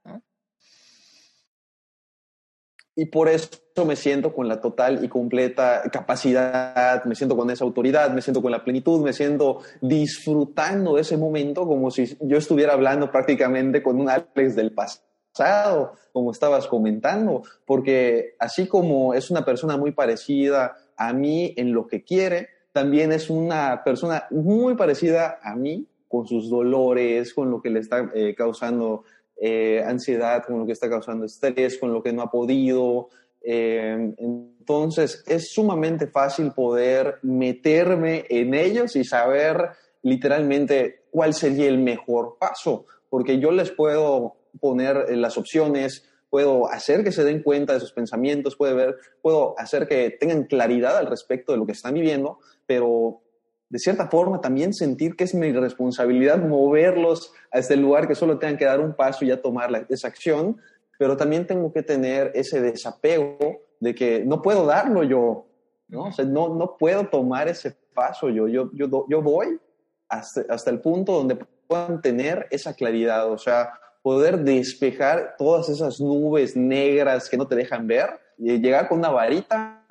Y 2.98 3.06
por 3.06 3.28
eso 3.28 3.60
me 3.86 3.94
siento 3.94 4.34
con 4.34 4.48
la 4.48 4.60
total 4.60 5.04
y 5.04 5.08
completa 5.08 5.82
capacidad, 5.92 7.04
me 7.04 7.14
siento 7.14 7.36
con 7.36 7.48
esa 7.48 7.62
autoridad, 7.62 8.10
me 8.10 8.20
siento 8.20 8.42
con 8.42 8.50
la 8.50 8.64
plenitud, 8.64 9.04
me 9.04 9.12
siento 9.12 9.60
disfrutando 9.80 10.98
ese 10.98 11.16
momento 11.16 11.64
como 11.64 11.92
si 11.92 12.16
yo 12.20 12.38
estuviera 12.38 12.72
hablando 12.72 13.08
prácticamente 13.12 13.84
con 13.84 14.00
un 14.00 14.10
Alex 14.10 14.56
del 14.56 14.72
pasado, 14.72 15.92
como 16.12 16.32
estabas 16.32 16.66
comentando, 16.66 17.44
porque 17.64 18.34
así 18.40 18.66
como 18.66 19.14
es 19.14 19.30
una 19.30 19.44
persona 19.44 19.76
muy 19.76 19.92
parecida 19.92 20.74
a 20.96 21.12
mí 21.12 21.54
en 21.56 21.72
lo 21.72 21.86
que 21.86 22.02
quiere, 22.02 22.48
también 22.72 23.12
es 23.12 23.30
una 23.30 23.84
persona 23.84 24.26
muy 24.32 24.74
parecida 24.74 25.38
a 25.40 25.54
mí 25.54 25.86
con 26.08 26.26
sus 26.26 26.50
dolores, 26.50 27.32
con 27.32 27.48
lo 27.48 27.62
que 27.62 27.70
le 27.70 27.78
está 27.78 28.10
eh, 28.12 28.34
causando 28.34 29.04
eh, 29.40 29.82
ansiedad, 29.84 30.44
con 30.44 30.58
lo 30.58 30.66
que 30.66 30.72
está 30.72 30.88
causando 30.88 31.24
estrés, 31.24 31.78
con 31.78 31.92
lo 31.92 32.02
que 32.02 32.12
no 32.12 32.22
ha 32.22 32.30
podido. 32.30 33.08
Eh, 33.40 34.14
entonces 34.18 35.22
es 35.26 35.52
sumamente 35.52 36.08
fácil 36.08 36.52
poder 36.52 37.18
meterme 37.22 38.24
en 38.28 38.52
ellos 38.54 38.96
y 38.96 39.04
saber 39.04 39.70
literalmente 40.02 41.04
cuál 41.10 41.34
sería 41.34 41.68
el 41.68 41.78
mejor 41.78 42.36
paso, 42.38 42.86
porque 43.08 43.38
yo 43.38 43.50
les 43.50 43.70
puedo 43.70 44.36
poner 44.60 45.16
las 45.16 45.38
opciones, 45.38 46.04
puedo 46.30 46.68
hacer 46.68 47.04
que 47.04 47.12
se 47.12 47.24
den 47.24 47.42
cuenta 47.42 47.74
de 47.74 47.80
sus 47.80 47.92
pensamientos, 47.92 48.56
puedo, 48.56 48.74
ver, 48.76 48.96
puedo 49.22 49.54
hacer 49.58 49.86
que 49.86 50.10
tengan 50.10 50.44
claridad 50.44 50.96
al 50.96 51.06
respecto 51.06 51.52
de 51.52 51.58
lo 51.58 51.66
que 51.66 51.72
están 51.72 51.94
viviendo, 51.94 52.38
pero 52.66 53.22
de 53.70 53.78
cierta 53.78 54.08
forma 54.08 54.40
también 54.40 54.72
sentir 54.72 55.14
que 55.14 55.24
es 55.24 55.34
mi 55.34 55.52
responsabilidad 55.52 56.38
moverlos 56.38 57.32
a 57.50 57.58
este 57.58 57.76
lugar, 57.76 58.08
que 58.08 58.14
solo 58.14 58.38
tengan 58.38 58.56
que 58.56 58.64
dar 58.64 58.80
un 58.80 58.94
paso 58.94 59.24
y 59.24 59.28
ya 59.28 59.42
tomar 59.42 59.86
esa 59.88 60.08
acción, 60.08 60.56
pero 60.98 61.16
también 61.16 61.46
tengo 61.46 61.72
que 61.72 61.82
tener 61.82 62.32
ese 62.34 62.60
desapego 62.60 63.38
de 63.80 63.94
que 63.94 64.24
no 64.24 64.42
puedo 64.42 64.66
darlo 64.66 65.04
yo, 65.04 65.46
¿no? 65.88 66.04
O 66.04 66.24
no, 66.24 66.54
no 66.54 66.76
puedo 66.78 67.06
tomar 67.06 67.48
ese 67.48 67.76
paso 67.94 68.30
yo, 68.30 68.48
yo, 68.48 68.70
yo, 68.72 69.06
yo 69.08 69.22
voy 69.22 69.60
hasta, 70.08 70.42
hasta 70.48 70.70
el 70.70 70.80
punto 70.80 71.12
donde 71.12 71.36
puedan 71.66 72.00
tener 72.00 72.46
esa 72.50 72.74
claridad, 72.74 73.30
o 73.30 73.38
sea, 73.38 73.72
poder 74.02 74.38
despejar 74.38 75.34
todas 75.36 75.68
esas 75.68 76.00
nubes 76.00 76.56
negras 76.56 77.28
que 77.28 77.36
no 77.36 77.46
te 77.46 77.56
dejan 77.56 77.86
ver, 77.86 78.18
y 78.38 78.58
llegar 78.58 78.88
con 78.88 78.98
una 78.98 79.10
varita 79.10 79.84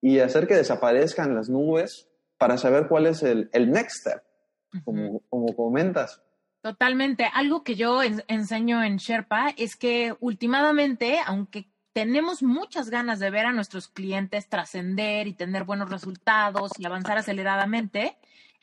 y 0.00 0.18
hacer 0.18 0.46
que 0.46 0.56
desaparezcan 0.56 1.34
las 1.34 1.48
nubes 1.48 2.09
para 2.40 2.56
saber 2.56 2.88
cuál 2.88 3.06
es 3.06 3.22
el, 3.22 3.50
el 3.52 3.70
next 3.70 4.00
step, 4.00 4.22
como, 4.82 5.20
como 5.28 5.54
comentas. 5.54 6.22
Totalmente. 6.62 7.28
Algo 7.34 7.62
que 7.62 7.74
yo 7.74 8.02
en, 8.02 8.24
enseño 8.28 8.82
en 8.82 8.96
Sherpa 8.96 9.50
es 9.58 9.76
que 9.76 10.16
últimamente, 10.20 11.18
aunque 11.26 11.68
tenemos 11.92 12.42
muchas 12.42 12.88
ganas 12.88 13.18
de 13.18 13.28
ver 13.28 13.44
a 13.44 13.52
nuestros 13.52 13.88
clientes 13.88 14.48
trascender 14.48 15.26
y 15.26 15.34
tener 15.34 15.64
buenos 15.64 15.90
resultados 15.90 16.72
y 16.78 16.86
avanzar 16.86 17.18
aceleradamente, 17.18 18.16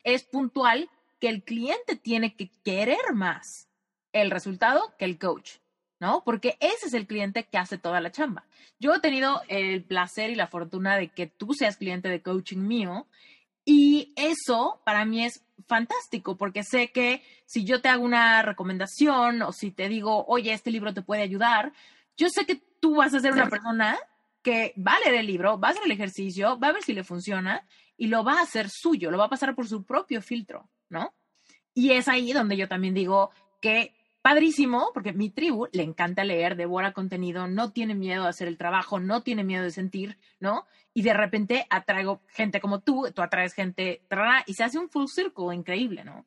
es 0.03 0.23
puntual 0.23 0.89
que 1.19 1.29
el 1.29 1.43
cliente 1.43 1.95
tiene 1.95 2.35
que 2.35 2.49
querer 2.63 3.13
más 3.13 3.69
el 4.11 4.31
resultado 4.31 4.95
que 4.97 5.05
el 5.05 5.19
coach, 5.19 5.57
¿no? 5.99 6.23
Porque 6.23 6.57
ese 6.61 6.87
es 6.87 6.95
el 6.95 7.05
cliente 7.05 7.43
que 7.43 7.59
hace 7.59 7.77
toda 7.77 8.01
la 8.01 8.11
chamba. 8.11 8.43
Yo 8.79 8.95
he 8.95 8.99
tenido 9.01 9.43
el 9.49 9.83
placer 9.83 10.31
y 10.31 10.35
la 10.35 10.47
fortuna 10.47 10.97
de 10.97 11.09
que 11.09 11.27
tú 11.27 11.53
seas 11.53 11.77
cliente 11.77 12.09
de 12.09 12.23
coaching 12.23 12.65
mío 12.65 13.05
y 13.69 14.13
eso 14.15 14.81
para 14.85 15.03
mí 15.03 15.25
es 15.25 15.43
fantástico 15.67 16.37
porque 16.37 16.63
sé 16.63 16.89
que 16.93 17.21
si 17.45 17.65
yo 17.65 17.81
te 17.81 17.89
hago 17.89 18.05
una 18.05 18.41
recomendación 18.41 19.41
o 19.41 19.51
si 19.51 19.71
te 19.71 19.89
digo, 19.89 20.25
oye, 20.27 20.53
este 20.53 20.71
libro 20.71 20.93
te 20.93 21.01
puede 21.01 21.21
ayudar, 21.21 21.73
yo 22.15 22.29
sé 22.29 22.45
que 22.45 22.55
tú 22.55 22.95
vas 22.95 23.13
a 23.13 23.19
ser 23.19 23.33
una 23.33 23.49
persona 23.49 23.99
que 24.41 24.73
va 24.77 24.93
a 24.93 24.99
leer 24.99 25.15
el 25.15 25.27
libro, 25.27 25.59
va 25.59 25.67
a 25.67 25.71
hacer 25.71 25.83
el 25.83 25.91
ejercicio, 25.91 26.57
va 26.57 26.69
a 26.69 26.71
ver 26.71 26.83
si 26.83 26.93
le 26.93 27.03
funciona 27.03 27.67
y 27.97 28.07
lo 28.07 28.23
va 28.23 28.39
a 28.39 28.43
hacer 28.43 28.69
suyo, 28.69 29.11
lo 29.11 29.17
va 29.17 29.25
a 29.25 29.29
pasar 29.29 29.53
por 29.53 29.67
su 29.67 29.83
propio 29.83 30.21
filtro, 30.21 30.69
¿no? 30.87 31.13
Y 31.73 31.91
es 31.91 32.07
ahí 32.07 32.31
donde 32.31 32.55
yo 32.55 32.69
también 32.69 32.93
digo 32.93 33.31
que 33.59 33.96
padrísimo, 34.21 34.91
porque 34.93 35.13
mi 35.13 35.29
tribu 35.29 35.67
le 35.71 35.83
encanta 35.83 36.23
leer, 36.23 36.55
devora 36.55 36.93
contenido, 36.93 37.47
no 37.47 37.71
tiene 37.71 37.95
miedo 37.95 38.23
de 38.23 38.29
hacer 38.29 38.47
el 38.47 38.57
trabajo, 38.57 38.99
no 38.99 39.23
tiene 39.23 39.43
miedo 39.43 39.63
de 39.63 39.71
sentir, 39.71 40.17
¿no? 40.39 40.65
Y 40.93 41.03
de 41.03 41.13
repente 41.13 41.65
atraigo 41.69 42.21
gente 42.27 42.59
como 42.59 42.81
tú, 42.81 43.07
tú 43.13 43.21
atraes 43.21 43.53
gente, 43.53 44.01
y 44.45 44.53
se 44.53 44.63
hace 44.63 44.79
un 44.79 44.89
full 44.89 45.07
circle 45.07 45.55
increíble, 45.55 46.03
¿no? 46.03 46.25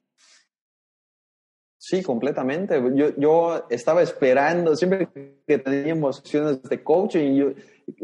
Sí, 1.82 2.02
completamente. 2.02 2.80
Yo, 2.94 3.16
yo 3.16 3.66
estaba 3.70 4.02
esperando, 4.02 4.76
siempre 4.76 5.08
que 5.46 5.58
teníamos 5.58 6.18
sesiones 6.18 6.62
de 6.62 6.84
coaching, 6.84 7.34
yo, 7.34 7.52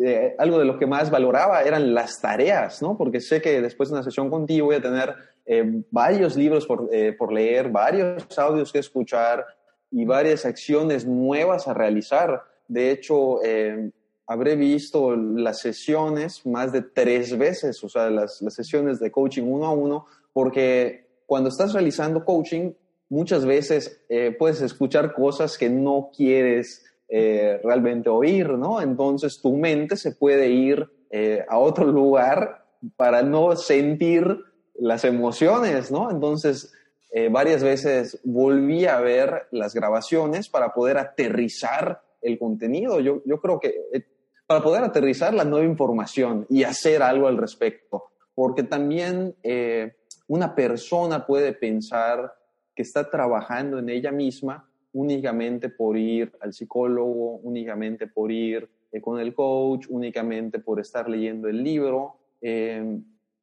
eh, 0.03 0.35
algo 0.38 0.59
de 0.59 0.64
lo 0.64 0.79
que 0.79 0.87
más 0.87 1.11
valoraba 1.11 1.62
eran 1.62 1.92
las 1.94 2.20
tareas, 2.20 2.81
¿no? 2.81 2.96
Porque 2.96 3.20
sé 3.20 3.40
que 3.40 3.61
después 3.61 3.88
de 3.90 3.96
una 3.96 4.03
sesión 4.03 4.31
contigo 4.31 4.66
voy 4.66 4.77
a 4.77 4.83
tener 4.83 5.14
eh, 5.44 5.83
varios 5.90 6.37
libros 6.37 6.66
por, 6.66 6.88
eh, 6.90 7.12
por 7.12 7.33
leer, 7.33 7.70
varios 7.70 8.38
audios 8.38 8.72
que 8.72 8.79
escuchar, 8.79 9.44
y 9.90 10.05
varias 10.05 10.44
acciones 10.44 11.07
nuevas 11.07 11.68
a 11.68 11.75
realizar. 11.75 12.42
De 12.68 12.90
hecho, 12.90 13.42
eh, 13.44 13.90
habré 14.27 14.57
visto 14.57 15.14
las 15.16 15.61
sesiones 15.61 16.44
más 16.44 16.72
de 16.72 16.83
tres 16.83 17.37
veces, 17.38 17.83
o 17.85 17.88
sea, 17.88 18.11
las, 18.11 18.42
las, 18.42 18.55
sesiones 18.55 18.99
de 18.99 19.11
coaching 19.11 19.44
uno 19.44 19.66
a 19.66 19.72
uno, 19.72 20.07
porque 20.33 21.07
cuando 21.27 21.49
estás 21.49 21.72
realizando 21.72 22.25
coaching, 22.25 22.72
muchas 23.09 23.44
veces 23.46 24.01
eh, 24.09 24.35
puedes 24.37 24.61
escuchar 24.61 25.14
cosas 25.14 25.57
que 25.57 25.70
no 25.70 26.11
quieres 26.16 26.85
eh, 27.09 27.61
realmente 27.62 28.09
oír, 28.09 28.51
¿no? 28.51 28.81
Entonces 28.81 29.40
tu 29.40 29.57
mente 29.57 29.96
se 29.96 30.12
puede 30.12 30.51
ir 30.51 30.88
eh, 31.11 31.44
a 31.49 31.59
otro 31.59 31.87
lugar 31.87 32.64
para 32.96 33.22
no 33.22 33.55
sentir 33.57 34.40
las 34.75 35.05
emociones, 35.05 35.90
¿no? 35.90 36.11
Entonces, 36.11 36.72
eh, 37.12 37.29
varias 37.29 37.62
veces 37.62 38.21
volví 38.25 38.87
a 38.87 39.01
ver 39.01 39.47
las 39.53 39.75
grabaciones 39.75 40.49
para 40.49 40.75
poder 40.75 40.99
aterrizar 40.99 42.03
el 42.21 42.38
contenido. 42.38 43.01
Yo, 43.01 43.23
yo 43.25 43.40
creo 43.40 43.61
que 43.61 43.75
eh, 43.92 44.05
para 44.47 44.62
poder 44.62 44.85
aterrizar 44.85 45.33
la 45.33 45.45
nueva 45.45 45.66
información 45.66 46.47
y 46.49 46.64
hacer 46.64 47.03
algo 47.03 47.29
al 47.29 47.37
respecto, 47.37 48.05
porque 48.35 48.64
también 48.64 49.35
eh, 49.42 49.97
una 50.29 50.55
persona 50.55 51.27
puede 51.27 51.53
pensar 51.53 52.35
que 52.75 52.83
está 52.83 53.09
trabajando 53.09 53.79
en 53.79 53.88
ella 53.88 54.12
misma 54.12 54.69
únicamente 54.92 55.69
por 55.69 55.97
ir 55.97 56.33
al 56.40 56.53
psicólogo, 56.53 57.37
únicamente 57.42 58.07
por 58.07 58.33
ir 58.33 58.69
con 59.01 59.21
el 59.21 59.35
coach, 59.35 59.87
únicamente 59.90 60.59
por 60.59 60.81
estar 60.81 61.09
leyendo 61.09 61.49
el 61.49 61.62
libro, 61.62 62.16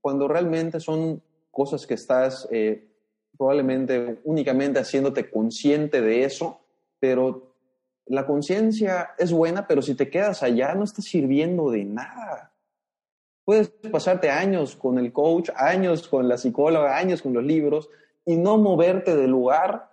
cuando 0.02 0.28
realmente 0.28 0.80
son 0.80 1.22
cosas 1.52 1.86
que 1.86 1.94
estás 1.94 2.48
probablemente 3.38 4.20
únicamente 4.24 4.80
haciéndote 4.80 5.30
consciente 5.30 6.02
de 6.02 6.24
eso, 6.24 6.62
pero 7.00 7.54
la 8.06 8.26
conciencia 8.26 9.12
es 9.18 9.32
buena, 9.32 9.68
pero 9.68 9.82
si 9.82 9.96
te 9.96 10.10
quedas 10.10 10.44
allá 10.44 10.74
no 10.76 10.84
está 10.84 11.02
sirviendo 11.02 11.72
de 11.72 11.86
nada. 11.86 12.54
Puedes 13.46 13.70
pasarte 13.92 14.30
años 14.30 14.76
con 14.76 14.98
el 14.98 15.12
coach, 15.12 15.50
años 15.56 16.08
con 16.08 16.28
la 16.28 16.38
psicóloga, 16.38 16.98
años 16.98 17.22
con 17.22 17.34
los 17.34 17.44
libros, 17.44 17.90
y 18.26 18.38
no 18.38 18.58
moverte 18.58 19.16
del 19.16 19.32
lugar 19.32 19.92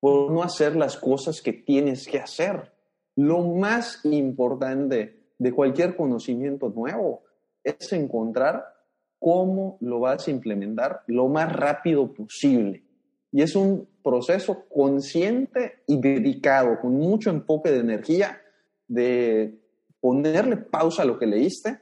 por 0.00 0.32
no 0.32 0.42
hacer 0.42 0.74
las 0.74 0.96
cosas 0.96 1.40
que 1.40 1.52
tienes 1.52 2.08
que 2.08 2.18
hacer. 2.18 2.72
Lo 3.14 3.42
más 3.42 4.04
importante 4.04 5.20
de 5.38 5.52
cualquier 5.52 5.94
conocimiento 5.94 6.68
nuevo 6.70 7.22
es 7.62 7.92
encontrar 7.92 8.79
cómo 9.20 9.76
lo 9.80 10.00
vas 10.00 10.26
a 10.26 10.30
implementar 10.32 11.02
lo 11.06 11.28
más 11.28 11.52
rápido 11.52 12.12
posible. 12.12 12.82
Y 13.30 13.42
es 13.42 13.54
un 13.54 13.86
proceso 14.02 14.64
consciente 14.68 15.82
y 15.86 16.00
dedicado, 16.00 16.80
con 16.80 16.94
mucho 16.94 17.30
enfoque 17.30 17.70
de 17.70 17.78
energía, 17.78 18.40
de 18.88 19.60
ponerle 20.00 20.56
pausa 20.56 21.02
a 21.02 21.04
lo 21.04 21.18
que 21.18 21.26
leíste, 21.26 21.78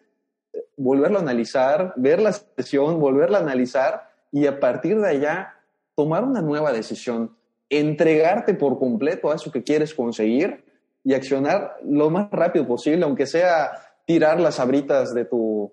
volverlo 0.77 1.19
a 1.19 1.23
analizar, 1.23 1.95
ver 1.97 2.21
la 2.21 2.33
sesión, 2.33 3.01
volverla 3.01 3.39
a 3.39 3.43
analizar 3.43 4.11
y 4.31 4.47
a 4.47 4.61
partir 4.61 5.01
de 5.01 5.09
allá 5.09 5.55
tomar 5.95 6.25
una 6.25 6.43
nueva 6.43 6.73
decisión, 6.73 7.37
entregarte 7.71 8.55
por 8.55 8.79
completo 8.79 9.31
a 9.31 9.37
eso 9.37 9.51
que 9.51 9.63
quieres 9.63 9.95
conseguir 9.95 10.65
y 11.05 11.15
accionar 11.15 11.77
lo 11.85 12.11
más 12.11 12.31
rápido 12.31 12.67
posible, 12.67 13.05
aunque 13.05 13.27
sea 13.27 13.71
tirar 14.05 14.41
las 14.41 14.61
abritas 14.61 15.15
de 15.15 15.25
tu... 15.25 15.73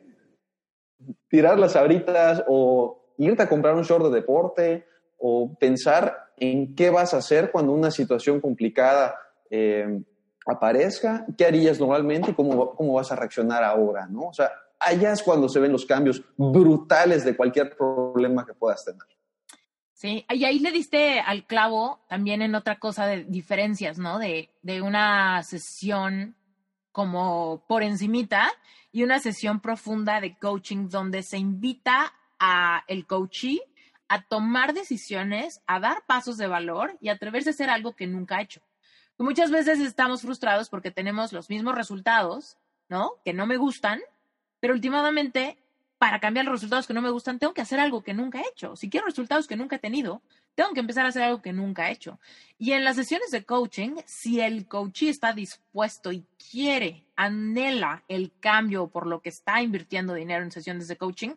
tirar 1.30 1.58
las 1.60 1.76
abritas 1.76 2.44
o 2.48 3.14
irte 3.18 3.44
a 3.44 3.50
comprar 3.50 3.76
un 3.76 3.84
short 3.84 4.06
de 4.06 4.12
deporte 4.12 4.86
o 5.18 5.56
pensar 5.58 6.32
en 6.38 6.76
qué 6.76 6.90
vas 6.90 7.14
a 7.14 7.18
hacer 7.18 7.52
cuando 7.52 7.74
una 7.74 7.92
situación 7.92 8.40
complicada 8.40 9.16
eh, 9.50 10.02
aparezca, 10.46 11.26
qué 11.38 11.46
harías 11.46 11.80
normalmente 11.80 12.32
y 12.32 12.34
cómo, 12.34 12.76
cómo 12.76 12.94
vas 12.94 13.12
a 13.12 13.16
reaccionar 13.16 13.64
ahora, 13.64 14.08
¿no? 14.08 14.28
O 14.30 14.34
sea, 14.34 14.52
allá 14.80 15.12
es 15.12 15.22
cuando 15.22 15.50
se 15.50 15.60
ven 15.60 15.72
los 15.72 15.86
cambios 15.86 16.24
brutales 16.38 17.26
de 17.26 17.36
cualquier 17.36 17.76
problema 17.76 18.46
que 18.46 18.54
puedas 18.54 18.84
tener. 18.86 19.02
Sí, 19.94 20.26
y 20.30 20.46
ahí 20.46 20.60
le 20.60 20.72
diste 20.72 21.20
al 21.20 21.46
clavo 21.46 22.00
también 22.08 22.42
en 22.42 22.56
otra 22.56 22.80
cosa 22.80 23.06
de 23.06 23.26
diferencias, 23.26 24.00
¿no? 24.00 24.18
De, 24.18 24.50
de 24.62 24.82
una 24.82 25.44
sesión 25.44 26.36
como 26.92 27.66
por 27.68 27.84
encimita 27.84 28.52
y 28.92 29.04
una 29.04 29.20
sesión 29.20 29.60
profunda 29.60 30.20
de 30.22 30.38
coaching 30.38 30.90
donde 30.90 31.24
se 31.24 31.38
invita 31.38 32.14
a 32.40 32.84
el 32.88 33.06
coachee 33.06 33.62
a 34.08 34.24
tomar 34.24 34.74
decisiones, 34.74 35.62
a 35.68 35.80
dar 35.80 36.04
pasos 36.08 36.38
de 36.38 36.48
valor 36.48 36.98
y 37.00 37.10
atreverse 37.10 37.50
a 37.50 37.54
hacer 37.54 37.70
algo 37.70 37.96
que 37.96 38.08
nunca 38.08 38.38
ha 38.38 38.42
hecho. 38.42 38.62
muchas 39.18 39.52
veces 39.52 39.80
estamos 39.80 40.22
frustrados 40.22 40.70
porque 40.70 40.92
tenemos 40.92 41.34
los 41.34 41.50
mismos 41.50 41.76
resultados, 41.76 42.58
¿no? 42.88 43.14
Que 43.24 43.34
no 43.34 43.46
me 43.46 43.58
gustan, 43.58 44.00
pero 44.60 44.74
últimamente 44.74 45.58
para 46.00 46.22
cambiar 46.22 46.46
los 46.46 46.54
resultados 46.54 46.88
que 46.88 46.94
no 46.94 47.02
me 47.02 47.10
gustan, 47.10 47.38
tengo 47.38 47.54
que 47.54 47.62
hacer 47.62 47.80
algo 47.80 48.02
que 48.02 48.14
nunca 48.14 48.40
he 48.40 48.48
hecho. 48.48 48.78
Si 48.78 48.90
quiero 48.90 49.06
resultados 49.06 49.48
que 49.48 49.58
nunca 49.58 49.76
he 49.76 49.80
tenido, 49.80 50.22
tengo 50.60 50.74
que 50.74 50.82
empezar 50.82 51.06
a 51.06 51.08
hacer 51.08 51.24
algo 51.24 51.42
que 51.42 51.54
nunca 51.54 51.88
he 51.88 51.94
hecho. 51.94 52.20
Y 52.58 52.74
en 52.74 52.84
las 52.84 52.98
sesiones 52.98 53.32
de 53.32 53.46
coaching, 53.46 53.96
si 54.06 54.42
el 54.42 54.68
coachee 54.68 55.08
está 55.08 55.32
dispuesto 55.32 56.12
y 56.12 56.26
quiere, 56.52 57.06
anhela 57.16 58.04
el 58.10 58.34
cambio 58.42 58.90
por 58.90 59.08
lo 59.08 59.22
que 59.22 59.30
está 59.30 59.62
invirtiendo 59.62 60.14
dinero 60.14 60.44
en 60.44 60.52
sesiones 60.52 60.90
de 60.90 60.98
coaching, 60.98 61.30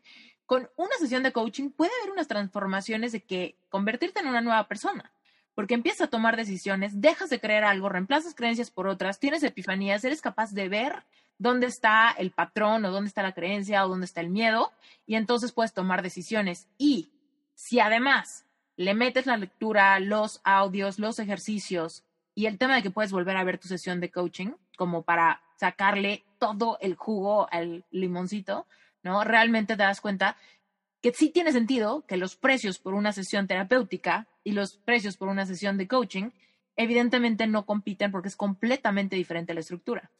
con 0.45 0.69
una 0.77 0.97
sesión 0.99 1.23
de 1.23 1.31
coaching 1.31 1.71
puede 1.71 1.93
haber 2.01 2.11
unas 2.11 2.27
transformaciones 2.27 3.13
de 3.13 3.21
que 3.21 3.55
convertirte 3.69 4.19
en 4.19 4.27
una 4.27 4.41
nueva 4.41 4.67
persona. 4.67 5.13
Porque 5.55 5.75
empiezas 5.75 6.09
a 6.09 6.11
tomar 6.11 6.37
decisiones, 6.37 7.01
dejas 7.01 7.31
de 7.31 7.39
creer 7.39 7.63
algo, 7.63 7.89
reemplazas 7.89 8.35
creencias 8.35 8.73
por 8.73 8.89
otras, 8.89 9.21
tienes 9.21 9.45
epifanías, 9.45 10.03
eres 10.03 10.21
capaz 10.21 10.51
de 10.51 10.69
ver 10.69 11.05
dónde 11.39 11.69
está 11.69 12.11
el 12.11 12.33
patrón 12.33 12.85
o 12.87 12.91
dónde 12.91 13.07
está 13.07 13.23
la 13.23 13.35
creencia 13.35 13.87
o 13.87 13.89
dónde 13.89 14.07
está 14.07 14.21
el 14.21 14.31
miedo 14.31 14.73
y 15.07 15.15
entonces 15.15 15.53
puedes 15.53 15.73
tomar 15.73 16.03
decisiones. 16.03 16.67
Y 16.77 17.13
si 17.55 17.79
además 17.79 18.47
le 18.83 18.95
metes 18.95 19.27
la 19.27 19.37
lectura, 19.37 19.99
los 20.01 20.41
audios, 20.45 20.99
los 20.99 21.19
ejercicios 21.19 22.05
y 22.35 22.47
el 22.47 22.59
tema 22.59 22.75
de 22.77 22.83
que 22.83 22.91
puedes 22.91 23.13
volver 23.13 23.37
a 23.37 23.45
ver 23.45 23.59
tu 23.59 23.69
sesión 23.69 24.01
de 24.01 24.11
coaching 24.11 24.53
como 24.77 25.03
para 25.03 25.43
sacarle 25.57 26.25
todo 26.39 26.79
el 26.81 26.97
jugo 26.97 27.49
al 27.53 27.85
limoncito, 27.91 28.67
¿no? 29.03 29.23
Realmente 29.23 29.77
te 29.77 29.83
das 29.83 30.01
cuenta 30.01 30.37
que 31.01 31.13
sí 31.13 31.31
tiene 31.31 31.53
sentido 31.53 32.05
que 32.07 32.17
los 32.17 32.37
precios 32.37 32.79
por 32.79 32.95
una 32.95 33.13
sesión 33.13 33.47
terapéutica 33.47 34.27
y 34.45 34.53
los 34.53 34.77
precios 34.77 35.17
por 35.17 35.29
una 35.29 35.47
sesión 35.47 35.79
de 35.79 35.87
coaching 35.87 36.31
evidentemente 36.77 37.47
no 37.47 37.67
compiten 37.67 38.11
porque 38.11 38.29
es 38.29 38.37
completamente 38.37 39.15
diferente 39.17 39.55
la 39.55 39.61
estructura. 39.61 40.11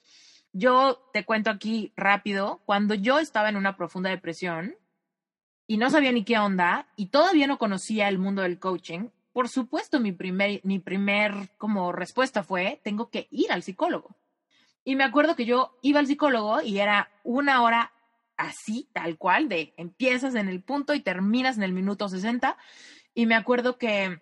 Yo 0.53 1.09
te 1.13 1.25
cuento 1.25 1.51
aquí 1.51 1.93
rápido, 1.97 2.61
cuando 2.67 2.95
yo 2.95 3.19
estaba 3.19 3.49
en 3.49 3.57
una 3.57 3.77
profunda 3.77 4.11
depresión 4.11 4.77
y 5.73 5.79
no 5.79 5.89
sabía 5.89 6.13
ni 6.13 6.23
qué 6.23 6.37
onda 6.37 6.87
y 6.97 7.07
todavía 7.07 7.47
no 7.47 7.57
conocía 7.57 8.07
el 8.11 8.19
mundo 8.19 8.43
del 8.43 8.59
coaching, 8.59 9.09
por 9.33 9.49
supuesto 9.49 10.01
mi 10.01 10.13
primer, 10.13 10.61
mi 10.65 10.81
primer 10.81 11.49
como 11.57 11.93
respuesta 11.93 12.43
fue, 12.43 12.83
tengo 12.85 13.09
que 13.09 13.27
ir 13.31 13.51
al 13.51 13.63
psicólogo. 13.63 14.15
Y 14.85 14.97
me 14.97 15.05
acuerdo 15.05 15.35
que 15.35 15.47
yo 15.47 15.79
iba 15.81 15.99
al 15.99 16.07
psicólogo 16.07 16.61
y 16.61 16.79
era 16.79 17.09
una 17.25 17.63
hora 17.63 17.91
así, 18.37 18.91
tal 18.93 19.17
cual, 19.17 19.49
de 19.49 19.73
empiezas 19.79 20.35
en 20.35 20.51
el 20.51 20.63
punto 20.63 20.93
y 20.93 21.01
terminas 21.01 21.57
en 21.57 21.63
el 21.63 21.73
minuto 21.73 22.07
60. 22.07 22.55
Y 23.15 23.25
me 23.25 23.35
acuerdo 23.35 23.79
que 23.79 24.21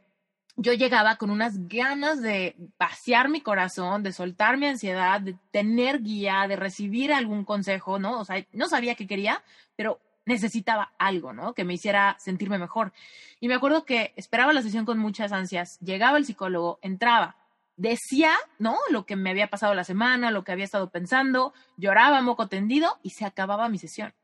yo 0.54 0.72
llegaba 0.72 1.16
con 1.16 1.30
unas 1.30 1.66
ganas 1.66 2.22
de 2.22 2.54
vaciar 2.78 3.28
mi 3.28 3.40
corazón, 3.40 4.04
de 4.04 4.12
soltar 4.12 4.56
mi 4.56 4.66
ansiedad, 4.66 5.20
de 5.20 5.36
tener 5.50 6.00
guía, 6.00 6.46
de 6.46 6.54
recibir 6.54 7.12
algún 7.12 7.44
consejo, 7.44 7.98
¿no? 7.98 8.20
O 8.20 8.24
sea, 8.24 8.46
no 8.52 8.68
sabía 8.68 8.94
qué 8.94 9.08
quería, 9.08 9.42
pero 9.74 9.98
necesitaba 10.30 10.92
algo, 10.98 11.32
¿no? 11.32 11.54
Que 11.54 11.64
me 11.64 11.74
hiciera 11.74 12.16
sentirme 12.18 12.58
mejor. 12.58 12.92
Y 13.40 13.48
me 13.48 13.54
acuerdo 13.54 13.84
que 13.84 14.14
esperaba 14.16 14.52
la 14.52 14.62
sesión 14.62 14.86
con 14.86 14.98
muchas 14.98 15.32
ansias, 15.32 15.78
llegaba 15.80 16.18
el 16.18 16.24
psicólogo, 16.24 16.78
entraba, 16.82 17.36
decía, 17.76 18.32
¿no? 18.58 18.78
Lo 18.90 19.04
que 19.06 19.16
me 19.16 19.30
había 19.30 19.50
pasado 19.50 19.74
la 19.74 19.84
semana, 19.84 20.30
lo 20.30 20.44
que 20.44 20.52
había 20.52 20.64
estado 20.64 20.90
pensando, 20.90 21.52
lloraba 21.76 22.22
moco 22.22 22.48
tendido 22.48 22.98
y 23.02 23.10
se 23.10 23.24
acababa 23.24 23.68
mi 23.68 23.78
sesión, 23.78 24.14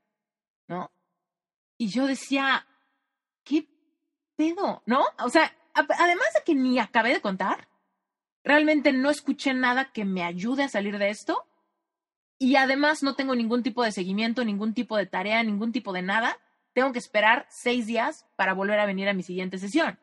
¿no? 0.68 0.90
Y 1.76 1.88
yo 1.88 2.06
decía, 2.06 2.66
¿qué 3.44 3.68
pedo? 4.36 4.82
¿No? 4.86 5.04
O 5.18 5.28
sea, 5.28 5.52
además 5.74 6.28
de 6.34 6.44
que 6.44 6.54
ni 6.54 6.78
acabé 6.78 7.12
de 7.12 7.20
contar, 7.20 7.68
realmente 8.44 8.92
no 8.92 9.10
escuché 9.10 9.52
nada 9.54 9.92
que 9.92 10.04
me 10.04 10.22
ayude 10.22 10.62
a 10.62 10.68
salir 10.68 10.98
de 10.98 11.10
esto 11.10 11.46
y 12.38 12.56
además 12.56 13.02
no 13.02 13.14
tengo 13.14 13.34
ningún 13.34 13.62
tipo 13.62 13.82
de 13.82 13.92
seguimiento, 13.92 14.44
ningún 14.44 14.74
tipo 14.74 14.96
de 14.96 15.06
tarea, 15.06 15.42
ningún 15.42 15.72
tipo 15.72 15.92
de 15.92 16.02
nada. 16.02 16.38
Tengo 16.72 16.92
que 16.92 16.98
esperar 16.98 17.46
seis 17.48 17.86
días 17.86 18.26
para 18.36 18.52
volver 18.52 18.78
a 18.78 18.86
venir 18.86 19.08
a 19.08 19.14
mi 19.14 19.22
siguiente 19.22 19.58
sesión. 19.58 19.98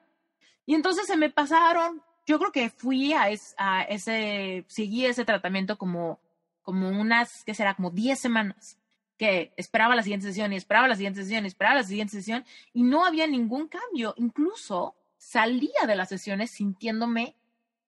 Y 0.66 0.76
entonces 0.76 1.06
se 1.06 1.18
me 1.18 1.30
pasaron, 1.30 2.02
yo 2.26 2.40
creo 2.40 2.52
que 2.52 2.70
fui 2.70 3.14
a, 3.14 3.30
ese, 3.30 4.66
seguí 4.68 5.06
ese 5.06 5.26
tratamiento 5.26 5.78
como, 5.78 6.20
como 6.64 6.90
unas, 6.90 7.44
¿qué 7.44 7.54
será? 7.54 7.76
Como 7.76 7.92
diez 7.92 8.20
semanas 8.20 8.78
que 9.18 9.54
esperaba 9.58 9.96
la 9.96 10.02
siguiente 10.02 10.26
sesión 10.26 10.54
y 10.54 10.56
esperaba 10.56 10.88
la 10.88 10.96
siguiente 10.96 11.22
sesión 11.22 11.44
y 11.44 11.48
esperaba 11.48 11.76
la 11.76 11.84
siguiente 11.84 12.14
sesión 12.14 12.46
y 12.74 12.84
no 12.84 13.06
había 13.06 13.28
ningún 13.28 13.68
cambio. 13.68 14.16
Incluso 14.18 14.96
salía 15.18 15.86
de 15.86 15.96
las 15.96 16.10
sesiones 16.10 16.52
sintiéndome 16.52 17.36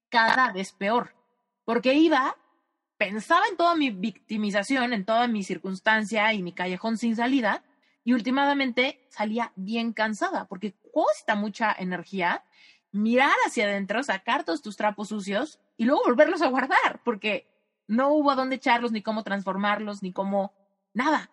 cada 0.09 0.51
vez 0.51 0.71
peor, 0.71 1.15
porque 1.65 1.95
iba, 1.95 2.37
pensaba 2.97 3.43
en 3.49 3.57
toda 3.57 3.75
mi 3.75 3.89
victimización, 3.89 4.93
en 4.93 5.05
toda 5.05 5.27
mi 5.27 5.43
circunstancia 5.43 6.33
y 6.33 6.43
mi 6.43 6.53
callejón 6.53 6.97
sin 6.97 7.15
salida, 7.15 7.63
y 8.03 8.13
últimamente 8.13 9.05
salía 9.09 9.51
bien 9.55 9.93
cansada, 9.93 10.45
porque 10.45 10.75
cuesta 10.91 11.35
mucha 11.35 11.75
energía 11.77 12.43
mirar 12.91 13.35
hacia 13.45 13.65
adentro, 13.65 14.03
sacar 14.03 14.43
todos 14.43 14.61
tus 14.61 14.77
trapos 14.77 15.09
sucios 15.09 15.59
y 15.75 15.85
luego 15.85 16.03
volverlos 16.05 16.41
a 16.41 16.47
guardar, 16.47 17.01
porque 17.03 17.47
no 17.87 18.09
hubo 18.09 18.31
a 18.31 18.35
dónde 18.35 18.55
echarlos, 18.55 18.91
ni 18.91 19.01
cómo 19.01 19.23
transformarlos, 19.23 20.01
ni 20.01 20.13
cómo 20.13 20.53
nada. 20.93 21.29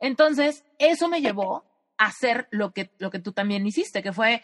Entonces, 0.00 0.64
eso 0.78 1.08
me 1.08 1.20
llevó 1.20 1.64
a 1.98 2.06
hacer 2.06 2.48
lo 2.50 2.72
que, 2.72 2.90
lo 2.98 3.10
que 3.10 3.20
tú 3.20 3.32
también 3.32 3.66
hiciste, 3.66 4.02
que 4.02 4.12
fue 4.12 4.42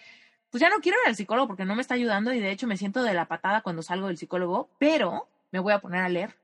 pues 0.51 0.61
ya 0.61 0.69
no 0.69 0.81
quiero 0.81 0.99
ir 1.03 1.09
al 1.09 1.17
psicólogo 1.17 1.47
porque 1.47 1.65
no 1.65 1.77
me 1.77 1.83
está 1.83 1.95
ayudando 1.95 2.33
y 2.33 2.41
de 2.41 2.51
hecho 2.51 2.67
me 2.67 2.77
siento 2.77 3.03
de 3.03 3.15
la 3.15 3.27
patada 3.27 3.63
cuando 3.63 3.83
salgo 3.83 4.09
del 4.09 4.19
psicólogo, 4.19 4.69
pero 4.79 5.29
me 5.53 5.61
voy 5.61 5.73
a 5.73 5.79
poner 5.79 6.03
a 6.03 6.09
leer. 6.09 6.37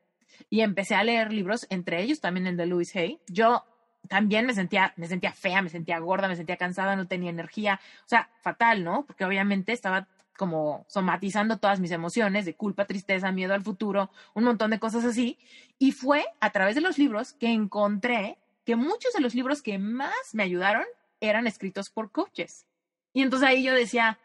Y 0.51 0.61
empecé 0.61 0.95
a 0.95 1.05
leer 1.05 1.33
libros, 1.33 1.67
entre 1.71 2.03
ellos 2.03 2.21
también 2.21 2.47
el 2.47 2.57
de 2.57 2.67
Louis 2.67 2.95
Hay. 2.95 3.21
Yo 3.29 3.65
también 4.09 4.47
me 4.47 4.55
sentía, 4.55 4.93
me 4.97 5.07
sentía 5.07 5.33
fea, 5.33 5.63
me 5.63 5.69
sentía 5.69 5.99
gorda, 5.99 6.29
me 6.29 6.37
sentía 6.37 6.57
cansada, 6.57 6.97
no 6.97 7.07
tenía 7.07 7.31
energía. 7.31 7.81
O 8.05 8.09
sea, 8.09 8.31
fatal, 8.41 8.85
¿no? 8.85 9.05
Porque 9.05 9.25
obviamente 9.25 9.73
estaba 9.73 10.09
como 10.37 10.85
somatizando 10.89 11.59
todas 11.59 11.81
mis 11.81 11.91
emociones 11.91 12.45
de 12.45 12.55
culpa, 12.55 12.85
tristeza, 12.85 13.33
miedo 13.33 13.55
al 13.55 13.63
futuro, 13.63 14.11
un 14.35 14.45
montón 14.45 14.71
de 14.71 14.79
cosas 14.79 15.05
así. 15.05 15.39
Y 15.79 15.93
fue 15.93 16.25
a 16.41 16.51
través 16.51 16.75
de 16.75 16.81
los 16.81 16.99
libros 16.99 17.33
que 17.33 17.49
encontré 17.49 18.39
que 18.65 18.77
muchos 18.77 19.13
de 19.13 19.21
los 19.21 19.35
libros 19.35 19.63
que 19.63 19.79
más 19.79 20.35
me 20.35 20.43
ayudaron 20.43 20.85
eran 21.21 21.47
escritos 21.47 21.91
por 21.91 22.11
coaches. 22.11 22.67
Y 23.13 23.23
entonces 23.23 23.49
ahí 23.49 23.63
yo 23.63 23.75
decía, 23.75 24.19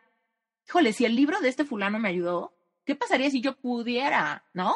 híjole, 0.68 0.94
si 0.94 1.06
el 1.06 1.16
libro 1.16 1.40
de 1.40 1.50
este 1.50 1.64
fulano 1.64 2.00
me 2.00 2.10
ayudó, 2.10 2.54
¿qué 2.86 2.96
pasaría 2.96 3.30
si 3.30 3.42
yo 3.42 3.56
pudiera, 3.56 4.44
¿no? 4.54 4.76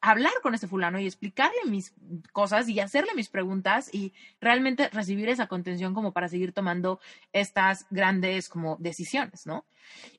Hablar 0.00 0.32
con 0.42 0.54
ese 0.54 0.68
fulano 0.68 0.98
y 0.98 1.06
explicarle 1.06 1.64
mis 1.66 1.94
cosas 2.32 2.68
y 2.68 2.80
hacerle 2.80 3.12
mis 3.14 3.28
preguntas 3.28 3.92
y 3.92 4.12
realmente 4.40 4.88
recibir 4.90 5.28
esa 5.28 5.46
contención 5.46 5.94
como 5.94 6.12
para 6.12 6.28
seguir 6.28 6.52
tomando 6.52 7.00
estas 7.32 7.86
grandes 7.90 8.48
como 8.48 8.76
decisiones, 8.78 9.46
¿no? 9.46 9.64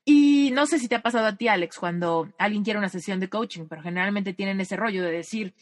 Y 0.06 0.52
no 0.54 0.66
sé 0.66 0.80
si 0.80 0.88
te 0.88 0.96
ha 0.96 1.02
pasado 1.02 1.28
a 1.28 1.36
ti, 1.36 1.48
Alex, 1.48 1.78
cuando 1.78 2.32
alguien 2.38 2.64
quiere 2.64 2.80
una 2.80 2.90
sesión 2.90 3.20
de 3.20 3.30
coaching, 3.30 3.66
pero 3.68 3.82
generalmente 3.82 4.34
tienen 4.34 4.62
ese 4.62 4.76
rollo 4.76 5.04
de 5.04 5.12
decir, 5.12 5.54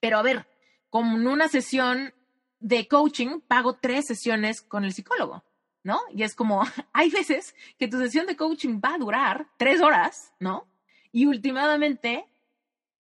pero 0.00 0.18
a 0.18 0.22
ver, 0.22 0.46
como 0.90 1.16
en 1.16 1.26
una 1.26 1.48
sesión 1.48 2.12
de 2.60 2.86
coaching 2.86 3.40
pago 3.40 3.74
tres 3.74 4.06
sesiones 4.06 4.62
con 4.62 4.84
el 4.84 4.92
psicólogo, 4.92 5.44
¿no? 5.82 6.00
Y 6.14 6.22
es 6.22 6.34
como, 6.34 6.62
hay 6.92 7.10
veces 7.10 7.54
que 7.78 7.88
tu 7.88 7.98
sesión 7.98 8.26
de 8.26 8.36
coaching 8.36 8.80
va 8.82 8.94
a 8.94 8.98
durar 8.98 9.46
tres 9.56 9.80
horas, 9.80 10.32
¿no? 10.38 10.66
Y 11.10 11.26
últimamente 11.26 12.24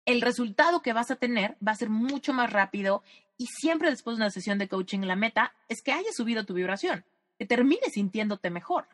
el 0.06 0.20
resultado 0.20 0.82
que 0.82 0.92
vas 0.92 1.10
a 1.10 1.16
tener 1.16 1.56
va 1.66 1.72
a 1.72 1.76
ser 1.76 1.90
mucho 1.90 2.32
más 2.32 2.52
rápido 2.52 3.02
y 3.36 3.46
siempre 3.46 3.90
después 3.90 4.16
de 4.16 4.22
una 4.22 4.30
sesión 4.30 4.58
de 4.58 4.68
coaching 4.68 5.00
la 5.00 5.16
meta 5.16 5.54
es 5.68 5.82
que 5.82 5.92
hayas 5.92 6.14
subido 6.14 6.44
tu 6.44 6.54
vibración, 6.54 7.04
que 7.38 7.46
termines 7.46 7.92
sintiéndote 7.94 8.50
mejor, 8.50 8.84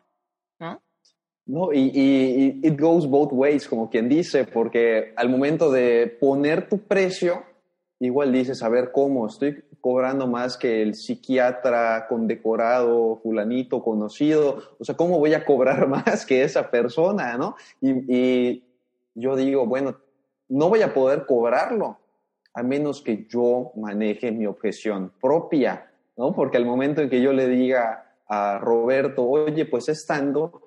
¿no? 0.59 0.81
No, 1.45 1.71
y, 1.71 2.59
it 2.61 2.79
goes 2.79 3.07
both 3.07 3.31
ways, 3.31 3.67
como 3.69 3.89
quien 3.89 4.09
dice, 4.09 4.43
porque 4.43 5.13
al 5.15 5.29
momento 5.29 5.71
de 5.71 6.07
poner 6.19 6.67
tu 6.67 6.79
precio, 6.79 7.43
igual 7.99 8.33
dices, 8.33 8.61
a 8.61 8.69
ver 8.69 8.91
cómo, 8.91 9.27
estoy 9.27 9.63
cobrando 9.79 10.27
más 10.27 10.57
que 10.57 10.81
el 10.81 10.95
psiquiatra 10.95 12.05
condecorado, 12.09 13.21
fulanito 13.23 13.81
conocido, 13.81 14.75
o 14.77 14.83
sea, 14.83 14.95
¿cómo 14.95 15.19
voy 15.19 15.33
a 15.33 15.45
cobrar 15.45 15.87
más 15.89 16.25
que 16.25 16.43
esa 16.43 16.69
persona, 16.69 17.37
no? 17.37 17.55
Y, 17.79 17.91
y 18.13 18.63
yo 19.15 19.37
digo, 19.37 19.65
bueno, 19.65 19.95
no 20.49 20.69
voy 20.69 20.81
a 20.81 20.93
poder 20.93 21.25
cobrarlo 21.25 21.97
a 22.53 22.63
menos 22.63 23.01
que 23.01 23.27
yo 23.29 23.71
maneje 23.75 24.31
mi 24.31 24.47
objeción 24.47 25.11
propia, 25.21 25.91
¿no? 26.15 26.33
Porque 26.33 26.57
al 26.57 26.65
momento 26.65 27.01
en 27.01 27.09
que 27.09 27.21
yo 27.21 27.31
le 27.31 27.47
diga 27.47 28.15
a 28.27 28.57
Roberto, 28.57 29.23
oye, 29.23 29.65
pues 29.65 29.89
estando, 29.89 30.63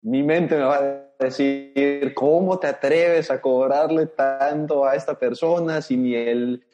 mi 0.00 0.22
mente 0.22 0.56
me 0.56 0.64
va 0.64 0.76
a 0.76 1.24
decir, 1.24 2.14
¿cómo 2.14 2.58
te 2.58 2.68
atreves 2.68 3.30
a 3.30 3.40
cobrarle 3.40 4.06
tanto 4.06 4.86
a 4.86 4.94
esta 4.94 5.18
persona 5.18 5.82
si 5.82 5.98
ni 5.98 6.14
el 6.14 6.64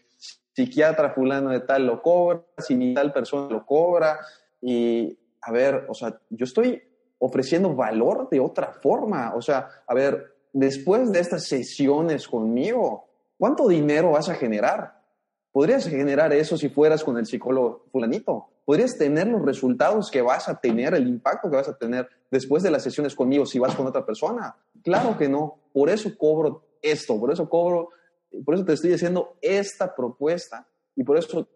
psiquiatra 0.55 1.11
fulano 1.11 1.51
de 1.51 1.61
tal 1.61 1.85
lo 1.85 2.01
cobra, 2.01 2.45
si 2.59 2.77
ni 2.77 2.95
tal 2.95 3.13
persona 3.13 3.49
lo 3.51 3.67
cobra? 3.67 4.21
Y, 4.61 5.19
a 5.43 5.51
ver, 5.51 5.87
o 5.89 5.95
sea, 5.95 6.21
yo 6.31 6.45
estoy 6.45 6.81
ofreciendo 7.19 7.75
valor 7.75 8.29
de 8.31 8.39
otra 8.39 8.73
forma, 8.75 9.35
o 9.35 9.43
sea, 9.43 9.69
a 9.87 9.93
ver, 9.93 10.36
después 10.57 11.13
de 11.13 11.21
estas 11.21 11.45
sesiones 11.45 12.27
conmigo, 12.27 13.09
¿cuánto 13.39 13.69
dinero 13.69 14.13
vas 14.13 14.31
a 14.31 14.35
generar? 14.35 15.03
Podrías 15.53 15.87
generar 15.87 16.33
eso 16.33 16.57
si 16.57 16.71
fueras 16.71 17.05
con 17.05 17.19
el 17.19 17.27
psicólogo 17.27 17.85
fulanito. 17.93 18.49
Podrías 18.65 18.97
tener 18.97 19.27
los 19.27 19.45
resultados 19.45 20.11
que 20.11 20.23
vas 20.23 20.49
a 20.49 20.59
tener, 20.59 20.95
el 20.95 21.07
impacto 21.09 21.51
que 21.51 21.57
vas 21.57 21.69
a 21.69 21.77
tener 21.77 22.09
después 22.31 22.63
de 22.63 22.71
las 22.71 22.83
sesiones 22.83 23.15
conmigo 23.15 23.45
si 23.45 23.59
vas 23.59 23.75
con 23.75 23.87
otra 23.87 24.07
persona. 24.07 24.57
Claro 24.83 25.19
que 25.19 25.29
no. 25.29 25.59
Por 25.75 25.91
eso 25.91 26.17
cobro 26.17 26.65
esto, 26.81 27.21
por 27.21 27.31
eso 27.31 27.49
cobro, 27.51 27.91
por 28.45 28.55
eso 28.55 28.65
te 28.65 28.73
estoy 28.73 28.93
diciendo 28.93 29.37
esta 29.43 29.95
propuesta 29.95 30.67
y 30.95 31.05
por 31.05 31.19
eso 31.19 31.47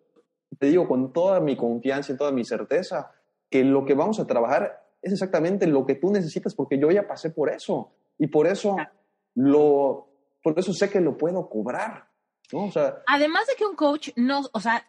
te 0.58 0.66
digo 0.66 0.86
con 0.86 1.10
toda 1.10 1.40
mi 1.40 1.56
confianza 1.56 2.12
y 2.12 2.16
toda 2.18 2.32
mi 2.32 2.44
certeza 2.44 3.12
que 3.48 3.64
lo 3.64 3.86
que 3.86 3.94
vamos 3.94 4.20
a 4.20 4.26
trabajar 4.26 4.82
es 5.00 5.12
exactamente 5.12 5.66
lo 5.66 5.86
que 5.86 5.94
tú 5.94 6.10
necesitas 6.10 6.54
porque 6.54 6.78
yo 6.78 6.90
ya 6.90 7.08
pasé 7.08 7.30
por 7.30 7.48
eso. 7.48 7.92
Y 8.20 8.26
por 8.26 8.46
eso 8.46 8.76
lo, 9.34 10.10
por 10.42 10.56
eso 10.58 10.74
sé 10.74 10.90
que 10.90 11.00
lo 11.00 11.16
puedo 11.16 11.48
cobrar. 11.48 12.06
¿no? 12.52 12.66
O 12.66 12.70
sea, 12.70 12.98
Además 13.06 13.46
de 13.46 13.54
que 13.56 13.64
un 13.64 13.74
coach 13.74 14.10
no, 14.14 14.42
o 14.52 14.60
sea, 14.60 14.86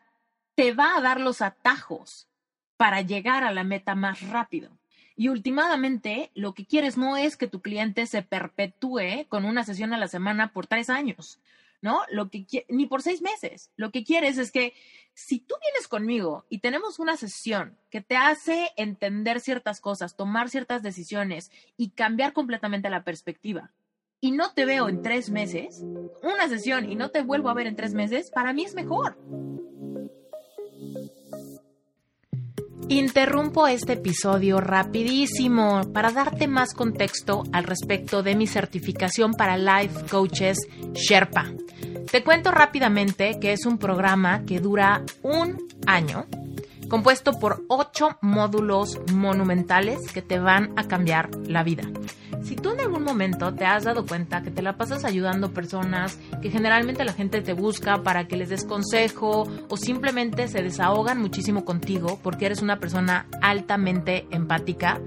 te 0.54 0.74
va 0.74 0.98
a 0.98 1.02
dar 1.02 1.22
los 1.22 1.42
atajos 1.42 2.28
para 2.76 3.02
llegar 3.02 3.46
a 3.46 3.54
la 3.54 3.64
meta 3.64 3.96
más 3.96 4.28
rápido. 4.30 4.70
Y 5.16 5.30
últimamente 5.30 6.30
lo 6.34 6.54
que 6.54 6.66
quieres 6.66 6.98
no 6.98 7.16
es 7.16 7.38
que 7.38 7.48
tu 7.48 7.62
cliente 7.62 8.06
se 8.06 8.22
perpetúe 8.22 9.26
con 9.30 9.46
una 9.46 9.64
sesión 9.64 9.94
a 9.94 9.98
la 9.98 10.10
semana 10.10 10.52
por 10.52 10.68
tres 10.68 10.90
años, 10.90 11.40
¿no? 11.82 12.02
Lo 12.10 12.30
que 12.30 12.46
ni 12.70 12.86
por 12.86 13.02
seis 13.02 13.22
meses. 13.22 13.72
Lo 13.76 13.92
que 13.92 14.04
quieres 14.04 14.38
es 14.38 14.52
que 14.52 14.74
si 15.14 15.40
tú 15.40 15.56
vienes 15.62 15.88
conmigo 15.88 16.46
y 16.50 16.60
tenemos 16.60 17.00
una 17.00 17.18
sesión 17.18 17.78
que 17.90 18.02
te 18.02 18.16
hace 18.16 18.70
entender 18.78 19.42
ciertas 19.42 19.82
cosas, 19.82 20.16
tomar 20.16 20.50
ciertas 20.50 20.84
decisiones 20.84 21.52
y 21.78 21.90
cambiar 21.90 22.34
completamente 22.34 22.90
la 22.90 23.04
perspectiva, 23.04 23.72
y 24.24 24.32
no 24.32 24.54
te 24.54 24.66
veo 24.66 24.88
en 24.88 25.02
tres 25.02 25.32
meses, 25.32 25.84
una 26.22 26.48
sesión 26.48 26.90
y 26.90 26.96
no 26.96 27.10
te 27.10 27.24
vuelvo 27.24 27.50
a 27.50 27.56
ver 27.56 27.66
en 27.66 27.76
tres 27.76 27.96
meses, 27.96 28.30
para 28.30 28.54
mí 28.54 28.64
es 28.64 28.76
mejor. 28.76 29.18
Interrumpo 32.92 33.68
este 33.68 33.94
episodio 33.94 34.60
rapidísimo 34.60 35.94
para 35.94 36.12
darte 36.12 36.50
más 36.50 36.74
contexto 36.74 37.44
al 37.54 37.64
respecto 37.64 38.22
de 38.22 38.36
mi 38.36 38.48
certificación 38.48 39.32
para 39.34 39.58
Life 39.58 40.08
Coaches 40.12 40.58
Sherpa. 40.92 41.46
Te 42.12 42.22
cuento 42.22 42.52
rápidamente 42.52 43.39
que 43.39 43.54
es 43.54 43.66
un 43.66 43.78
programa 43.78 44.44
que 44.44 44.60
dura 44.60 45.06
un 45.22 45.70
año, 45.88 46.26
compuesto 46.92 47.39
por 47.39 47.64
ocho 47.70 48.18
módulos 48.20 49.00
monumentales 49.14 50.12
que 50.12 50.22
te 50.22 50.39
van 50.39 50.74
a 50.76 50.89
cambiar 50.89 51.30
la 51.48 51.64
vida. 51.64 51.84
Si 52.44 52.58
tú 52.58 52.72
en 52.72 52.82
algún 52.82 53.06
momento 53.06 53.54
te 53.54 53.66
has 53.66 53.86
dado 53.86 54.06
cuenta 54.06 54.42
que 54.42 54.52
te 54.52 54.62
la 54.62 54.76
pasas 54.76 55.06
ayudando 55.06 55.54
personas, 55.54 56.20
que 56.42 56.52
generalmente 56.52 57.06
la 57.06 57.14
gente 57.14 57.42
te 57.42 57.54
busca 57.54 58.04
para 58.04 58.28
que 58.28 58.36
les 58.36 58.50
des 58.50 58.66
consejo 58.66 59.48
o 59.70 59.78
simplemente 59.78 60.50
se 60.50 60.62
desahogan 60.62 61.22
muchísimo 61.22 61.64
contigo 61.64 62.20
porque 62.22 62.48
eres 62.48 62.62
una 62.62 62.82
persona 62.82 63.26
altamente 63.42 64.28
empática, 64.30 65.00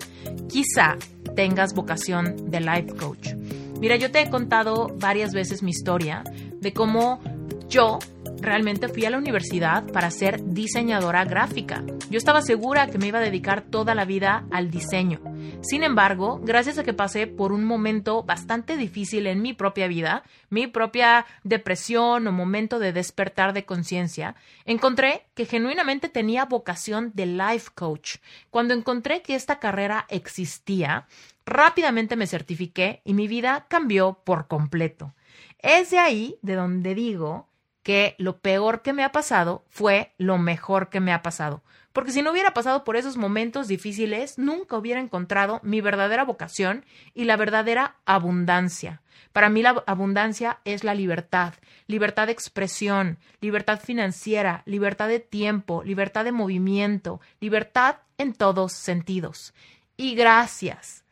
quizá 0.49 0.97
tengas 1.37 1.75
vocación 1.75 2.51
de 2.51 2.61
life 2.61 2.97
coach. 2.97 3.35
Mira, 3.79 3.97
yo 3.97 4.11
te 4.11 4.23
he 4.23 4.31
contado 4.31 4.89
varias 4.99 5.35
veces 5.35 5.63
mi 5.63 5.73
historia 5.73 6.25
de 6.63 6.73
cómo 6.73 7.21
yo 7.69 7.99
realmente 8.45 8.89
fui 8.89 9.05
a 9.07 9.11
la 9.11 9.19
universidad 9.19 9.91
para 9.91 10.11
ser 10.11 10.45
diseñadora 10.45 11.25
gráfica. 11.25 11.83
Yo 12.11 12.19
estaba 12.19 12.43
segura 12.43 12.87
que 12.87 12.99
me 12.99 13.09
iba 13.09 13.19
a 13.19 13.23
dedicar 13.23 13.63
toda 13.63 13.95
la 13.95 14.05
vida 14.05 14.47
al 14.51 14.71
diseño. 14.71 15.21
Sin 15.63 15.83
embargo, 15.83 16.41
gracias 16.43 16.79
a 16.79 16.85
que 16.85 16.93
pasé 16.93 17.27
por 17.27 17.53
un 17.53 17.65
momento 17.65 18.23
bastante 18.23 18.77
difícil 18.77 19.27
en 19.27 19.43
mi 19.43 19.53
propia 19.55 19.89
vida, 19.89 20.23
mi 20.51 20.67
propia 20.67 21.27
depresión 21.43 22.27
o 22.27 22.33
momento 22.33 22.79
de 22.79 22.93
despertar 22.93 23.53
de 23.53 23.65
conciencia, 23.65 24.37
encontré 24.65 25.27
que 25.35 25.47
genuinamente 25.47 26.09
tenía 26.09 26.45
vocación 26.45 27.13
de 27.15 27.27
life 27.27 27.71
coach. 27.75 28.17
Cuando 28.51 28.75
encontré 28.75 29.23
que 29.23 29.35
esta 29.35 29.59
carrera 29.59 30.07
existía, 30.09 31.07
rápidamente 31.47 32.17
me 32.17 32.27
certifiqué 32.27 33.01
y 33.05 33.15
mi 33.15 33.27
vida 33.29 33.67
cambió 33.69 34.21
por 34.25 34.47
completo. 34.47 35.15
Es 35.59 35.91
de 35.91 35.99
ahí 35.99 36.37
de 36.43 36.55
donde 36.55 36.95
digo 36.95 37.49
que 37.85 38.17
lo 38.19 38.39
peor 38.39 38.83
que 38.83 38.93
me 38.93 39.05
ha 39.05 39.13
pasado 39.13 39.65
fue 39.69 40.13
lo 40.19 40.39
mejor 40.39 40.89
que 40.89 40.99
me 40.99 41.13
ha 41.13 41.23
pasado. 41.23 41.63
Porque 41.93 42.11
si 42.11 42.23
no 42.23 42.33
hubiera 42.33 42.55
pasado 42.55 42.83
por 42.83 42.97
esos 42.97 43.17
momentos 43.17 43.69
difíciles, 43.69 44.37
nunca 44.37 44.77
hubiera 44.77 44.99
encontrado 44.99 45.61
mi 45.63 45.81
verdadera 45.81 46.25
vocación 46.25 46.85
y 47.15 47.23
la 47.23 47.37
verdadera 47.37 47.95
abundancia. 48.05 49.01
Para 49.33 49.49
mí 49.49 49.63
la 49.63 49.85
abundancia 49.87 50.59
es 50.65 50.83
la 50.83 50.95
libertad, 50.95 51.55
libertad 51.87 52.27
de 52.27 52.33
expresión, 52.33 53.19
libertad 53.41 53.81
financiera, 53.81 54.63
libertad 54.65 55.07
de 55.07 55.21
tiempo, 55.21 55.85
libertad 55.85 56.25
de 56.25 56.33
movimiento, 56.33 57.21
libertad 57.39 57.99
en 58.19 58.33
todos 58.33 58.73
sentidos. 58.73 59.55
Y 59.97 60.15
gracias 60.17 61.05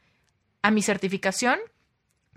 a 0.63 0.71
mi 0.71 0.83
certificación, 0.83 1.59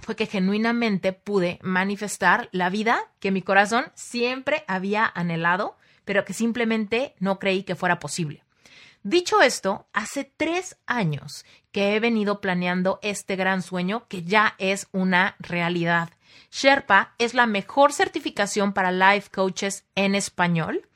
fue 0.05 0.15
que 0.15 0.27
genuinamente 0.27 1.13
pude 1.13 1.57
manifestar 1.63 2.47
la 2.51 2.69
vida 2.69 3.09
que 3.19 3.31
mi 3.31 3.41
corazón 3.41 3.85
siempre 3.95 4.63
había 4.67 5.11
anhelado, 5.15 5.77
pero 6.05 6.25
que 6.25 6.33
simplemente 6.33 7.15
no 7.17 7.39
creí 7.39 7.63
que 7.63 7.73
fuera 7.73 7.97
posible. 7.97 8.43
Dicho 9.01 9.41
esto, 9.41 9.87
hace 9.93 10.23
tres 10.23 10.77
años 10.85 11.43
que 11.71 11.95
he 11.95 11.99
venido 11.99 12.39
planeando 12.39 12.99
este 13.01 13.35
gran 13.35 13.63
sueño 13.63 14.07
que 14.07 14.21
ya 14.21 14.53
es 14.59 14.87
una 14.91 15.37
realidad. 15.39 16.11
Sherpa 16.51 17.15
es 17.17 17.33
la 17.33 17.47
mejor 17.47 17.91
certificación 17.91 18.73
para 18.73 18.91
life 18.91 19.31
coaches 19.33 19.85
en 19.95 20.13
español. 20.13 20.87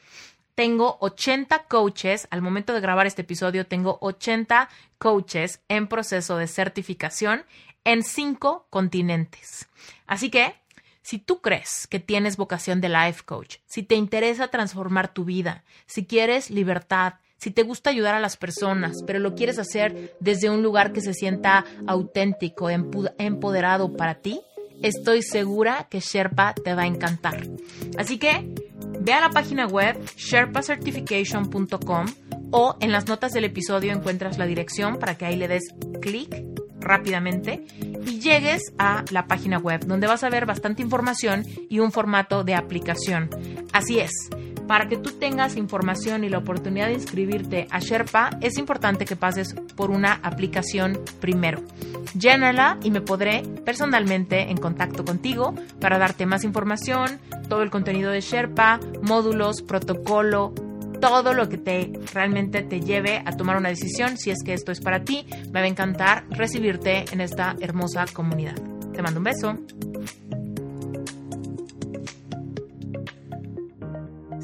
Tengo 0.53 0.97
80 1.01 1.63
coaches, 1.63 2.27
al 2.29 2.43
momento 2.43 2.73
de 2.73 2.81
grabar 2.81 3.07
este 3.07 3.23
episodio 3.23 3.65
tengo 3.65 3.97
80 4.01 4.69
coaches 4.99 5.61
en 5.67 5.87
proceso 5.87 6.37
de 6.37 6.47
certificación 6.47 7.45
en 7.83 8.03
cinco 8.03 8.67
continentes. 8.69 9.67
Así 10.05 10.29
que, 10.29 10.55
si 11.01 11.17
tú 11.17 11.41
crees 11.41 11.87
que 11.87 11.99
tienes 11.99 12.37
vocación 12.37 12.81
de 12.81 12.89
life 12.89 13.23
coach, 13.25 13.57
si 13.65 13.83
te 13.83 13.95
interesa 13.95 14.49
transformar 14.49 15.13
tu 15.13 15.25
vida, 15.25 15.63
si 15.85 16.05
quieres 16.05 16.49
libertad, 16.51 17.15
si 17.37 17.51
te 17.51 17.63
gusta 17.63 17.89
ayudar 17.89 18.15
a 18.15 18.19
las 18.19 18.37
personas, 18.37 18.97
pero 19.07 19.19
lo 19.19 19.33
quieres 19.33 19.57
hacer 19.59 20.15
desde 20.19 20.49
un 20.49 20.61
lugar 20.61 20.91
que 20.91 21.01
se 21.01 21.13
sienta 21.13 21.65
auténtico, 21.87 22.69
empoderado 22.69 23.95
para 23.95 24.15
ti, 24.15 24.41
estoy 24.83 25.23
segura 25.23 25.87
que 25.89 26.01
Sherpa 26.01 26.53
te 26.53 26.73
va 26.73 26.83
a 26.83 26.87
encantar. 26.87 27.47
Así 27.97 28.17
que 28.17 28.53
ve 28.99 29.13
a 29.13 29.21
la 29.21 29.29
página 29.29 29.67
web 29.67 29.97
sherpacertification.com 30.17 32.07
o 32.51 32.75
en 32.79 32.91
las 32.91 33.07
notas 33.07 33.31
del 33.31 33.45
episodio 33.45 33.93
encuentras 33.93 34.37
la 34.37 34.45
dirección 34.45 34.97
para 34.97 35.15
que 35.15 35.25
ahí 35.25 35.35
le 35.35 35.47
des 35.47 35.63
clic 36.01 36.43
rápidamente 36.79 37.65
y 38.05 38.19
llegues 38.19 38.73
a 38.77 39.03
la 39.11 39.27
página 39.27 39.57
web 39.57 39.85
donde 39.85 40.07
vas 40.07 40.23
a 40.23 40.29
ver 40.29 40.45
bastante 40.45 40.81
información 40.81 41.45
y 41.69 41.79
un 41.79 41.91
formato 41.91 42.43
de 42.43 42.55
aplicación. 42.55 43.29
Así 43.73 43.99
es, 43.99 44.11
para 44.67 44.87
que 44.87 44.97
tú 44.97 45.11
tengas 45.11 45.57
información 45.57 46.23
y 46.23 46.29
la 46.29 46.37
oportunidad 46.37 46.87
de 46.87 46.93
inscribirte 46.93 47.67
a 47.71 47.79
Sherpa, 47.79 48.29
es 48.41 48.57
importante 48.57 49.05
que 49.05 49.15
pases 49.15 49.55
por 49.75 49.89
una 49.89 50.19
aplicación 50.23 50.99
primero. 51.19 51.61
Llénala 52.17 52.77
y 52.83 52.91
me 52.91 53.01
podré 53.01 53.43
personalmente 53.65 54.49
en 54.49 54.57
contacto 54.57 55.03
contigo 55.05 55.53
para 55.79 55.97
darte 55.97 56.25
más 56.25 56.43
información, 56.43 57.19
todo 57.47 57.63
el 57.63 57.71
contenido 57.71 58.11
de 58.11 58.21
Sherpa, 58.21 58.79
módulos, 59.01 59.61
protocolo, 59.61 60.53
todo 60.99 61.33
lo 61.33 61.49
que 61.49 61.57
te 61.57 61.91
realmente 62.13 62.61
te 62.61 62.81
lleve 62.81 63.21
a 63.25 63.35
tomar 63.35 63.57
una 63.57 63.69
decisión 63.69 64.17
si 64.17 64.31
es 64.31 64.43
que 64.43 64.53
esto 64.53 64.71
es 64.71 64.81
para 64.81 65.03
ti. 65.03 65.25
Me 65.45 65.59
va 65.59 65.61
a 65.61 65.67
encantar 65.67 66.25
recibirte 66.29 67.05
en 67.11 67.21
esta 67.21 67.55
hermosa 67.59 68.05
comunidad. 68.13 68.55
Te 68.93 69.01
mando 69.01 69.19
un 69.19 69.23
beso. 69.23 69.57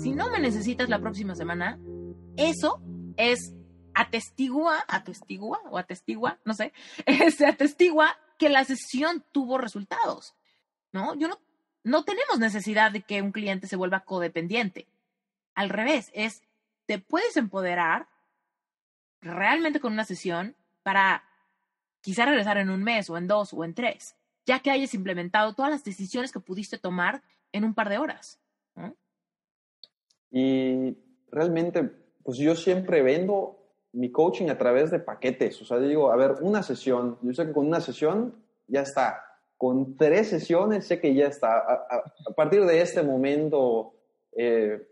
Si 0.02 0.12
no 0.14 0.30
me 0.30 0.40
necesitas 0.40 0.90
la 0.90 1.00
próxima 1.00 1.36
semana, 1.36 1.80
eso 2.38 2.82
es 3.18 3.54
atestigua, 3.94 4.84
atestigua 4.88 5.60
o 5.70 5.78
atestigua, 5.78 6.40
no 6.46 6.54
sé, 6.54 6.74
se 7.36 7.46
atestigua 7.46 8.18
que 8.38 8.50
la 8.50 8.64
sesión 8.66 9.24
tuvo 9.32 9.58
resultados. 9.58 10.36
¿No? 10.92 11.14
Yo 11.16 11.28
no, 11.28 11.40
no 11.84 12.06
tenemos 12.06 12.40
necesidad 12.40 12.92
de 12.92 13.02
que 13.02 13.22
un 13.22 13.34
cliente 13.34 13.68
se 13.68 13.76
vuelva 13.76 14.06
codependiente. 14.06 14.88
Al 15.56 15.70
revés, 15.70 16.12
es 16.14 16.44
te 16.86 17.00
puedes 17.00 17.36
empoderar 17.38 18.08
realmente 19.22 19.80
con 19.80 19.94
una 19.94 20.06
sesión 20.06 20.56
para 20.84 21.24
quizá 22.02 22.26
regresar 22.26 22.58
en 22.58 22.70
un 22.70 22.84
mes 22.84 23.10
o 23.10 23.18
en 23.18 23.28
dos 23.28 23.54
o 23.54 23.64
en 23.64 23.74
tres, 23.74 24.16
ya 24.46 24.60
que 24.60 24.70
hayas 24.70 24.94
implementado 24.94 25.54
todas 25.54 25.72
las 25.72 25.84
decisiones 25.84 26.32
que 26.32 26.40
pudiste 26.40 26.78
tomar 26.78 27.24
en 27.52 27.64
un 27.64 27.74
par 27.74 27.90
de 27.90 27.98
horas. 27.98 28.40
Y 30.30 30.96
realmente, 31.32 31.90
pues 32.24 32.38
yo 32.38 32.56
siempre 32.56 33.02
vendo 33.02 33.58
mi 33.94 34.12
coaching 34.12 34.50
a 34.50 34.58
través 34.58 34.92
de 34.92 35.00
paquetes. 35.00 35.62
O 35.62 35.66
sea, 35.66 35.80
digo, 35.80 36.12
a 36.12 36.16
ver, 36.18 36.36
una 36.42 36.62
sesión, 36.62 37.18
yo 37.22 37.34
sé 37.34 37.46
que 37.46 37.54
con 37.54 37.66
una 37.66 37.80
sesión 37.80 38.36
ya 38.68 38.82
está. 38.82 39.24
Con 39.58 39.96
tres 39.96 40.30
sesiones 40.30 40.86
sé 40.86 41.00
que 41.00 41.14
ya 41.14 41.28
está. 41.28 41.58
A, 41.58 42.34
partir 42.36 42.66
de 42.66 42.82
este 42.82 43.02
momento, 43.02 43.94
eh, 44.34 44.86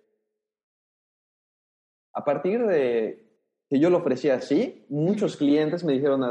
a 2.14 2.24
partir 2.24 2.66
de 2.66 3.24
que 3.70 3.80
yo 3.80 3.90
lo 3.90 3.98
ofrecía 3.98 4.36
así, 4.36 4.86
muchos 4.90 5.36
clientes 5.36 5.84
me 5.84 5.94
dijeron, 5.94 6.22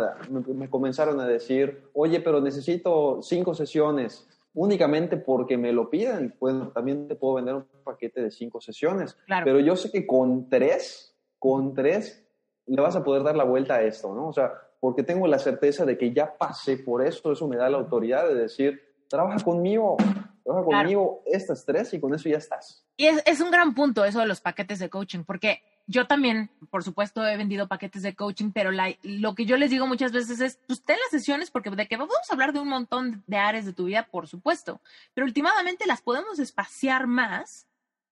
me, 0.55 0.71
comenzaron 0.71 1.19
a 1.21 1.27
decir, 1.27 1.91
oye, 1.93 2.21
pero 2.21 2.41
necesito 2.41 3.21
cinco 3.23 3.55
sesiones 3.55 4.29
únicamente 4.55 5.17
porque 5.17 5.57
me 5.57 5.73
lo 5.73 5.91
piden. 5.91 6.37
Bueno, 6.39 6.69
también 6.69 7.09
te 7.09 7.17
puedo 7.17 7.35
vender 7.35 7.55
un 7.55 7.67
paquete 7.85 8.23
de 8.23 8.31
cinco 8.31 8.61
sesiones. 8.61 9.17
Pero 9.27 9.59
yo 9.61 9.77
sé 9.77 9.91
que 9.91 10.07
con 10.07 10.49
tres, 10.49 11.17
con 11.39 11.75
tres, 11.75 12.25
le 12.67 12.81
vas 12.81 12.95
a 12.95 13.03
poder 13.03 13.23
dar 13.23 13.37
la 13.37 13.45
vuelta 13.45 13.77
a 13.77 13.83
esto, 13.83 14.15
¿no? 14.15 14.29
O 14.29 14.33
sea, 14.33 14.53
porque 14.79 15.03
tengo 15.03 15.27
la 15.27 15.39
certeza 15.39 15.85
de 15.85 15.99
que 15.99 16.13
ya 16.13 16.37
pasé 16.37 16.77
por 16.77 17.05
esto, 17.05 17.33
eso 17.33 17.49
me 17.49 17.57
da 17.57 17.69
la 17.69 17.79
autoridad 17.79 18.29
de 18.29 18.35
decir, 18.35 18.81
trabaja 19.09 19.43
conmigo, 19.43 19.97
trabaja 20.45 20.65
conmigo 20.65 21.23
estas 21.27 21.65
tres 21.65 21.93
y 21.95 22.01
con 22.01 22.15
eso 22.15 22.29
ya 22.29 22.39
estás. 22.39 22.85
Y 22.97 23.07
es, 23.07 23.23
es 23.27 23.41
un 23.41 23.51
gran 23.51 23.75
punto 23.75 24.05
eso 24.05 24.21
de 24.21 24.27
los 24.27 24.41
paquetes 24.41 24.79
de 24.79 24.91
coaching, 24.91 25.25
porque 25.25 25.61
yo 25.87 26.07
también, 26.07 26.51
por 26.71 26.85
supuesto, 26.85 27.27
he 27.27 27.37
vendido 27.37 27.69
paquetes 27.69 28.03
de 28.03 28.15
coaching, 28.15 28.53
pero 28.53 28.71
lo 29.03 29.35
que 29.35 29.45
yo 29.45 29.57
les 29.57 29.71
digo 29.71 29.87
muchas 29.87 30.13
veces 30.13 30.41
es, 30.41 30.59
pues 30.67 30.83
ten 30.83 30.97
las 30.99 31.11
sesiones 31.11 31.51
porque 31.51 31.71
de 31.71 31.89
que 31.89 31.97
vamos 31.97 32.17
a 32.29 32.33
hablar 32.33 32.53
de 32.53 32.61
un 32.61 32.69
montón 32.69 33.23
de 33.27 33.37
áreas 33.37 33.65
de 33.65 33.73
tu 33.73 33.85
vida, 33.85 34.07
por 34.11 34.29
supuesto, 34.29 34.81
pero 35.15 35.27
últimamente 35.27 35.87
las 35.87 36.03
podemos 36.03 36.39
espaciar 36.39 37.07
más 37.07 37.67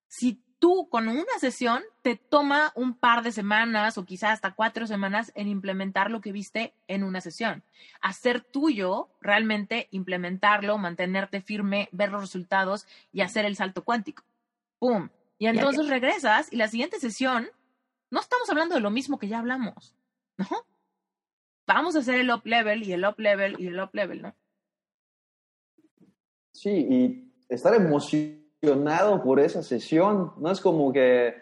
si 0.08 0.42
tú 0.58 0.88
con 0.90 1.08
una 1.08 1.38
sesión 1.38 1.82
te 2.02 2.16
toma 2.16 2.72
un 2.74 2.94
par 2.94 3.22
de 3.22 3.32
semanas 3.32 3.96
o 3.98 4.04
quizás 4.04 4.32
hasta 4.32 4.52
cuatro 4.52 4.86
semanas 4.86 5.32
en 5.34 5.48
implementar 5.48 6.10
lo 6.10 6.20
que 6.20 6.32
viste 6.32 6.74
en 6.86 7.02
una 7.02 7.20
sesión. 7.20 7.64
Hacer 8.02 8.42
tuyo, 8.42 9.08
realmente 9.20 9.88
implementarlo, 9.90 10.76
mantenerte 10.76 11.40
firme, 11.40 11.88
ver 11.92 12.12
los 12.12 12.20
resultados 12.20 12.86
y 13.12 13.22
hacer 13.22 13.46
el 13.46 13.56
salto 13.56 13.82
cuántico. 13.82 14.22
¡Pum! 14.78 15.08
Y 15.38 15.46
entonces 15.46 15.88
regresas 15.88 16.52
y 16.52 16.56
la 16.56 16.68
siguiente 16.68 17.00
sesión 17.00 17.48
no 18.10 18.20
estamos 18.20 18.48
hablando 18.50 18.74
de 18.74 18.80
lo 18.80 18.90
mismo 18.90 19.18
que 19.18 19.28
ya 19.28 19.38
hablamos, 19.38 19.96
¿no? 20.36 20.46
Vamos 21.66 21.94
a 21.94 22.00
hacer 22.00 22.16
el 22.16 22.30
up 22.30 22.42
level 22.44 22.82
y 22.82 22.92
el 22.92 23.04
up 23.04 23.14
level 23.18 23.56
y 23.60 23.68
el 23.68 23.80
up 23.80 23.90
level, 23.92 24.22
¿no? 24.22 24.34
Sí, 26.52 26.70
y 26.70 27.32
estar 27.48 27.74
emocionado 27.74 29.22
por 29.22 29.38
esa 29.38 29.62
sesión, 29.62 30.32
no 30.38 30.50
es 30.50 30.60
como 30.60 30.92
que, 30.92 31.34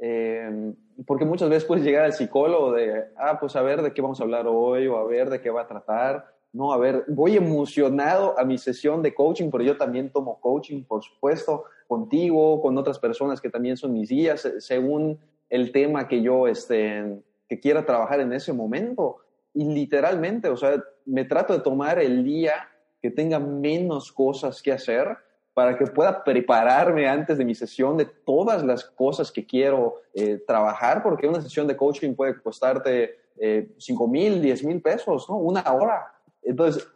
eh, 0.00 0.74
porque 1.06 1.24
muchas 1.24 1.48
veces 1.48 1.64
puedes 1.64 1.84
llegar 1.84 2.04
al 2.04 2.12
psicólogo 2.12 2.72
de, 2.72 3.04
ah, 3.16 3.38
pues 3.38 3.54
a 3.54 3.62
ver 3.62 3.80
de 3.82 3.94
qué 3.94 4.02
vamos 4.02 4.20
a 4.20 4.24
hablar 4.24 4.46
hoy 4.48 4.88
o 4.88 4.96
a 4.96 5.04
ver 5.04 5.30
de 5.30 5.40
qué 5.40 5.50
va 5.50 5.62
a 5.62 5.68
tratar. 5.68 6.34
No, 6.52 6.72
a 6.72 6.78
ver, 6.78 7.04
voy 7.08 7.36
emocionado 7.36 8.38
a 8.38 8.44
mi 8.44 8.58
sesión 8.58 9.02
de 9.02 9.14
coaching, 9.14 9.50
pero 9.50 9.62
yo 9.62 9.76
también 9.76 10.10
tomo 10.10 10.40
coaching, 10.40 10.84
por 10.84 11.02
supuesto, 11.04 11.64
contigo, 11.86 12.60
con 12.60 12.76
otras 12.76 12.98
personas 12.98 13.40
que 13.40 13.50
también 13.50 13.76
son 13.76 13.92
mis 13.92 14.08
guías, 14.08 14.48
según 14.58 15.18
el 15.48 15.72
tema 15.72 16.08
que 16.08 16.22
yo 16.22 16.46
este, 16.46 17.22
que 17.48 17.60
quiera 17.60 17.84
trabajar 17.84 18.20
en 18.20 18.32
ese 18.32 18.52
momento. 18.52 19.18
Y 19.52 19.64
literalmente, 19.64 20.48
o 20.48 20.56
sea, 20.56 20.82
me 21.04 21.24
trato 21.24 21.52
de 21.52 21.60
tomar 21.60 21.98
el 21.98 22.24
día 22.24 22.68
que 23.00 23.10
tenga 23.10 23.38
menos 23.38 24.12
cosas 24.12 24.60
que 24.60 24.72
hacer 24.72 25.16
para 25.54 25.78
que 25.78 25.86
pueda 25.86 26.22
prepararme 26.22 27.08
antes 27.08 27.38
de 27.38 27.44
mi 27.44 27.54
sesión 27.54 27.96
de 27.96 28.04
todas 28.04 28.62
las 28.62 28.84
cosas 28.84 29.32
que 29.32 29.46
quiero 29.46 29.94
eh, 30.12 30.42
trabajar, 30.46 31.02
porque 31.02 31.26
una 31.26 31.40
sesión 31.40 31.66
de 31.66 31.76
coaching 31.76 32.14
puede 32.14 32.38
costarte 32.42 33.16
eh, 33.38 33.68
5 33.78 34.08
mil, 34.08 34.42
10 34.42 34.64
mil 34.64 34.82
pesos, 34.82 35.26
¿no? 35.30 35.36
Una 35.36 35.62
hora. 35.72 36.12
Entonces, 36.42 36.86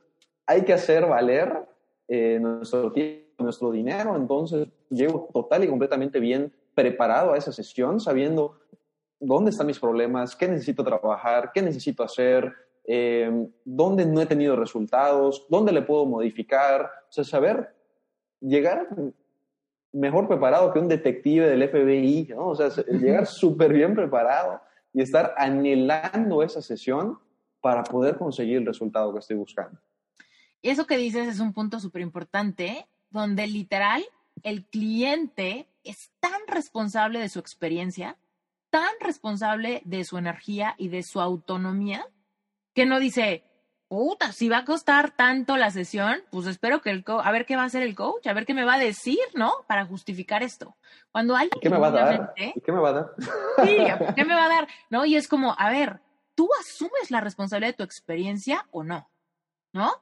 hay 0.45 0.63
que 0.63 0.75
hacer 0.75 1.07
valer 1.07 1.67
eh, 2.07 2.39
nuestro 2.39 2.93
tiempo, 2.93 3.45
nuestro 3.45 3.71
dinero. 3.71 4.15
Entonces, 4.15 4.69
llego 4.91 5.29
total 5.33 5.65
y 5.65 5.69
completamente 5.69 6.21
bien 6.21 6.53
preparado 6.75 7.33
a 7.33 7.39
esa 7.39 7.53
sesión, 7.53 8.01
sabiendo 8.01 8.59
dónde 9.19 9.51
están 9.51 9.67
mis 9.67 9.79
problemas, 9.79 10.35
qué 10.35 10.49
necesito 10.49 10.83
trabajar, 10.83 11.51
qué 11.53 11.63
necesito 11.63 12.03
hacer, 12.03 12.53
eh, 12.85 13.31
dónde 13.65 14.07
no 14.07 14.21
he 14.21 14.27
tenido 14.27 14.57
resultados, 14.57 15.47
dónde 15.49 15.73
le 15.73 15.83
puedo 15.83 16.07
modificar. 16.07 16.91
O 17.09 17.13
sea, 17.13 17.25
saber 17.25 17.75
llegar 18.41 18.89
mejor 19.93 20.29
preparado 20.29 20.73
que 20.73 20.79
un 20.79 20.89
detective 20.89 21.49
del 21.49 21.69
FBI, 21.69 22.29
¿no? 22.35 22.49
O 22.49 22.57
sea, 22.57 22.69
llegar 22.87 23.27
súper 23.27 23.73
bien 23.73 23.95
preparado 23.95 24.61
y 24.93 25.03
estar 25.03 25.35
anhelando 25.37 26.43
esa 26.43 26.63
sesión 26.63 27.19
para 27.61 27.83
poder 27.85 28.17
conseguir 28.17 28.59
el 28.59 28.67
resultado 28.67 29.13
que 29.13 29.19
estoy 29.19 29.37
buscando. 29.37 29.79
Y 30.63 30.71
eso 30.71 30.87
que 30.87 30.97
dices 30.97 31.29
es 31.29 31.41
un 31.41 31.53
punto 31.53 31.81
súper 31.81 32.03
importante, 32.03 32.87
donde 33.11 33.47
literal 33.47 34.03
el 34.43 34.65
cliente 34.67 35.67
es 35.85 36.11
tan 36.21 36.41
responsable 36.47 37.19
de 37.19 37.29
su 37.29 37.39
experiencia, 37.39 38.17
tan 38.71 38.91
responsable 39.01 39.83
de 39.85 40.05
su 40.05 40.19
energía 40.19 40.75
y 40.79 40.89
de 40.89 41.03
su 41.03 41.21
autonomía, 41.21 42.07
que 42.75 42.87
no 42.87 43.01
dice, 43.01 43.45
puta, 43.89 44.31
si 44.31 44.49
va 44.49 44.59
a 44.59 44.65
costar 44.65 45.11
tanto 45.11 45.57
la 45.57 45.73
sesión, 45.73 46.23
pues 46.31 46.47
espero 46.47 46.81
que 46.81 46.91
el 46.91 47.03
coach, 47.03 47.27
a 47.27 47.33
ver 47.33 47.45
qué 47.45 47.57
va 47.57 47.63
a 47.63 47.67
hacer 47.67 47.83
el 47.83 47.97
coach, 47.97 48.27
a 48.29 48.33
ver 48.33 48.47
qué 48.47 48.55
me 48.55 48.65
va 48.65 48.75
a 48.75 48.79
decir, 48.79 49.19
¿no? 49.35 49.53
Para 49.67 49.85
justificar 49.85 50.45
esto. 50.45 50.77
Cuando 51.11 51.35
alguien... 51.35 51.61
¿Qué 51.61 51.69
me 51.69 51.79
va 51.79 51.89
a 51.89 51.91
dar? 51.91 52.33
¿Qué 52.35 52.73
me 52.73 52.79
va 52.79 52.91
a 52.91 52.93
dar? 52.93 53.15
Sí, 53.65 53.77
¿qué 54.15 54.25
me 54.25 54.35
va 54.35 54.45
a 54.45 54.49
dar? 54.49 54.69
¿No? 54.91 55.05
Y 55.05 55.17
es 55.17 55.27
como, 55.27 55.57
a 55.59 55.71
ver, 55.71 56.01
¿tú 56.37 56.49
asumes 56.61 57.11
la 57.11 57.21
responsabilidad 57.21 57.73
de 57.73 57.77
tu 57.79 57.83
experiencia 57.83 58.65
o 58.71 58.85
no? 58.85 59.11
¿No? 59.73 59.93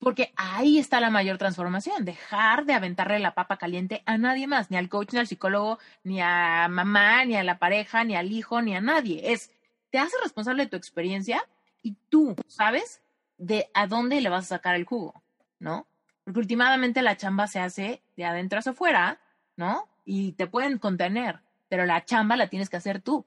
Porque 0.00 0.32
ahí 0.34 0.78
está 0.78 0.98
la 0.98 1.10
mayor 1.10 1.36
transformación, 1.36 2.06
dejar 2.06 2.64
de 2.64 2.72
aventarle 2.72 3.18
la 3.18 3.34
papa 3.34 3.58
caliente 3.58 4.02
a 4.06 4.16
nadie 4.16 4.46
más, 4.46 4.70
ni 4.70 4.78
al 4.78 4.88
coach, 4.88 5.12
ni 5.12 5.18
al 5.18 5.26
psicólogo, 5.26 5.78
ni 6.04 6.22
a 6.22 6.68
mamá, 6.68 7.24
ni 7.26 7.36
a 7.36 7.44
la 7.44 7.58
pareja, 7.58 8.02
ni 8.02 8.16
al 8.16 8.32
hijo, 8.32 8.62
ni 8.62 8.74
a 8.74 8.80
nadie. 8.80 9.32
Es, 9.32 9.52
te 9.90 9.98
haces 9.98 10.18
responsable 10.22 10.64
de 10.64 10.70
tu 10.70 10.76
experiencia 10.76 11.46
y 11.82 11.96
tú 12.08 12.34
sabes 12.46 13.02
de 13.36 13.70
a 13.74 13.86
dónde 13.86 14.22
le 14.22 14.30
vas 14.30 14.44
a 14.46 14.56
sacar 14.56 14.74
el 14.74 14.84
jugo, 14.84 15.22
¿no? 15.58 15.86
Porque 16.24 16.40
últimamente 16.40 17.02
la 17.02 17.18
chamba 17.18 17.46
se 17.46 17.60
hace 17.60 18.02
de 18.16 18.24
adentro 18.24 18.58
hacia 18.58 18.72
afuera, 18.72 19.20
¿no? 19.56 19.86
Y 20.06 20.32
te 20.32 20.46
pueden 20.46 20.78
contener, 20.78 21.40
pero 21.68 21.84
la 21.84 22.04
chamba 22.06 22.36
la 22.36 22.48
tienes 22.48 22.70
que 22.70 22.78
hacer 22.78 23.02
tú. 23.02 23.26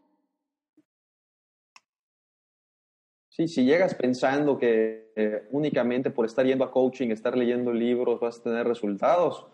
Sí, 3.35 3.47
si 3.47 3.65
llegas 3.65 3.95
pensando 3.95 4.59
que 4.59 5.11
eh, 5.15 5.47
únicamente 5.49 6.11
por 6.11 6.27
estar 6.27 6.45
yendo 6.45 6.63
a 6.65 6.71
coaching, 6.71 7.09
estar 7.09 7.35
leyendo 7.35 7.73
libros, 7.73 8.19
vas 8.19 8.37
a 8.37 8.43
tener 8.43 8.67
resultados, 8.67 9.47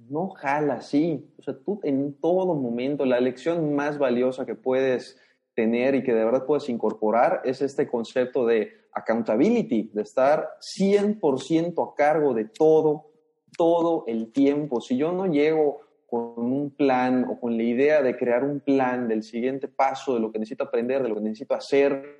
no 0.00 0.30
jala 0.30 0.74
así. 0.74 1.32
O 1.38 1.42
sea, 1.42 1.56
tú 1.56 1.78
en 1.84 2.14
todo 2.14 2.56
momento, 2.56 3.04
la 3.04 3.20
lección 3.20 3.72
más 3.72 3.98
valiosa 3.98 4.44
que 4.44 4.56
puedes 4.56 5.16
tener 5.54 5.94
y 5.94 6.02
que 6.02 6.12
de 6.12 6.24
verdad 6.24 6.44
puedes 6.44 6.68
incorporar 6.68 7.42
es 7.44 7.62
este 7.62 7.86
concepto 7.86 8.44
de 8.46 8.72
accountability, 8.94 9.92
de 9.92 10.02
estar 10.02 10.48
100% 10.60 11.88
a 11.88 11.94
cargo 11.94 12.34
de 12.34 12.46
todo, 12.46 13.12
todo 13.56 14.02
el 14.08 14.32
tiempo. 14.32 14.80
Si 14.80 14.96
yo 14.96 15.12
no 15.12 15.26
llego 15.26 15.82
con 16.10 16.34
un 16.36 16.70
plan 16.70 17.24
o 17.30 17.38
con 17.38 17.56
la 17.56 17.62
idea 17.62 18.02
de 18.02 18.16
crear 18.16 18.42
un 18.42 18.58
plan 18.58 19.06
del 19.06 19.22
siguiente 19.22 19.68
paso, 19.68 20.14
de 20.14 20.20
lo 20.20 20.32
que 20.32 20.40
necesito 20.40 20.64
aprender, 20.64 21.04
de 21.04 21.08
lo 21.08 21.14
que 21.14 21.20
necesito 21.20 21.54
hacer, 21.54 22.19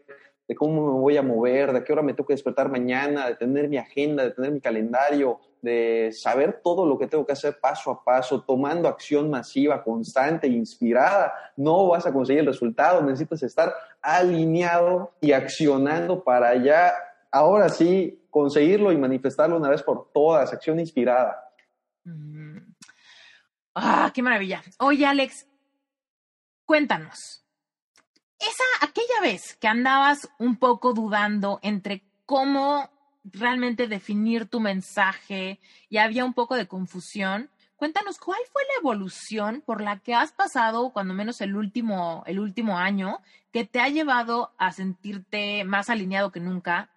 de 0.50 0.56
cómo 0.56 0.94
me 0.94 1.00
voy 1.00 1.16
a 1.16 1.22
mover, 1.22 1.72
de 1.72 1.84
qué 1.84 1.92
hora 1.92 2.02
me 2.02 2.12
tengo 2.12 2.26
que 2.26 2.32
despertar 2.32 2.68
mañana, 2.68 3.28
de 3.28 3.36
tener 3.36 3.68
mi 3.68 3.78
agenda, 3.78 4.24
de 4.24 4.32
tener 4.32 4.50
mi 4.50 4.60
calendario, 4.60 5.38
de 5.62 6.10
saber 6.12 6.60
todo 6.60 6.84
lo 6.84 6.98
que 6.98 7.06
tengo 7.06 7.24
que 7.24 7.34
hacer 7.34 7.60
paso 7.60 7.88
a 7.92 8.02
paso, 8.02 8.42
tomando 8.42 8.88
acción 8.88 9.30
masiva, 9.30 9.84
constante, 9.84 10.48
inspirada, 10.48 11.32
no 11.56 11.86
vas 11.86 12.04
a 12.04 12.12
conseguir 12.12 12.40
el 12.40 12.46
resultado, 12.46 13.00
necesitas 13.00 13.44
estar 13.44 13.72
alineado 14.02 15.12
y 15.20 15.30
accionando 15.30 16.24
para 16.24 16.56
ya, 16.56 16.94
ahora 17.30 17.68
sí, 17.68 18.20
conseguirlo 18.28 18.90
y 18.90 18.98
manifestarlo 18.98 19.56
una 19.56 19.68
vez 19.68 19.84
por 19.84 20.10
todas, 20.12 20.52
acción 20.52 20.80
inspirada. 20.80 21.48
Mm. 22.02 22.58
Ah, 23.76 24.10
qué 24.12 24.20
maravilla. 24.20 24.64
Oye, 24.80 25.06
Alex, 25.06 25.46
cuéntanos, 26.64 27.46
esa, 28.40 28.64
aquella 28.80 29.20
vez 29.22 29.56
que 29.56 29.68
andabas 29.68 30.28
un 30.38 30.56
poco 30.56 30.92
dudando 30.92 31.58
entre 31.62 32.02
cómo 32.26 32.90
realmente 33.24 33.86
definir 33.86 34.46
tu 34.46 34.60
mensaje 34.60 35.60
y 35.88 35.98
había 35.98 36.24
un 36.24 36.32
poco 36.32 36.56
de 36.56 36.66
confusión, 36.66 37.50
cuéntanos 37.76 38.18
cuál 38.18 38.40
fue 38.52 38.62
la 38.62 38.80
evolución 38.80 39.62
por 39.64 39.80
la 39.80 39.98
que 39.98 40.14
has 40.14 40.32
pasado, 40.32 40.90
cuando 40.92 41.14
menos 41.14 41.40
el 41.40 41.54
último, 41.54 42.22
el 42.26 42.40
último 42.40 42.78
año, 42.78 43.20
que 43.52 43.64
te 43.64 43.80
ha 43.80 43.88
llevado 43.88 44.52
a 44.58 44.72
sentirte 44.72 45.64
más 45.64 45.90
alineado 45.90 46.32
que 46.32 46.40
nunca 46.40 46.90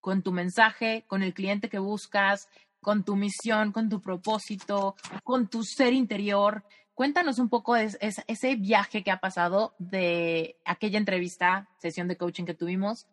con 0.00 0.22
tu 0.22 0.32
mensaje, 0.32 1.04
con 1.06 1.22
el 1.22 1.34
cliente 1.34 1.68
que 1.68 1.78
buscas, 1.78 2.48
con 2.80 3.04
tu 3.04 3.16
misión, 3.16 3.72
con 3.72 3.88
tu 3.88 4.00
propósito, 4.00 4.96
con 5.24 5.48
tu 5.48 5.64
ser 5.64 5.92
interior. 5.92 6.64
Cuéntanos 6.98 7.38
un 7.38 7.48
poco 7.48 7.76
ese 7.76 8.56
viaje 8.56 9.04
que 9.04 9.12
ha 9.12 9.20
pasado 9.20 9.72
de 9.78 10.56
aquella 10.64 10.98
entrevista, 10.98 11.68
sesión 11.76 12.08
de 12.08 12.16
coaching 12.16 12.42
que 12.42 12.54
tuvimos, 12.54 13.06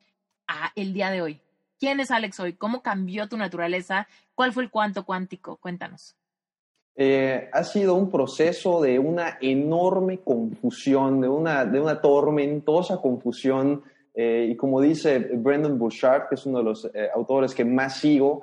a 0.47 0.71
el 0.75 0.91
día 0.91 1.11
de 1.11 1.21
hoy. 1.21 1.39
¿Quién 1.79 1.99
es 1.99 2.09
Alex 2.09 2.39
hoy? 2.39 2.53
¿Cómo 2.53 2.81
cambió 2.81 3.29
tu 3.29 3.37
naturaleza? 3.37 4.07
¿Cuál 4.33 4.53
fue 4.53 4.63
el 4.63 4.71
cuanto 4.71 5.05
cuántico? 5.05 5.57
Cuéntanos. 5.57 6.15
Eh, 6.95 7.47
ha 7.53 7.63
sido 7.63 7.93
un 7.93 8.09
proceso 8.09 8.81
de 8.81 8.97
una 8.97 9.37
enorme 9.39 10.17
confusión, 10.17 11.21
de 11.21 11.27
una, 11.27 11.63
de 11.63 11.79
una 11.79 12.01
tormentosa 12.01 12.99
confusión. 12.99 13.83
Eh, 14.15 14.47
y 14.49 14.55
como 14.55 14.81
dice 14.81 15.19
Brendan 15.19 15.77
Bouchard, 15.77 16.27
que 16.27 16.33
es 16.33 16.45
uno 16.47 16.57
de 16.57 16.63
los 16.63 16.85
eh, 16.85 17.09
autores 17.13 17.53
que 17.53 17.63
más 17.63 17.99
sigo, 17.99 18.41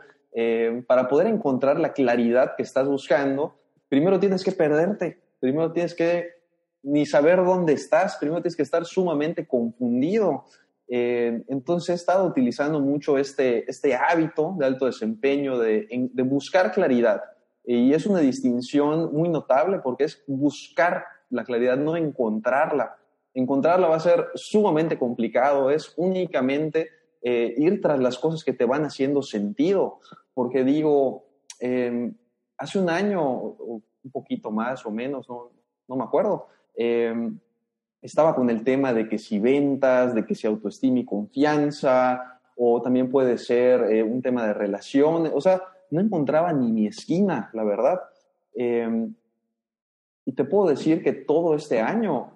para 0.87 1.09
poder 1.09 1.27
encontrar 1.27 1.81
la 1.81 1.93
claridad 1.93 2.55
que 2.57 2.63
estás 2.63 2.87
buscando, 2.87 3.57
primero 3.89 4.21
tienes 4.21 4.45
que 4.45 4.53
perderte. 4.53 5.22
Primero 5.43 5.73
tienes 5.73 5.93
que 5.93 6.37
ni 6.85 7.05
saber 7.05 7.45
dónde 7.45 7.73
estás, 7.73 8.17
primero 8.17 8.41
tienes 8.41 8.55
que 8.55 8.63
estar 8.63 8.85
sumamente 8.85 9.45
confundido. 9.45 10.45
Eh, 10.87 11.43
entonces 11.49 11.89
he 11.91 11.95
estado 11.95 12.25
utilizando 12.27 12.79
mucho 12.79 13.19
este, 13.19 13.69
este 13.69 13.97
hábito 13.97 14.55
de 14.57 14.67
alto 14.67 14.87
desempeño, 14.87 15.59
de, 15.59 15.89
de 15.91 16.23
buscar 16.23 16.71
claridad. 16.71 17.23
Y 17.65 17.93
es 17.93 18.07
una 18.07 18.21
distinción 18.21 19.13
muy 19.13 19.29
notable 19.29 19.81
porque 19.81 20.05
es 20.05 20.23
buscar 20.29 21.07
la 21.29 21.43
claridad, 21.43 21.77
no 21.77 21.97
encontrarla. 21.97 22.97
Encontrarla 23.35 23.89
va 23.89 23.97
a 23.97 24.01
ser 24.01 24.29
sumamente 24.37 24.97
complicado, 24.97 25.73
es 25.73 25.93
únicamente 25.97 26.89
eh, 27.21 27.53
ir 27.57 27.81
tras 27.81 27.99
las 27.99 28.17
cosas 28.17 28.45
que 28.45 28.53
te 28.53 28.65
van 28.65 28.85
haciendo 28.85 29.23
sentido. 29.23 29.99
Porque 30.35 30.63
digo, 30.63 31.25
eh, 31.59 32.13
hace 32.59 32.79
un 32.79 32.89
año, 32.89 33.57
un 34.05 34.11
poquito 34.11 34.51
más 34.51 34.85
o 34.87 34.91
menos, 34.91 35.29
no, 35.29 35.51
no 35.89 35.97
me 35.97 36.05
acuerdo. 36.05 36.49
Em, 36.75 37.39
estaba 38.01 38.35
con 38.35 38.51
el 38.51 38.65
tema 38.65 38.93
de 38.93 39.09
que 39.09 39.19
si 39.19 39.39
ventas, 39.39 40.15
de 40.15 40.27
que 40.27 40.35
si 40.35 40.47
autoestima 40.47 40.99
y 40.99 41.05
confianza, 41.05 42.41
o 42.57 42.83
también 42.83 43.11
puede 43.11 43.39
ser 43.39 43.93
eh, 43.93 44.03
un 44.03 44.23
tema 44.23 44.47
de 44.47 44.55
relaciones, 44.55 45.33
o 45.35 45.41
sea, 45.41 45.63
no 45.91 46.01
encontraba 46.01 46.53
ni 46.53 46.73
mi 46.73 46.87
esquina, 46.87 47.51
la 47.53 47.65
verdad. 47.65 48.01
Em, 48.55 49.15
y 50.25 50.33
te 50.33 50.45
puedo 50.45 50.69
decir 50.69 51.03
que 51.03 51.13
todo 51.13 51.55
este 51.55 51.81
año, 51.81 52.33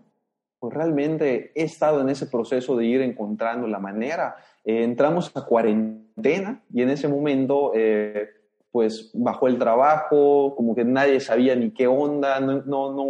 pues 0.58 0.74
realmente 0.74 1.52
he 1.54 1.64
estado 1.64 2.00
en 2.00 2.08
ese 2.08 2.26
proceso 2.26 2.76
de 2.76 2.86
ir 2.86 3.00
encontrando 3.00 3.66
la 3.66 3.78
manera. 3.78 4.36
Eh, 4.64 4.82
entramos 4.82 5.30
a 5.34 5.44
cuarentena 5.44 6.62
y 6.72 6.82
en 6.82 6.90
ese 6.90 7.08
momento 7.08 7.72
eh, 7.74 8.28
pues 8.76 9.10
bajó 9.14 9.48
el 9.48 9.56
trabajo, 9.56 10.54
como 10.54 10.74
que 10.74 10.84
nadie 10.84 11.18
sabía 11.18 11.56
ni 11.56 11.70
qué 11.70 11.86
onda, 11.86 12.40
no, 12.40 12.60
no, 12.66 12.92
no, 12.92 13.06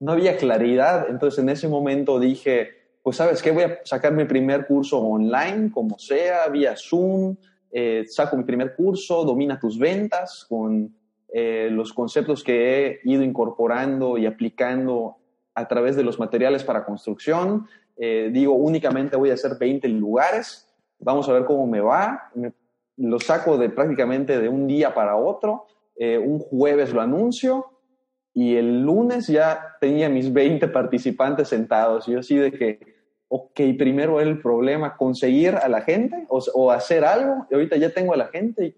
no 0.00 0.10
había 0.10 0.36
claridad. 0.36 1.06
Entonces 1.08 1.38
en 1.38 1.50
ese 1.50 1.68
momento 1.68 2.18
dije, 2.18 2.70
pues 3.00 3.18
sabes 3.18 3.40
qué, 3.40 3.52
voy 3.52 3.62
a 3.62 3.78
sacar 3.84 4.12
mi 4.12 4.24
primer 4.24 4.66
curso 4.66 4.98
online, 4.98 5.70
como 5.70 6.00
sea, 6.00 6.48
vía 6.48 6.74
Zoom, 6.76 7.36
eh, 7.70 8.06
saco 8.08 8.36
mi 8.36 8.42
primer 8.42 8.74
curso, 8.74 9.22
domina 9.22 9.56
tus 9.60 9.78
ventas 9.78 10.44
con 10.48 10.92
eh, 11.32 11.68
los 11.70 11.92
conceptos 11.92 12.42
que 12.42 12.84
he 12.84 13.00
ido 13.04 13.22
incorporando 13.22 14.18
y 14.18 14.26
aplicando 14.26 15.18
a 15.54 15.68
través 15.68 15.94
de 15.94 16.02
los 16.02 16.18
materiales 16.18 16.64
para 16.64 16.84
construcción. 16.84 17.68
Eh, 17.96 18.30
digo, 18.32 18.54
únicamente 18.54 19.16
voy 19.16 19.30
a 19.30 19.34
hacer 19.34 19.58
20 19.60 19.86
lugares, 19.90 20.68
vamos 20.98 21.28
a 21.28 21.34
ver 21.34 21.44
cómo 21.44 21.68
me 21.68 21.80
va. 21.80 22.32
Lo 22.96 23.18
saco 23.20 23.58
de 23.58 23.70
prácticamente 23.70 24.40
de 24.40 24.48
un 24.48 24.66
día 24.66 24.94
para 24.94 25.16
otro, 25.16 25.66
eh, 25.96 26.18
un 26.18 26.38
jueves 26.38 26.92
lo 26.92 27.00
anuncio 27.00 27.66
y 28.32 28.56
el 28.56 28.82
lunes 28.82 29.28
ya 29.28 29.76
tenía 29.80 30.08
mis 30.08 30.32
20 30.32 30.68
participantes 30.68 31.48
sentados. 31.48 32.08
Y 32.08 32.12
yo 32.12 32.18
así 32.18 32.36
de 32.36 32.50
que, 32.50 32.80
ok, 33.28 33.60
primero 33.78 34.20
el 34.20 34.40
problema, 34.40 34.96
conseguir 34.96 35.54
a 35.54 35.68
la 35.68 35.82
gente 35.82 36.26
o, 36.28 36.70
hacer 36.72 37.04
algo, 37.04 37.46
y 37.50 37.54
ahorita 37.54 37.76
ya 37.76 37.90
tengo 37.90 38.12
a 38.12 38.16
la 38.16 38.26
gente, 38.26 38.74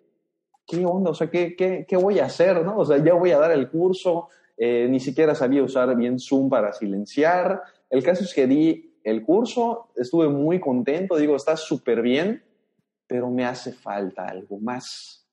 ¿qué 0.66 0.84
onda? 0.84 1.10
O 1.10 1.14
sea, 1.14 1.30
¿qué, 1.30 1.56
qué, 1.56 1.86
qué 1.88 1.96
voy 1.96 2.18
a 2.18 2.26
hacer? 2.26 2.62
¿no? 2.64 2.76
O 2.76 2.84
sea, 2.84 3.02
ya 3.02 3.14
voy 3.14 3.30
a 3.30 3.38
dar 3.38 3.50
el 3.50 3.70
curso, 3.70 4.28
eh, 4.58 4.86
ni 4.90 5.00
siquiera 5.00 5.34
sabía 5.34 5.62
usar 5.62 5.94
bien 5.96 6.18
Zoom 6.18 6.50
para 6.50 6.72
silenciar. 6.74 7.62
El 7.88 8.02
caso 8.02 8.24
es 8.24 8.34
que 8.34 8.46
di 8.46 8.94
el 9.04 9.22
curso, 9.22 9.88
estuve 9.96 10.28
muy 10.28 10.60
contento, 10.60 11.16
digo, 11.16 11.36
está 11.36 11.56
súper 11.56 12.02
bien, 12.02 12.42
pero 13.06 13.30
me 13.30 13.44
hace 13.44 13.72
falta 13.72 14.26
algo 14.26 14.58
más, 14.58 15.26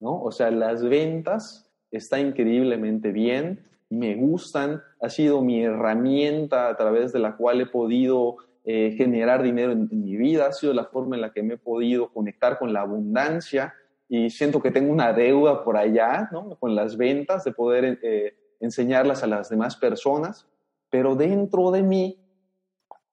¿no? 0.00 0.22
O 0.22 0.30
sea, 0.30 0.50
las 0.50 0.82
ventas 0.82 1.70
están 1.90 2.28
increíblemente 2.28 3.12
bien, 3.12 3.64
me 3.90 4.14
gustan, 4.16 4.82
ha 5.00 5.08
sido 5.08 5.42
mi 5.42 5.62
herramienta 5.62 6.68
a 6.68 6.76
través 6.76 7.12
de 7.12 7.18
la 7.18 7.36
cual 7.36 7.60
he 7.60 7.66
podido 7.66 8.36
eh, 8.64 8.94
generar 8.96 9.42
dinero 9.42 9.72
en, 9.72 9.88
mi 9.90 10.16
vida, 10.16 10.46
ha 10.46 10.52
sido 10.52 10.74
la 10.74 10.84
forma 10.84 11.16
en 11.16 11.22
la 11.22 11.32
que 11.32 11.42
me 11.42 11.54
he 11.54 11.58
podido 11.58 12.12
conectar 12.12 12.58
con 12.58 12.72
la 12.72 12.82
abundancia 12.82 13.74
y 14.08 14.30
siento 14.30 14.60
que 14.60 14.70
tengo 14.70 14.92
una 14.92 15.12
deuda 15.12 15.64
por 15.64 15.76
allá, 15.76 16.28
¿no? 16.32 16.56
Con 16.56 16.74
las 16.74 16.96
ventas, 16.96 17.44
de 17.44 17.52
poder 17.52 17.98
eh, 18.02 18.36
enseñarlas 18.60 19.22
a 19.22 19.26
las 19.26 19.48
demás 19.48 19.76
personas, 19.76 20.46
pero 20.90 21.14
dentro 21.14 21.70
de 21.70 21.82
mí 21.82 22.18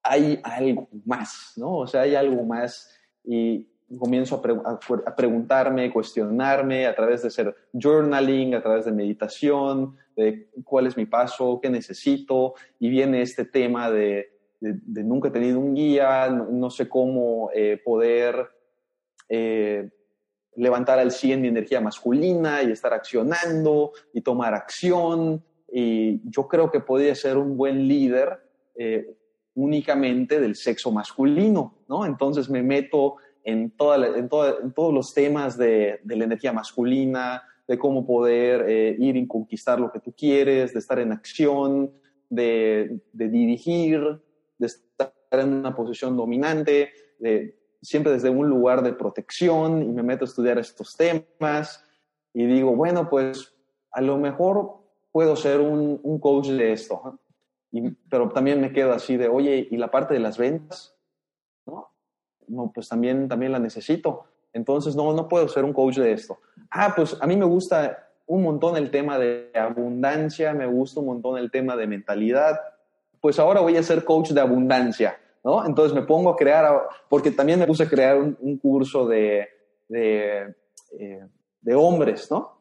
hay 0.04 0.40
algo 0.44 0.88
más, 1.06 1.54
¿no? 1.56 1.78
O 1.78 1.88
sea, 1.88 2.02
hay 2.02 2.16
algo 2.16 2.44
más 2.44 2.94
y, 3.24 3.68
comienzo 4.00 4.42
a, 4.66 5.16
preguntarme, 5.16 5.92
cuestionarme 5.92 6.88
a 6.88 6.96
través 6.96 7.22
de 7.22 7.28
hacer 7.28 7.56
journaling, 7.74 8.56
a 8.56 8.62
través 8.62 8.86
de 8.86 8.92
meditación, 8.92 9.96
de 10.16 10.50
cuál 10.64 10.88
es 10.88 10.98
mi 10.98 11.06
paso, 11.06 11.60
qué 11.62 11.70
necesito, 11.70 12.56
y 12.80 12.90
viene 12.90 13.22
este 13.22 13.46
tema 13.46 13.92
de, 13.92 14.32
nunca 14.60 15.28
he 15.28 15.32
tenido 15.32 15.60
un 15.60 15.76
guía, 15.76 16.30
no, 16.30 16.70
sé 16.70 16.90
cómo 16.90 17.50
eh, 17.54 17.80
poder 17.84 18.50
eh, 19.30 19.90
levantar 20.56 21.00
al 21.00 21.12
100 21.12 21.42
mi 21.42 21.48
energía 21.50 21.82
masculina 21.82 22.64
y 22.64 22.72
estar 22.72 22.94
accionando 22.94 23.92
y 24.14 24.22
tomar 24.22 24.54
acción. 24.54 25.44
Y 25.72 26.22
yo 26.30 26.48
creo 26.48 26.72
que 26.72 26.80
podría 26.80 27.14
ser 27.16 27.38
un 27.38 27.58
buen 27.58 27.88
líder 27.88 28.40
eh, 28.76 29.16
únicamente 29.56 30.40
del 30.40 30.56
sexo 30.56 30.92
masculino, 30.92 31.76
¿no? 31.88 32.06
Entonces 32.06 32.50
me 32.50 32.62
meto 32.62 33.18
en, 33.46 33.72
toda 33.72 34.18
en, 34.18 34.28
todos 34.28 34.94
los 34.94 35.14
temas 35.14 35.58
de, 35.58 36.02
la 36.04 36.26
energía 36.26 36.52
masculina, 36.52 37.44
de 37.68 37.78
cómo 37.78 38.06
poder 38.06 38.66
eh, 38.68 38.96
ir 39.00 39.16
y 39.16 39.28
conquistar 39.28 39.80
lo 39.80 39.92
que 39.92 40.00
tú 40.00 40.14
quieres, 40.14 40.74
de 40.74 40.80
estar 40.80 41.00
en 41.00 41.12
acción, 41.12 41.92
de, 42.30 43.00
dirigir, 43.14 44.02
de 44.58 44.68
estar 44.68 45.14
en 45.32 45.54
una 45.54 45.76
posición 45.76 46.18
dominante, 46.18 46.90
de 47.20 47.58
siempre 47.82 48.12
desde 48.12 48.30
un 48.30 48.50
lugar 48.50 48.82
de 48.82 48.94
protección 48.94 49.84
y 49.84 49.92
me 49.92 50.02
meto 50.02 50.26
a 50.26 50.28
estudiar 50.28 50.58
estos 50.58 50.98
temas 50.98 51.84
y 52.34 52.46
digo, 52.46 52.76
bueno, 52.76 53.08
pues 53.10 53.54
a 53.92 54.02
lo 54.02 54.18
mejor 54.18 54.80
puedo 55.12 55.36
ser 55.36 55.62
un, 55.62 56.00
un 56.02 56.20
coach 56.20 56.48
de 56.48 56.74
esto, 56.74 57.20
y, 57.72 57.92
pero 58.10 58.30
también 58.30 58.60
me 58.60 58.74
quedo 58.74 58.92
así 58.92 59.18
de, 59.18 59.28
oye, 59.28 59.68
¿y 59.70 59.78
la 59.78 59.92
parte 59.92 60.16
de 60.16 60.20
las 60.20 60.38
ventas? 60.38 60.95
No, 62.48 62.72
pues 62.74 62.90
también, 62.90 63.28
también 63.28 63.52
la 63.52 63.60
necesito. 63.60 64.26
Entonces, 64.54 64.96
no, 64.96 65.14
no 65.14 65.28
puedo 65.28 65.48
ser 65.48 65.66
un 65.66 65.74
coach 65.74 65.98
de 65.98 66.14
esto. 66.14 66.40
Ah, 66.72 66.94
pues 66.96 67.18
a 67.20 67.28
mí 67.28 67.36
me 67.36 67.46
gusta 67.46 68.06
un 68.28 68.44
montón 68.44 68.78
el 68.78 68.90
tema 68.90 69.20
de 69.20 69.52
abundancia, 69.54 70.54
me 70.54 70.66
gusta 70.66 71.00
un 71.00 71.08
montón 71.08 71.38
el 71.38 71.52
tema 71.52 71.76
de 71.76 71.88
mentalidad. 71.88 72.60
Pues 73.22 73.40
ahora 73.40 73.62
voy 73.62 73.78
a 73.78 73.84
ser 73.84 74.04
coach 74.04 74.32
de 74.32 74.42
abundancia, 74.42 75.18
¿no? 75.44 75.66
Entonces 75.66 75.94
me 75.94 76.04
pongo 76.04 76.30
a 76.30 76.36
crear, 76.36 76.88
porque 77.10 77.32
también 77.32 77.60
me 77.60 77.68
puse 77.68 77.84
a 77.84 77.90
crear 77.90 78.18
un, 78.18 78.58
curso 78.58 79.08
de, 79.08 79.48
de, 79.88 80.56
eh, 81.00 81.26
de, 81.62 81.76
hombres, 81.76 82.30
¿no? 82.32 82.56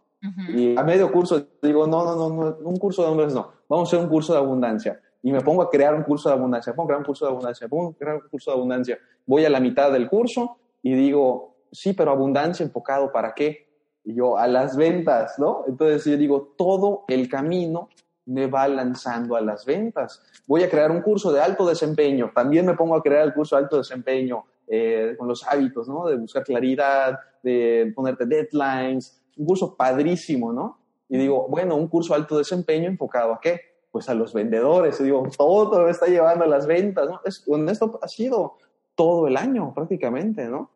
Y 0.48 0.76
a 0.76 0.82
medio 0.82 1.12
curso 1.12 1.48
digo, 1.62 1.86
no, 1.86 2.02
no, 2.04 2.16
no, 2.16 2.28
no, 2.30 2.56
un 2.68 2.78
curso 2.78 3.02
de 3.02 3.08
hombres 3.08 3.34
no, 3.34 3.52
vamos 3.68 3.88
a 3.88 3.90
hacer 3.90 4.04
un 4.04 4.10
curso 4.10 4.32
de 4.32 4.38
abundancia. 4.38 5.00
Y 5.24 5.32
me 5.32 5.40
pongo 5.40 5.62
a 5.62 5.70
crear 5.70 5.94
un 5.94 6.02
curso 6.02 6.28
de 6.28 6.34
abundancia, 6.34 6.74
pongo 6.74 6.84
a 6.84 6.88
crear 6.88 7.00
un 7.00 7.06
curso 7.06 7.24
de 7.24 7.30
abundancia, 7.30 7.66
pongo 7.66 7.88
a 7.88 7.94
crear 7.94 8.16
un 8.16 8.28
curso 8.28 8.50
de 8.50 8.56
abundancia. 8.58 8.98
Voy 9.24 9.42
a 9.46 9.48
la 9.48 9.58
mitad 9.58 9.90
del 9.90 10.06
curso 10.06 10.58
y 10.82 10.92
digo, 10.94 11.56
sí, 11.72 11.94
pero 11.94 12.10
abundancia 12.10 12.62
enfocado 12.62 13.10
para 13.10 13.34
qué? 13.34 13.66
Y 14.04 14.14
yo, 14.14 14.36
a 14.36 14.46
las 14.46 14.76
ventas, 14.76 15.38
¿no? 15.38 15.64
Entonces 15.66 16.04
yo 16.04 16.18
digo, 16.18 16.54
todo 16.58 17.04
el 17.08 17.26
camino 17.26 17.88
me 18.26 18.48
va 18.48 18.68
lanzando 18.68 19.34
a 19.34 19.40
las 19.40 19.64
ventas. 19.64 20.22
Voy 20.46 20.62
a 20.62 20.68
crear 20.68 20.90
un 20.90 21.00
curso 21.00 21.32
de 21.32 21.40
alto 21.40 21.66
desempeño. 21.66 22.30
También 22.34 22.66
me 22.66 22.74
pongo 22.74 22.94
a 22.94 23.02
crear 23.02 23.22
el 23.22 23.32
curso 23.32 23.56
de 23.56 23.62
alto 23.62 23.78
desempeño 23.78 24.44
eh, 24.66 25.14
con 25.16 25.26
los 25.26 25.42
hábitos, 25.48 25.88
¿no? 25.88 26.06
De 26.06 26.16
buscar 26.16 26.44
claridad, 26.44 27.18
de 27.42 27.90
ponerte 27.96 28.26
deadlines. 28.26 29.22
Un 29.38 29.46
curso 29.46 29.74
padrísimo, 29.74 30.52
¿no? 30.52 30.78
Y 31.08 31.16
digo, 31.16 31.46
bueno, 31.48 31.76
un 31.76 31.88
curso 31.88 32.12
de 32.12 32.20
alto 32.20 32.36
desempeño 32.36 32.88
enfocado 32.88 33.32
a 33.32 33.40
qué? 33.40 33.73
Pues 33.94 34.08
a 34.08 34.14
los 34.14 34.34
vendedores. 34.34 35.00
Digo, 35.00 35.22
todo 35.38 35.88
está 35.88 36.06
llevando 36.06 36.42
a 36.42 36.48
las 36.48 36.66
ventas, 36.66 37.08
¿no? 37.08 37.20
Es, 37.24 37.44
esto 37.70 38.00
ha 38.02 38.08
sido 38.08 38.56
todo 38.96 39.28
el 39.28 39.36
año 39.36 39.72
prácticamente, 39.72 40.48
¿no? 40.48 40.72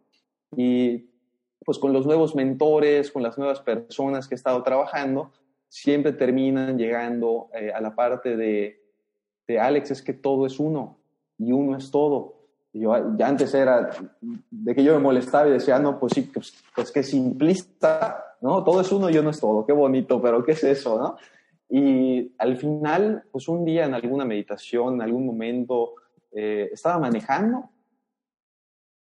Y 0.56 1.10
pues 1.64 1.80
con 1.80 1.92
los 1.92 2.06
nuevos 2.06 2.36
mentores, 2.36 3.10
con 3.10 3.24
las 3.24 3.36
nuevas 3.36 3.58
personas 3.58 4.28
que 4.28 4.36
he 4.36 4.36
estado 4.36 4.62
trabajando, 4.62 5.32
siempre 5.66 6.12
terminan 6.12 6.78
llegando 6.78 7.48
eh, 7.54 7.72
a 7.72 7.80
la 7.80 7.92
parte 7.96 8.36
de, 8.36 8.80
de, 9.48 9.58
Alex, 9.58 9.90
es 9.90 10.02
que 10.02 10.12
todo 10.12 10.46
es 10.46 10.60
uno 10.60 10.98
y 11.38 11.50
uno 11.50 11.76
es 11.76 11.90
todo. 11.90 12.36
yo 12.72 12.94
ya 13.16 13.26
antes 13.26 13.52
era 13.52 13.90
de 14.48 14.74
que 14.76 14.84
yo 14.84 14.94
me 14.94 15.00
molestaba 15.00 15.48
y 15.48 15.54
decía, 15.54 15.80
no, 15.80 15.98
pues 15.98 16.12
sí, 16.14 16.22
pues, 16.22 16.54
pues 16.72 16.92
qué 16.92 17.02
simplista, 17.02 18.36
¿no? 18.42 18.62
Todo 18.62 18.80
es 18.80 18.92
uno 18.92 19.10
y 19.10 19.18
uno 19.18 19.30
es 19.30 19.40
todo, 19.40 19.66
qué 19.66 19.72
bonito, 19.72 20.22
pero 20.22 20.44
¿qué 20.44 20.52
es 20.52 20.62
eso, 20.62 20.96
no? 21.00 21.16
Y 21.68 22.32
al 22.38 22.56
final, 22.56 23.24
pues 23.30 23.48
un 23.48 23.64
día 23.64 23.84
en 23.84 23.94
alguna 23.94 24.24
meditación, 24.24 24.94
en 24.94 25.02
algún 25.02 25.26
momento, 25.26 25.94
eh, 26.32 26.70
estaba 26.72 26.98
manejando 26.98 27.68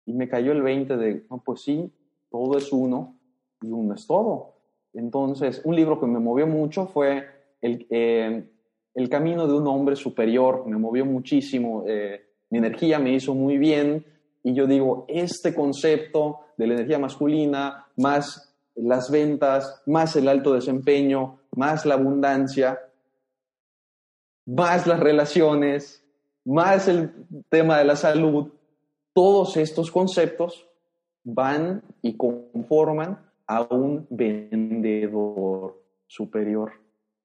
y 0.05 0.13
me 0.13 0.27
cayó 0.27 0.51
el 0.51 0.61
20 0.61 0.97
de, 0.97 1.25
no, 1.29 1.41
pues 1.43 1.61
sí, 1.61 1.91
todo 2.29 2.57
es 2.57 2.71
uno 2.73 3.17
y 3.61 3.71
uno 3.71 3.93
es 3.93 4.05
todo. 4.05 4.55
Entonces, 4.93 5.61
un 5.63 5.75
libro 5.75 5.99
que 5.99 6.07
me 6.07 6.19
movió 6.19 6.47
mucho 6.47 6.87
fue 6.87 7.25
El, 7.61 7.85
eh, 7.89 8.49
el 8.95 9.09
Camino 9.09 9.47
de 9.47 9.53
un 9.53 9.67
Hombre 9.67 9.95
Superior, 9.95 10.65
me 10.65 10.77
movió 10.77 11.05
muchísimo, 11.05 11.83
eh, 11.87 12.25
mi 12.49 12.57
energía 12.57 12.99
me 12.99 13.13
hizo 13.13 13.33
muy 13.33 13.57
bien 13.57 14.05
y 14.43 14.53
yo 14.53 14.65
digo, 14.65 15.05
este 15.07 15.53
concepto 15.53 16.39
de 16.57 16.67
la 16.67 16.73
energía 16.73 16.99
masculina, 16.99 17.87
más 17.97 18.55
las 18.75 19.11
ventas, 19.11 19.81
más 19.85 20.15
el 20.15 20.27
alto 20.27 20.53
desempeño, 20.53 21.38
más 21.55 21.85
la 21.85 21.95
abundancia, 21.95 22.79
más 24.45 24.87
las 24.87 24.99
relaciones, 24.99 26.03
más 26.45 26.87
el 26.87 27.11
tema 27.49 27.77
de 27.77 27.85
la 27.85 27.95
salud, 27.95 28.51
todos 29.13 29.57
estos 29.57 29.91
conceptos 29.91 30.67
van 31.23 31.83
y 32.01 32.15
conforman 32.15 33.19
a 33.45 33.61
un 33.61 34.07
vendedor 34.09 35.81
superior, 36.07 36.73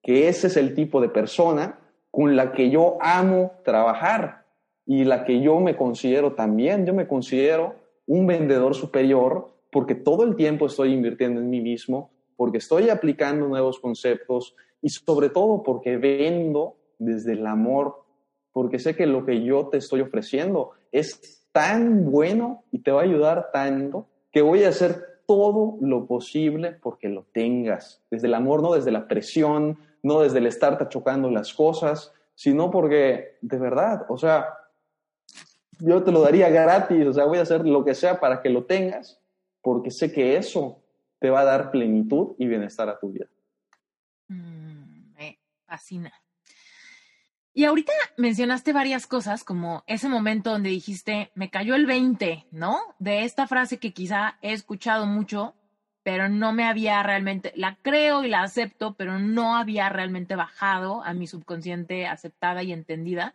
que 0.03 0.29
ese 0.29 0.49
es 0.49 0.57
el 0.57 0.75
tipo 0.75 1.01
de 1.01 1.09
persona 1.09 1.79
con 2.11 2.37
la 2.37 2.53
que 2.53 2.71
yo 2.71 2.99
amo 3.01 3.53
trabajar 3.65 4.45
y 4.87 5.05
la 5.05 5.25
que 5.25 5.41
yo 5.41 5.61
me 5.61 5.77
considero 5.77 6.35
también, 6.35 6.87
yo 6.87 6.95
me 6.95 7.07
considero 7.07 7.75
un 8.07 8.27
vendedor 8.27 8.75
superior 8.75 9.53
porque 9.71 9.95
todo 9.95 10.25
el 10.25 10.37
tiempo 10.37 10.67
estoy 10.67 10.93
invirtiendo 10.93 11.41
en 11.41 11.51
mí 11.51 11.61
mismo, 11.61 12.11
porque 12.37 12.59
estoy 12.59 12.91
aplicando 12.91 13.47
nuevos 13.47 13.79
conceptos 13.79 14.55
y 14.83 14.89
sobre 14.91 15.31
todo 15.31 15.63
porque 15.63 15.97
vendo 15.97 16.77
desde 16.99 17.33
el 17.33 17.47
amor, 17.47 18.05
porque 18.53 18.79
sé 18.79 18.95
que 18.95 19.07
lo 19.07 19.25
que 19.25 19.43
yo 19.43 19.69
te 19.69 19.79
estoy 19.79 20.01
ofreciendo 20.01 20.73
es 20.93 21.47
tan 21.53 22.11
bueno 22.11 22.65
y 22.71 22.81
te 22.81 22.91
va 22.91 23.01
a 23.01 23.05
ayudar 23.05 23.51
tanto 23.53 24.09
que 24.31 24.43
voy 24.43 24.65
a 24.65 24.69
hacer 24.69 25.21
todo 25.27 25.79
lo 25.81 26.07
posible 26.07 26.73
porque 26.73 27.09
lo 27.09 27.25
tengas. 27.33 28.03
Desde 28.11 28.27
el 28.27 28.35
amor, 28.35 28.63
no 28.63 28.75
desde 28.75 28.91
la 28.91 29.09
presión, 29.09 29.79
no 30.03 30.21
desde 30.21 30.39
el 30.39 30.47
estarte 30.47 30.89
chocando 30.89 31.31
las 31.31 31.55
cosas, 31.55 32.13
sino 32.35 32.71
porque 32.71 33.39
de 33.41 33.59
verdad, 33.59 34.05
o 34.09 34.19
sea, 34.19 34.49
yo 35.81 36.03
te 36.03 36.13
lo 36.13 36.21
daría 36.21 36.51
gratis, 36.51 37.07
o 37.07 37.13
sea, 37.13 37.25
voy 37.25 37.39
a 37.39 37.43
hacer 37.43 37.67
lo 37.67 37.85
que 37.85 37.95
sea 37.95 38.21
para 38.21 38.43
que 38.43 38.51
lo 38.51 38.65
tengas, 38.65 39.21
porque 39.63 39.91
sé 39.91 40.13
que 40.13 40.37
eso 40.37 40.84
te 41.25 41.31
va 41.31 41.41
a 41.41 41.45
dar 41.45 41.71
plenitud 41.71 42.35
y 42.39 42.47
bienestar 42.47 42.87
a 42.91 42.99
tu 42.99 43.11
vida. 43.11 43.25
Mm, 44.29 45.15
me 45.15 45.41
fascina. 45.65 46.13
Y 47.55 47.65
ahorita 47.65 47.95
mencionaste 48.19 48.75
varias 48.75 49.07
cosas, 49.07 49.43
como 49.43 49.85
ese 49.87 50.11
momento 50.11 50.51
donde 50.51 50.69
dijiste, 50.69 51.31
me 51.35 51.49
cayó 51.49 51.77
el 51.77 51.87
20, 51.87 52.49
¿no? 52.51 52.79
De 52.99 53.25
esta 53.25 53.47
frase 53.47 53.79
que 53.79 53.95
quizá 53.95 54.37
he 54.43 54.53
escuchado 54.53 55.07
mucho, 55.07 55.55
pero 56.03 56.29
no 56.29 56.53
me 56.53 56.65
había 56.65 57.03
realmente, 57.03 57.55
la 57.57 57.79
creo 57.81 58.23
y 58.23 58.29
la 58.29 58.43
acepto, 58.43 58.93
pero 58.93 59.19
no 59.19 59.57
había 59.57 59.89
realmente 59.89 60.37
bajado 60.37 61.03
a 61.05 61.15
mi 61.15 61.27
subconsciente 61.27 62.07
aceptada 62.07 62.63
y 62.63 62.71
entendida. 62.75 63.35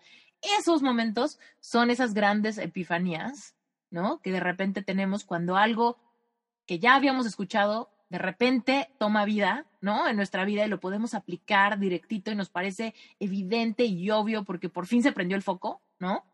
Esos 0.59 0.83
momentos 0.83 1.39
son 1.59 1.89
esas 1.89 2.13
grandes 2.13 2.59
epifanías, 2.59 3.55
¿no? 3.89 4.21
Que 4.21 4.31
de 4.31 4.41
repente 4.41 4.83
tenemos 4.83 5.23
cuando 5.23 5.57
algo 5.57 5.97
que 6.69 6.77
ya 6.77 6.93
habíamos 6.93 7.25
escuchado 7.25 7.89
de 8.11 8.19
repente 8.19 8.91
toma 8.99 9.25
vida, 9.25 9.65
¿no? 9.81 10.07
En 10.07 10.15
nuestra 10.15 10.45
vida 10.45 10.63
y 10.63 10.69
lo 10.69 10.79
podemos 10.79 11.15
aplicar 11.15 11.79
directito 11.79 12.29
y 12.29 12.35
nos 12.35 12.51
parece 12.51 12.93
evidente 13.19 13.85
y 13.85 14.11
obvio 14.11 14.43
porque 14.43 14.69
por 14.69 14.85
fin 14.85 15.01
se 15.01 15.11
prendió 15.11 15.35
el 15.35 15.41
foco, 15.41 15.81
¿no? 15.97 16.25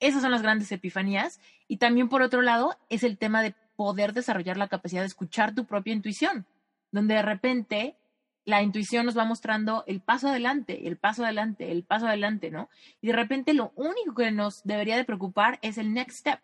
Esas 0.00 0.22
son 0.22 0.30
las 0.30 0.40
grandes 0.40 0.72
epifanías. 0.72 1.40
Y 1.68 1.76
también 1.76 2.08
por 2.08 2.22
otro 2.22 2.40
lado 2.40 2.74
es 2.88 3.04
el 3.04 3.18
tema 3.18 3.42
de 3.42 3.54
poder 3.76 4.14
desarrollar 4.14 4.56
la 4.56 4.68
capacidad 4.68 5.02
de 5.02 5.08
escuchar 5.08 5.54
tu 5.54 5.66
propia 5.66 5.92
intuición, 5.92 6.46
donde 6.90 7.16
de 7.16 7.22
repente 7.22 7.98
la 8.46 8.62
intuición 8.62 9.04
nos 9.04 9.18
va 9.18 9.26
mostrando 9.26 9.84
el 9.86 10.00
paso 10.00 10.28
adelante, 10.28 10.88
el 10.88 10.96
paso 10.96 11.22
adelante, 11.22 11.70
el 11.70 11.84
paso 11.84 12.06
adelante, 12.06 12.50
¿no? 12.50 12.70
Y 13.02 13.08
de 13.08 13.12
repente 13.12 13.52
lo 13.52 13.72
único 13.76 14.14
que 14.14 14.30
nos 14.30 14.64
debería 14.64 14.96
de 14.96 15.04
preocupar 15.04 15.58
es 15.60 15.76
el 15.76 15.92
next 15.92 16.20
step, 16.20 16.40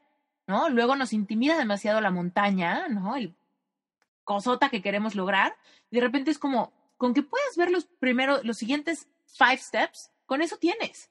¿no? 0.47 0.69
Luego 0.69 0.97
nos 0.97 1.15
intimida 1.15 1.57
demasiado 1.57 2.03
la 2.03 2.11
montaña, 2.11 2.89
¿no? 2.89 3.17
El 3.17 3.38
cosota 4.29 4.69
que 4.69 4.83
queremos 4.83 5.15
lograr, 5.15 5.57
de 5.91 6.03
repente 6.03 6.31
es 6.31 6.39
como, 6.39 6.71
con 6.99 7.15
que 7.15 7.23
puedas 7.23 7.57
ver 7.57 7.71
los 7.71 7.87
primeros, 7.87 8.45
los 8.45 8.59
siguientes 8.59 9.09
five 9.25 9.57
steps, 9.57 10.11
con 10.27 10.43
eso 10.43 10.59
tienes. 10.59 11.11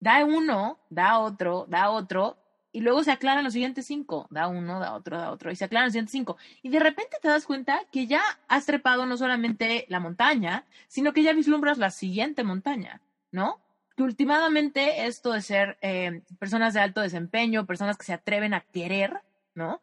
Da 0.00 0.24
uno, 0.24 0.78
da 0.88 1.18
otro, 1.18 1.66
da 1.68 1.90
otro, 1.90 2.38
y 2.72 2.80
luego 2.80 3.04
se 3.04 3.12
aclaran 3.12 3.44
los 3.44 3.52
siguientes 3.52 3.84
cinco. 3.84 4.26
Da 4.30 4.48
uno, 4.48 4.80
da 4.80 4.94
otro, 4.94 5.18
da 5.18 5.32
otro, 5.32 5.50
y 5.50 5.56
se 5.56 5.66
aclaran 5.66 5.88
los 5.88 5.92
siguientes 5.92 6.12
cinco. 6.12 6.38
Y 6.62 6.70
de 6.70 6.80
repente 6.80 7.18
te 7.20 7.28
das 7.28 7.44
cuenta 7.44 7.82
que 7.92 8.06
ya 8.06 8.22
has 8.48 8.64
trepado 8.64 9.04
no 9.04 9.18
solamente 9.18 9.84
la 9.90 10.00
montaña, 10.00 10.64
sino 10.88 11.12
que 11.12 11.22
ya 11.22 11.34
vislumbras 11.34 11.76
la 11.76 11.90
siguiente 11.90 12.42
montaña, 12.42 13.02
¿no? 13.30 13.60
Que 13.98 14.02
últimamente 14.02 15.04
esto 15.04 15.32
de 15.32 15.42
ser 15.42 15.76
eh, 15.82 16.22
personas 16.38 16.72
de 16.72 16.80
alto 16.80 17.02
desempeño, 17.02 17.66
personas 17.66 17.98
que 17.98 18.06
se 18.06 18.14
atreven 18.14 18.54
a 18.54 18.62
querer, 18.62 19.20
¿no? 19.54 19.82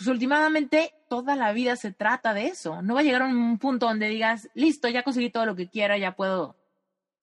Pues 0.00 0.08
últimamente 0.08 0.94
toda 1.10 1.36
la 1.36 1.52
vida 1.52 1.76
se 1.76 1.92
trata 1.92 2.32
de 2.32 2.46
eso. 2.46 2.80
No 2.80 2.94
va 2.94 3.00
a 3.00 3.02
llegar 3.02 3.20
a 3.20 3.26
un 3.26 3.58
punto 3.58 3.84
donde 3.84 4.08
digas, 4.08 4.48
listo, 4.54 4.88
ya 4.88 5.02
conseguí 5.02 5.28
todo 5.28 5.44
lo 5.44 5.54
que 5.54 5.68
quiero, 5.68 5.94
ya 5.94 6.16
puedo 6.16 6.56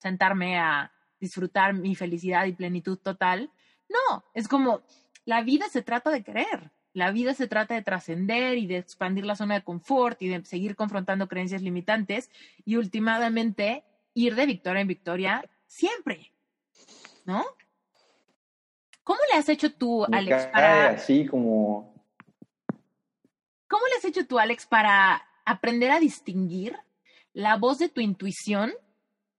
sentarme 0.00 0.60
a 0.60 0.92
disfrutar 1.18 1.74
mi 1.74 1.96
felicidad 1.96 2.44
y 2.44 2.52
plenitud 2.52 2.96
total. 2.96 3.50
No, 3.88 4.22
es 4.32 4.46
como, 4.46 4.82
la 5.24 5.42
vida 5.42 5.68
se 5.68 5.82
trata 5.82 6.10
de 6.12 6.22
querer. 6.22 6.70
La 6.92 7.10
vida 7.10 7.34
se 7.34 7.48
trata 7.48 7.74
de 7.74 7.82
trascender 7.82 8.56
y 8.58 8.68
de 8.68 8.76
expandir 8.76 9.26
la 9.26 9.34
zona 9.34 9.54
de 9.54 9.64
confort 9.64 10.22
y 10.22 10.28
de 10.28 10.44
seguir 10.44 10.76
confrontando 10.76 11.26
creencias 11.26 11.62
limitantes 11.62 12.30
y 12.64 12.76
últimamente 12.76 13.82
ir 14.14 14.36
de 14.36 14.46
victoria 14.46 14.82
en 14.82 14.86
victoria 14.86 15.50
siempre. 15.66 16.30
¿No? 17.24 17.44
¿Cómo 19.02 19.18
le 19.32 19.36
has 19.36 19.48
hecho 19.48 19.72
tú, 19.72 20.06
Me 20.08 20.18
Alex, 20.18 20.44
cae 20.44 20.52
para... 20.52 20.90
así 20.90 21.26
como... 21.26 21.97
¿Cómo 23.68 23.86
le 23.86 23.98
has 23.98 24.04
hecho 24.04 24.26
tú, 24.26 24.38
Alex, 24.38 24.66
para 24.66 25.22
aprender 25.44 25.90
a 25.90 26.00
distinguir 26.00 26.76
la 27.32 27.56
voz 27.56 27.78
de 27.78 27.88
tu 27.88 28.00
intuición 28.00 28.72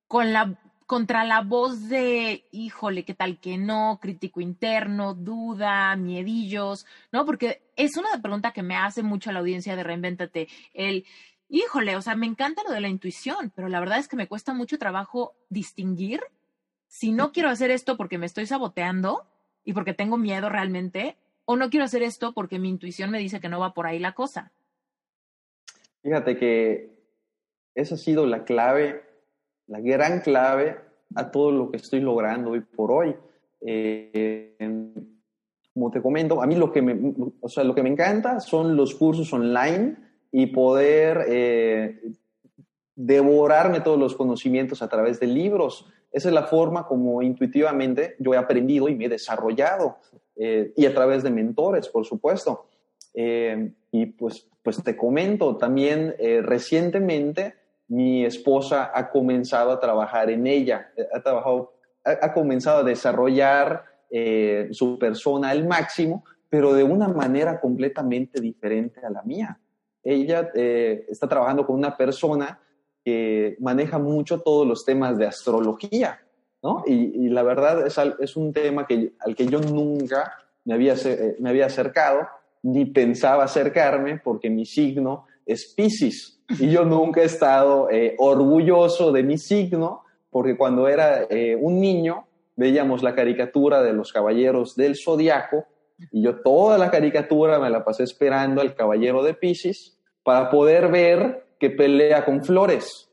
con 0.08 0.34
la, 0.34 0.60
contra 0.86 1.24
la 1.24 1.42
voz 1.42 1.90
de, 1.90 2.48
híjole, 2.52 3.06
qué 3.06 3.14
tal 3.14 3.40
que 3.40 3.58
no, 3.58 4.00
crítico 4.02 4.40
interno, 4.40 5.14
duda, 5.14 5.96
miedillos, 5.96 6.86
¿no? 7.12 7.26
Porque 7.26 7.64
es 7.76 7.98
una 7.98 8.10
pregunta 8.22 8.52
que 8.52 8.64
me 8.64 8.76
hace 8.76 9.04
mucho 9.04 9.32
la 9.32 9.40
audiencia 9.40 9.76
de 9.76 9.84
Reinvéntate, 9.84 10.48
el, 10.74 11.06
híjole, 11.48 11.96
o 11.96 12.02
sea, 12.02 12.16
me 12.16 12.28
encanta 12.28 12.64
lo 12.64 12.72
de 12.72 12.82
la 12.82 12.88
intuición, 12.88 13.52
pero 13.56 13.68
la 13.68 13.80
verdad 13.80 13.98
es 13.98 14.08
que 14.08 14.16
me 14.16 14.28
cuesta 14.28 14.54
mucho 14.54 14.78
trabajo 14.78 15.36
distinguir 15.50 16.22
si 16.88 17.12
no 17.12 17.32
quiero 17.32 17.50
hacer 17.50 17.72
esto 17.72 17.98
porque 17.98 18.18
me 18.18 18.26
estoy 18.26 18.46
saboteando 18.46 19.28
y 19.64 19.74
porque 19.74 19.94
tengo 19.94 20.18
miedo 20.18 20.50
realmente, 20.50 21.18
o 21.52 21.56
no 21.56 21.72
quiero 21.72 21.86
hacer 21.86 22.04
esto 22.04 22.32
porque 22.32 22.60
mi 22.60 22.70
intuición 22.70 23.10
me 23.10 23.18
dice 23.18 23.40
que 23.40 23.50
no 23.50 23.60
va 23.60 23.74
por 23.74 23.88
ahí 23.88 23.98
la 23.98 24.14
cosa. 24.14 24.52
Fíjate 26.04 26.38
que 26.38 26.92
esa 27.74 27.96
ha 27.96 27.98
sido 27.98 28.28
la 28.28 28.44
clave, 28.44 29.02
la 29.66 29.80
gran 29.80 30.20
clave 30.20 30.78
a 31.16 31.32
todo 31.32 31.50
lo 31.50 31.72
que 31.72 31.78
estoy 31.78 32.02
logrando 32.02 32.52
hoy 32.52 32.62
por 32.62 32.92
hoy. 32.92 33.16
Eh, 33.62 34.56
como 35.74 35.90
te 35.90 36.04
comento, 36.04 36.40
a 36.40 36.46
mí 36.46 36.54
lo 36.54 36.72
que 36.72 36.84
me, 36.84 37.16
o 37.42 37.50
sea, 37.50 37.64
lo 37.64 37.74
que 37.74 37.82
me 37.82 37.90
encanta 37.90 38.40
son 38.42 38.76
los 38.76 38.94
cursos 38.94 39.34
online 39.34 39.96
y 40.32 40.46
poder 40.46 41.26
eh, 41.30 42.12
devorarme 42.94 43.82
todos 43.82 43.98
los 43.98 44.16
conocimientos 44.16 44.84
a 44.84 44.88
través 44.88 45.20
de 45.20 45.26
libros. 45.26 45.88
Esa 46.12 46.30
es 46.30 46.34
la 46.36 46.44
forma 46.44 46.86
como 46.86 47.24
intuitivamente 47.24 48.16
yo 48.20 48.36
he 48.36 48.38
aprendido 48.38 48.88
y 48.88 48.94
me 48.94 49.06
he 49.06 49.10
desarrollado. 49.10 49.98
Eh, 50.42 50.72
y 50.78 50.86
a 50.86 50.94
través 50.94 51.22
de 51.22 51.32
mentores, 51.32 51.90
por 51.90 52.06
supuesto. 52.06 52.66
Eh, 53.14 53.74
y 53.92 54.06
pues, 54.06 54.48
pues 54.64 54.82
te 54.82 54.96
comento, 54.96 55.58
también 55.58 56.16
eh, 56.18 56.42
recientemente 56.42 57.56
mi 57.90 58.24
esposa 58.24 58.92
ha 58.94 59.10
comenzado 59.10 59.72
a 59.72 59.80
trabajar 59.80 60.30
en 60.30 60.48
ella, 60.48 60.92
ha, 61.14 61.22
trabajado, 61.22 61.74
ha, 62.06 62.12
ha 62.22 62.34
comenzado 62.34 62.80
a 62.80 62.84
desarrollar 62.84 63.84
su 64.72 64.98
persona 64.98 65.52
al 65.52 65.68
máximo, 65.68 66.24
pero 66.50 66.74
de 66.74 66.84
una 66.84 67.08
manera 67.08 67.60
completamente 67.60 68.42
diferente 68.42 69.06
a 69.06 69.10
la 69.12 69.22
mía. 69.22 69.60
Ella 70.02 70.50
está 70.56 71.28
trabajando 71.28 71.64
con 71.64 71.76
una 71.76 71.96
persona 71.96 72.60
que 73.04 73.56
maneja 73.60 74.00
mucho 74.00 74.42
todos 74.42 74.66
los 74.66 74.84
temas 74.84 75.16
de 75.20 75.28
astrología, 75.28 76.20
y 76.86 77.30
la 77.30 77.44
verdad 77.44 77.88
es, 77.88 77.98
es, 78.20 78.36
un 78.36 78.52
tema 78.52 78.86
que, 78.86 79.14
al 79.20 79.36
que 79.36 79.46
yo 79.46 79.60
nunca 79.60 80.34
me 80.66 80.74
había, 80.74 80.94
eh, 80.94 81.36
me 81.40 81.50
había 81.50 81.68
acercado, 81.68 82.28
ni 82.64 82.86
pensaba 82.86 83.46
acercarme, 83.46 84.20
porque 84.24 84.50
mi 84.50 84.66
signo 84.66 85.26
es 85.46 85.74
Pisces. 85.76 86.40
Y 86.60 86.70
yo 86.70 86.84
nunca 86.84 87.22
he 87.22 87.26
estado 87.26 87.90
eh, 87.90 88.16
orgulloso 88.18 89.12
de 89.12 89.24
mi 89.24 89.38
signo, 89.38 90.04
porque 90.30 90.58
cuando 90.58 90.88
era 90.88 91.24
eh, 91.30 91.56
un 91.56 91.80
niño 91.80 92.26
veíamos 92.56 93.04
la 93.04 93.16
caricatura 93.16 93.82
de 93.82 93.94
los 93.94 94.12
caballeros 94.12 94.76
del 94.76 94.96
zodiaco, 94.98 95.66
y 96.12 96.22
yo 96.22 96.42
toda 96.42 96.78
la 96.78 96.92
caricatura 96.92 97.60
me 97.60 97.70
la 97.70 97.84
pasé 97.84 98.04
esperando 98.04 98.62
al 98.62 98.76
caballero 98.76 99.24
de 99.24 99.34
Pisces 99.34 99.98
para 100.24 100.50
poder 100.50 100.90
ver 100.90 101.46
que 101.58 101.70
pelea 101.70 102.26
con 102.26 102.44
flores 102.44 103.09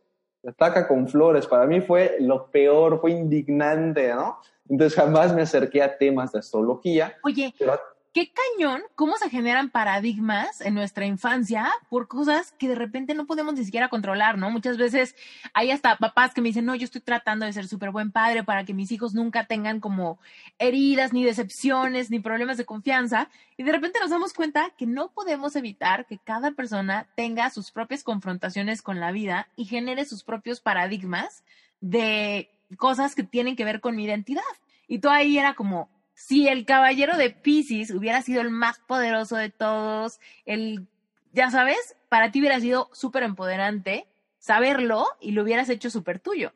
ataca 0.50 0.86
con 0.86 1.08
flores. 1.08 1.46
Para 1.46 1.66
mí 1.66 1.80
fue 1.80 2.16
lo 2.20 2.46
peor, 2.50 3.00
fue 3.00 3.12
indignante, 3.12 4.14
¿no? 4.14 4.38
Entonces 4.68 4.96
jamás 4.96 5.34
me 5.34 5.42
acerqué 5.42 5.82
a 5.82 5.96
temas 5.96 6.32
de 6.32 6.40
astrología. 6.40 7.16
Oye, 7.22 7.54
pero... 7.58 7.78
qué 8.16 8.32
cañón, 8.32 8.82
cómo 8.94 9.18
se 9.18 9.28
generan 9.28 9.68
paradigmas 9.68 10.62
en 10.62 10.72
nuestra 10.72 11.04
infancia 11.04 11.70
por 11.90 12.08
cosas 12.08 12.52
que 12.52 12.66
de 12.66 12.74
repente 12.74 13.12
no 13.12 13.26
podemos 13.26 13.52
ni 13.52 13.62
siquiera 13.62 13.90
controlar, 13.90 14.38
¿no? 14.38 14.50
Muchas 14.50 14.78
veces 14.78 15.14
hay 15.52 15.70
hasta 15.70 15.98
papás 15.98 16.32
que 16.32 16.40
me 16.40 16.48
dicen, 16.48 16.64
no, 16.64 16.74
yo 16.74 16.86
estoy 16.86 17.02
tratando 17.02 17.44
de 17.44 17.52
ser 17.52 17.68
súper 17.68 17.90
buen 17.90 18.12
padre 18.12 18.42
para 18.42 18.64
que 18.64 18.72
mis 18.72 18.90
hijos 18.90 19.12
nunca 19.12 19.44
tengan 19.44 19.80
como 19.80 20.18
heridas, 20.58 21.12
ni 21.12 21.24
decepciones, 21.24 22.10
ni 22.10 22.18
problemas 22.18 22.56
de 22.56 22.64
confianza. 22.64 23.28
Y 23.58 23.64
de 23.64 23.72
repente 23.72 24.00
nos 24.00 24.08
damos 24.08 24.32
cuenta 24.32 24.70
que 24.78 24.86
no 24.86 25.12
podemos 25.12 25.54
evitar 25.54 26.06
que 26.06 26.16
cada 26.16 26.52
persona 26.52 27.06
tenga 27.16 27.50
sus 27.50 27.70
propias 27.70 28.02
confrontaciones 28.02 28.80
con 28.80 28.98
la 28.98 29.12
vida 29.12 29.48
y 29.56 29.66
genere 29.66 30.06
sus 30.06 30.24
propios 30.24 30.62
paradigmas 30.62 31.44
de 31.82 32.48
cosas 32.78 33.14
que 33.14 33.24
tienen 33.24 33.56
que 33.56 33.66
ver 33.66 33.82
con 33.82 33.94
mi 33.94 34.04
identidad. 34.04 34.40
Y 34.88 35.00
todo 35.00 35.12
ahí 35.12 35.36
era 35.36 35.52
como, 35.52 35.90
si 36.16 36.48
el 36.48 36.64
caballero 36.64 37.18
de 37.18 37.30
Pisces 37.30 37.90
hubiera 37.90 38.22
sido 38.22 38.40
el 38.40 38.50
más 38.50 38.78
poderoso 38.78 39.36
de 39.36 39.50
todos, 39.50 40.18
el, 40.46 40.88
ya 41.32 41.50
sabes, 41.50 41.94
para 42.08 42.32
ti 42.32 42.40
hubiera 42.40 42.58
sido 42.58 42.88
súper 42.92 43.22
empoderante 43.22 44.08
saberlo 44.38 45.04
y 45.20 45.32
lo 45.32 45.42
hubieras 45.42 45.68
hecho 45.68 45.90
súper 45.90 46.18
tuyo. 46.18 46.52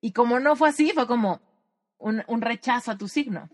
Y 0.00 0.12
como 0.12 0.38
no 0.38 0.54
fue 0.54 0.68
así, 0.68 0.92
fue 0.92 1.08
como 1.08 1.40
un, 1.98 2.22
un, 2.28 2.40
rechazo 2.40 2.92
a 2.92 2.98
tu 2.98 3.08
signo. 3.08 3.50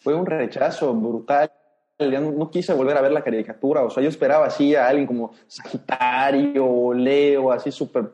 Fue 0.00 0.14
un 0.14 0.26
rechazo 0.26 0.92
brutal. 0.92 1.52
No, 2.00 2.32
no, 2.32 2.50
quise 2.50 2.74
volver 2.74 2.96
a 2.96 3.02
ver 3.02 3.12
la 3.12 3.22
caricatura. 3.22 3.84
O 3.84 3.90
sea, 3.90 4.02
yo 4.02 4.08
esperaba 4.08 4.46
así 4.46 4.74
a 4.74 4.88
alguien 4.88 5.06
como 5.06 5.32
Sagitario 5.46 6.92
Leo, 6.92 7.52
así 7.52 7.70
súper, 7.70 8.12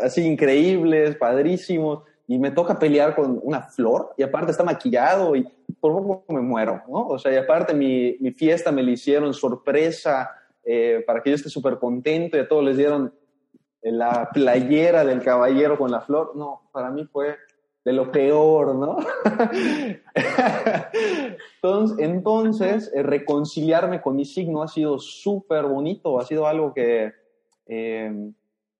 así 0.00 0.22
increíbles, 0.22 1.16
padrísimos 1.16 2.04
y 2.30 2.38
me 2.38 2.52
toca 2.52 2.78
pelear 2.78 3.16
con 3.16 3.40
una 3.42 3.60
flor 3.60 4.14
y 4.16 4.22
aparte 4.22 4.52
está 4.52 4.62
maquillado 4.62 5.34
y 5.34 5.42
por 5.80 5.92
poco 5.92 6.32
me 6.32 6.40
muero, 6.40 6.80
¿no? 6.86 7.08
O 7.08 7.18
sea, 7.18 7.34
y 7.34 7.36
aparte 7.36 7.74
mi, 7.74 8.16
mi 8.20 8.30
fiesta 8.30 8.70
me 8.70 8.84
la 8.84 8.92
hicieron 8.92 9.34
sorpresa 9.34 10.30
eh, 10.62 11.02
para 11.04 11.24
que 11.24 11.30
yo 11.30 11.34
esté 11.34 11.48
súper 11.48 11.80
contento 11.80 12.36
y 12.36 12.40
a 12.40 12.46
todos 12.46 12.62
les 12.62 12.76
dieron 12.76 13.12
la 13.82 14.30
playera 14.32 15.04
del 15.04 15.24
caballero 15.24 15.76
con 15.76 15.90
la 15.90 16.02
flor. 16.02 16.36
No, 16.36 16.70
para 16.70 16.92
mí 16.92 17.04
fue 17.04 17.36
de 17.84 17.94
lo 17.94 18.12
peor, 18.12 18.76
¿no? 18.76 18.98
entonces, 21.60 21.98
entonces 21.98 22.92
eh, 22.94 23.02
reconciliarme 23.02 24.00
con 24.00 24.14
mi 24.14 24.24
signo 24.24 24.62
ha 24.62 24.68
sido 24.68 25.00
súper 25.00 25.64
bonito, 25.64 26.20
ha 26.20 26.24
sido 26.24 26.46
algo 26.46 26.72
que, 26.72 27.12
eh, 27.66 28.32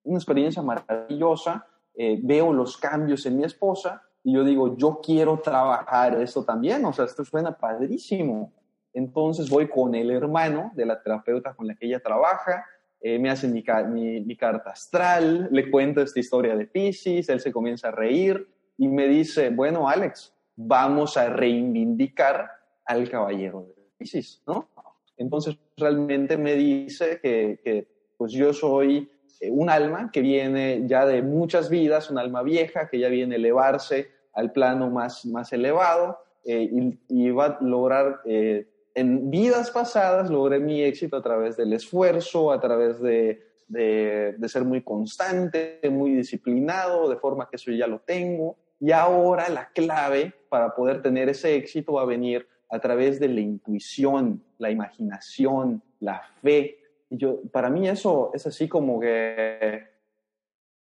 una 0.05 0.19
experiencia 0.19 0.63
maravillosa 0.63 1.67
eh, 2.03 2.19
veo 2.23 2.51
los 2.55 2.79
cambios 2.79 3.27
en 3.27 3.37
mi 3.37 3.45
esposa 3.45 4.03
y 4.25 4.33
yo 4.33 4.43
digo, 4.43 4.75
yo 4.75 5.03
quiero 5.05 5.39
trabajar 5.41 6.19
esto 6.19 6.43
también, 6.47 6.83
o 6.87 6.95
sea, 6.95 7.05
esto 7.05 7.27
suena 7.27 7.55
padrísimo. 7.59 8.55
Entonces 8.95 9.51
voy 9.51 9.69
con 9.69 9.95
el 9.95 10.11
hermano 10.11 10.73
de 10.75 10.87
la 10.87 11.03
terapeuta 11.03 11.53
con 11.53 11.67
la 11.67 11.75
que 11.75 11.85
ella 11.85 12.01
trabaja, 12.01 12.65
eh, 13.03 13.19
me 13.19 13.29
hace 13.29 13.49
mi, 13.49 13.63
mi, 13.89 14.19
mi, 14.23 14.35
carta 14.35 14.71
astral, 14.71 15.51
le 15.53 15.71
cuento 15.71 16.01
esta 16.01 16.19
historia 16.19 16.57
de 16.57 16.65
Pisces, 16.65 17.29
él 17.29 17.39
se 17.39 17.53
comienza 17.53 17.89
a 17.89 17.91
reír 17.91 18.49
y 18.79 18.89
me 18.89 19.07
dice, 19.07 19.51
bueno, 19.51 19.87
Alex, 19.87 20.33
vamos 20.57 21.19
a 21.19 21.29
reivindicar 21.29 22.51
al 22.87 23.11
caballero 23.11 23.67
de 23.77 23.91
Pisces, 23.99 24.43
¿no? 24.47 24.71
Entonces 25.19 25.59
realmente 25.77 26.39
me 26.39 26.55
dice 26.55 27.21
que, 27.23 27.61
que 27.63 28.15
pues 28.17 28.33
yo 28.33 28.55
soy 28.55 29.11
un 29.51 29.71
alma 29.71 30.11
que 30.13 30.21
viene 30.21 30.83
ya 30.87 31.07
de 31.07 31.23
muchas 31.23 31.71
vidas, 31.71 32.11
un 32.11 32.19
alma 32.19 32.43
vieja 32.43 32.89
que 32.89 32.99
ya 32.99 33.09
viene 33.09 33.35
a 33.35 33.39
elevarse 33.39 34.11
al 34.33 34.53
plano 34.53 34.91
más, 34.91 35.25
más 35.27 35.53
elevado 35.53 36.19
eh, 36.45 36.69
y, 36.71 36.99
y, 37.09 37.31
va 37.31 37.47
a 37.47 37.59
lograr, 37.61 38.21
eh, 38.25 38.67
en 38.95 39.31
vidas 39.31 39.71
pasadas 39.71 40.31
logré 40.31 40.59
mi 40.59 40.83
éxito 40.83 41.17
a 41.17 41.23
través 41.23 41.57
del 41.57 41.73
esfuerzo, 41.73 42.51
a 42.51 42.61
través 42.61 43.01
de, 43.01 43.43
de, 43.69 44.35
de, 44.39 44.49
ser 44.49 44.65
muy 44.65 44.83
constante, 44.83 45.81
muy 45.91 46.13
disciplinado, 46.13 47.09
de 47.09 47.17
forma 47.17 47.49
que 47.49 47.57
eso 47.57 47.71
ya 47.73 47.87
lo 47.87 48.01
tengo. 48.01 48.57
Y 48.81 48.93
ahora 48.93 49.49
la 49.49 49.69
clave 49.69 50.33
para 50.49 50.75
poder 50.75 51.03
tener 51.03 51.29
ese 51.29 51.55
éxito 51.55 51.95
va 51.95 52.03
a 52.03 52.07
venir 52.07 52.47
a 52.71 52.79
través 52.79 53.21
de 53.21 53.29
la 53.29 53.41
intuición, 53.41 54.43
la 54.59 54.71
imaginación, 54.71 55.83
la 55.99 56.23
fe, 56.41 56.79
y 57.11 57.19
yo, 57.19 57.43
para 57.53 57.69
mí 57.69 57.89
eso 57.89 58.31
es 58.33 58.47
así 58.47 58.69
como 58.69 59.01
que 59.01 59.83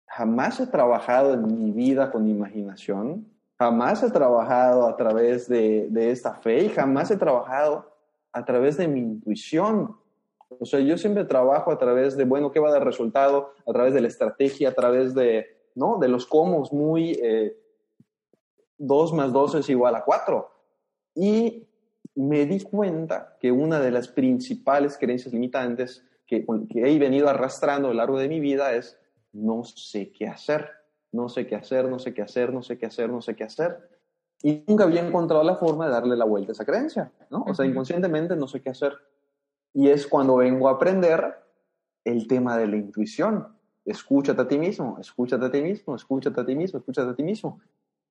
jamás 0.06 0.60
he 0.60 0.68
trabajado 0.68 1.34
en 1.34 1.46
mi 1.48 1.72
vida 1.72 2.12
con 2.12 2.28
imaginación, 2.28 3.28
jamás 3.58 4.04
he 4.04 4.12
trabajado 4.12 4.88
a 4.88 4.96
través 4.96 5.50
de, 5.50 5.88
de 5.90 6.12
esta 6.12 6.36
fe 6.36 6.64
y 6.66 6.70
jamás 6.70 7.12
he 7.12 7.18
trabajado 7.18 7.92
a 8.32 8.46
través 8.46 8.78
de 8.78 8.88
mi 8.88 9.00
intuición. 9.00 9.98
O 10.60 10.66
sea, 10.66 10.80
yo 10.80 10.98
siempre 10.98 11.26
trabajo 11.26 11.72
a 11.72 11.78
través 11.78 12.16
de, 12.16 12.26
bueno, 12.26 12.52
¿qué 12.52 12.60
va 12.60 12.70
a 12.70 12.74
dar 12.74 12.86
resultado? 12.86 13.54
A 13.68 13.74
través 13.74 13.94
de 13.94 14.02
la 14.02 14.08
estrategia, 14.08 14.70
a 14.70 14.74
través 14.74 15.14
de, 15.14 15.48
¿no? 15.76 15.98
De 15.98 16.08
los 16.08 16.26
comos 16.26 16.72
muy, 16.72 17.20
eh, 17.22 17.58
2 18.78 19.14
más 19.14 19.34
2 19.34 19.56
es 19.56 19.70
igual 19.70 19.96
a 19.96 20.04
4. 20.04 20.50
Y 21.16 21.68
me 22.16 22.46
di 22.46 22.62
cuenta 22.62 23.38
que 23.40 23.52
una 23.52 23.80
de 23.80 23.92
las 23.92 24.08
principales 24.08 24.98
creencias 24.98 25.34
limitantes 25.34 26.04
que, 26.30 26.46
que 26.70 26.88
he 26.88 27.00
venido 27.00 27.28
arrastrando 27.28 27.88
a 27.88 27.92
lo 27.92 27.98
largo 27.98 28.20
de 28.20 28.30
mi 28.30 28.40
vida 28.40 28.74
es 28.76 29.00
no 29.34 29.64
sé 29.64 30.12
qué 30.12 30.28
hacer, 30.28 30.70
no 31.12 31.28
sé 31.28 31.48
qué 31.48 31.56
hacer, 31.56 31.90
no 31.90 31.98
sé 31.98 32.14
qué 32.14 32.22
hacer, 32.22 32.54
no 32.54 32.62
sé 32.62 32.78
qué 32.78 32.86
hacer, 32.86 33.10
no 33.10 33.22
sé 33.22 33.36
qué 33.36 33.44
hacer. 33.44 33.90
Y 34.44 34.64
nunca 34.68 34.84
había 34.84 35.06
encontrado 35.06 35.44
la 35.44 35.56
forma 35.56 35.88
de 35.88 35.92
darle 35.92 36.16
la 36.16 36.26
vuelta 36.26 36.52
a 36.52 36.54
esa 36.54 36.66
creencia, 36.66 37.12
¿no? 37.30 37.44
O 37.48 37.54
sea, 37.54 37.66
inconscientemente 37.66 38.36
no 38.36 38.48
sé 38.48 38.62
qué 38.62 38.70
hacer. 38.70 38.94
Y 39.74 39.90
es 39.90 40.08
cuando 40.08 40.38
vengo 40.38 40.70
a 40.70 40.74
aprender 40.74 41.36
el 42.06 42.28
tema 42.28 42.58
de 42.58 42.68
la 42.68 42.78
intuición. 42.78 43.48
Escúchate 43.84 44.42
a 44.42 44.48
ti 44.48 44.58
mismo, 44.58 44.98
escúchate 45.02 45.46
a 45.46 45.52
ti 45.52 45.62
mismo, 45.62 45.96
escúchate 45.96 46.40
a 46.40 46.46
ti 46.46 46.56
mismo, 46.56 46.80
escúchate 46.80 47.10
a 47.10 47.16
ti 47.16 47.24
mismo. 47.24 47.60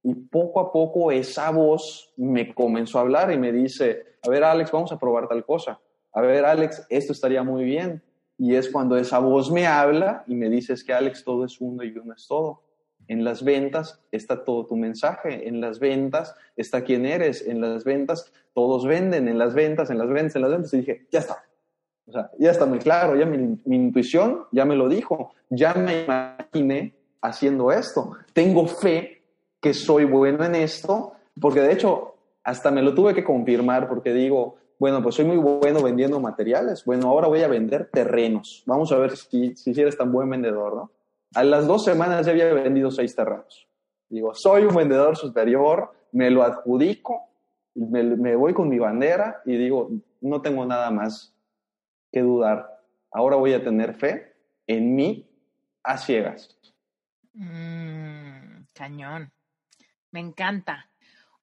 Y 0.02 0.14
poco 0.14 0.60
a 0.60 0.72
poco 0.72 1.12
esa 1.12 1.50
voz 1.50 2.12
me 2.16 2.52
comenzó 2.52 2.98
a 2.98 3.02
hablar 3.02 3.32
y 3.32 3.38
me 3.38 3.52
dice, 3.52 4.18
a 4.26 4.28
ver 4.28 4.44
Alex, 4.44 4.70
vamos 4.72 4.92
a 4.92 4.98
probar 4.98 5.28
tal 5.28 5.44
cosa. 5.44 5.80
A 6.12 6.20
ver 6.20 6.44
Alex, 6.44 6.86
esto 6.88 7.12
estaría 7.12 7.42
muy 7.42 7.64
bien. 7.64 8.02
Y 8.38 8.54
es 8.54 8.70
cuando 8.70 8.96
esa 8.96 9.18
voz 9.18 9.50
me 9.50 9.66
habla 9.66 10.24
y 10.26 10.34
me 10.34 10.48
dice, 10.48 10.72
es 10.72 10.84
que 10.84 10.92
Alex, 10.92 11.24
todo 11.24 11.44
es 11.44 11.60
uno 11.60 11.82
y 11.82 11.96
uno 11.98 12.14
es 12.14 12.26
todo. 12.26 12.62
En 13.08 13.24
las 13.24 13.42
ventas 13.42 14.00
está 14.12 14.44
todo 14.44 14.66
tu 14.66 14.76
mensaje, 14.76 15.48
en 15.48 15.60
las 15.60 15.80
ventas 15.80 16.34
está 16.56 16.84
quién 16.84 17.04
eres, 17.04 17.46
en 17.46 17.60
las 17.60 17.84
ventas 17.84 18.32
todos 18.54 18.86
venden, 18.86 19.28
en 19.28 19.38
las 19.38 19.54
ventas, 19.54 19.90
en 19.90 19.98
las 19.98 20.08
ventas, 20.08 20.36
en 20.36 20.42
las 20.42 20.50
ventas. 20.50 20.74
Y 20.74 20.78
dije, 20.78 21.06
ya 21.10 21.20
está. 21.20 21.44
O 22.06 22.12
sea, 22.12 22.30
ya 22.38 22.50
está 22.50 22.64
muy 22.64 22.78
claro, 22.78 23.16
ya 23.16 23.26
mi, 23.26 23.58
mi 23.64 23.76
intuición 23.76 24.44
ya 24.52 24.64
me 24.64 24.76
lo 24.76 24.88
dijo, 24.88 25.32
ya 25.50 25.74
me 25.74 26.04
imaginé 26.04 26.94
haciendo 27.20 27.72
esto. 27.72 28.12
Tengo 28.32 28.66
fe 28.66 29.22
que 29.60 29.74
soy 29.74 30.04
bueno 30.04 30.44
en 30.44 30.54
esto, 30.54 31.12
porque 31.40 31.60
de 31.60 31.72
hecho 31.72 32.14
hasta 32.48 32.70
me 32.70 32.82
lo 32.82 32.94
tuve 32.94 33.14
que 33.14 33.24
confirmar 33.24 33.88
porque 33.88 34.12
digo, 34.14 34.56
bueno, 34.78 35.02
pues 35.02 35.16
soy 35.16 35.24
muy 35.24 35.36
bueno 35.36 35.82
vendiendo 35.82 36.20
materiales, 36.20 36.84
bueno, 36.84 37.08
ahora 37.08 37.28
voy 37.28 37.42
a 37.42 37.48
vender 37.48 37.90
terrenos. 37.92 38.62
Vamos 38.66 38.92
a 38.92 38.98
ver 38.98 39.16
si, 39.16 39.56
si 39.56 39.70
eres 39.80 39.96
tan 39.96 40.12
buen 40.12 40.30
vendedor, 40.30 40.74
¿no? 40.74 40.92
A 41.34 41.44
las 41.44 41.66
dos 41.66 41.84
semanas 41.84 42.26
ya 42.26 42.32
había 42.32 42.52
vendido 42.52 42.90
seis 42.90 43.14
terrenos. 43.14 43.68
Digo, 44.08 44.34
soy 44.34 44.64
un 44.64 44.74
vendedor 44.74 45.16
superior, 45.16 45.92
me 46.12 46.30
lo 46.30 46.42
adjudico, 46.42 47.28
me, 47.74 48.02
me 48.02 48.34
voy 48.36 48.54
con 48.54 48.68
mi 48.68 48.78
bandera 48.78 49.42
y 49.44 49.56
digo, 49.56 49.90
no 50.20 50.40
tengo 50.40 50.64
nada 50.64 50.90
más 50.90 51.34
que 52.10 52.20
dudar. 52.20 52.80
Ahora 53.10 53.36
voy 53.36 53.52
a 53.52 53.62
tener 53.62 53.94
fe 53.94 54.34
en 54.66 54.94
mí 54.94 55.28
a 55.82 55.98
ciegas. 55.98 56.56
Mm, 57.34 58.64
cañón. 58.72 59.32
Me 60.10 60.20
encanta. 60.20 60.90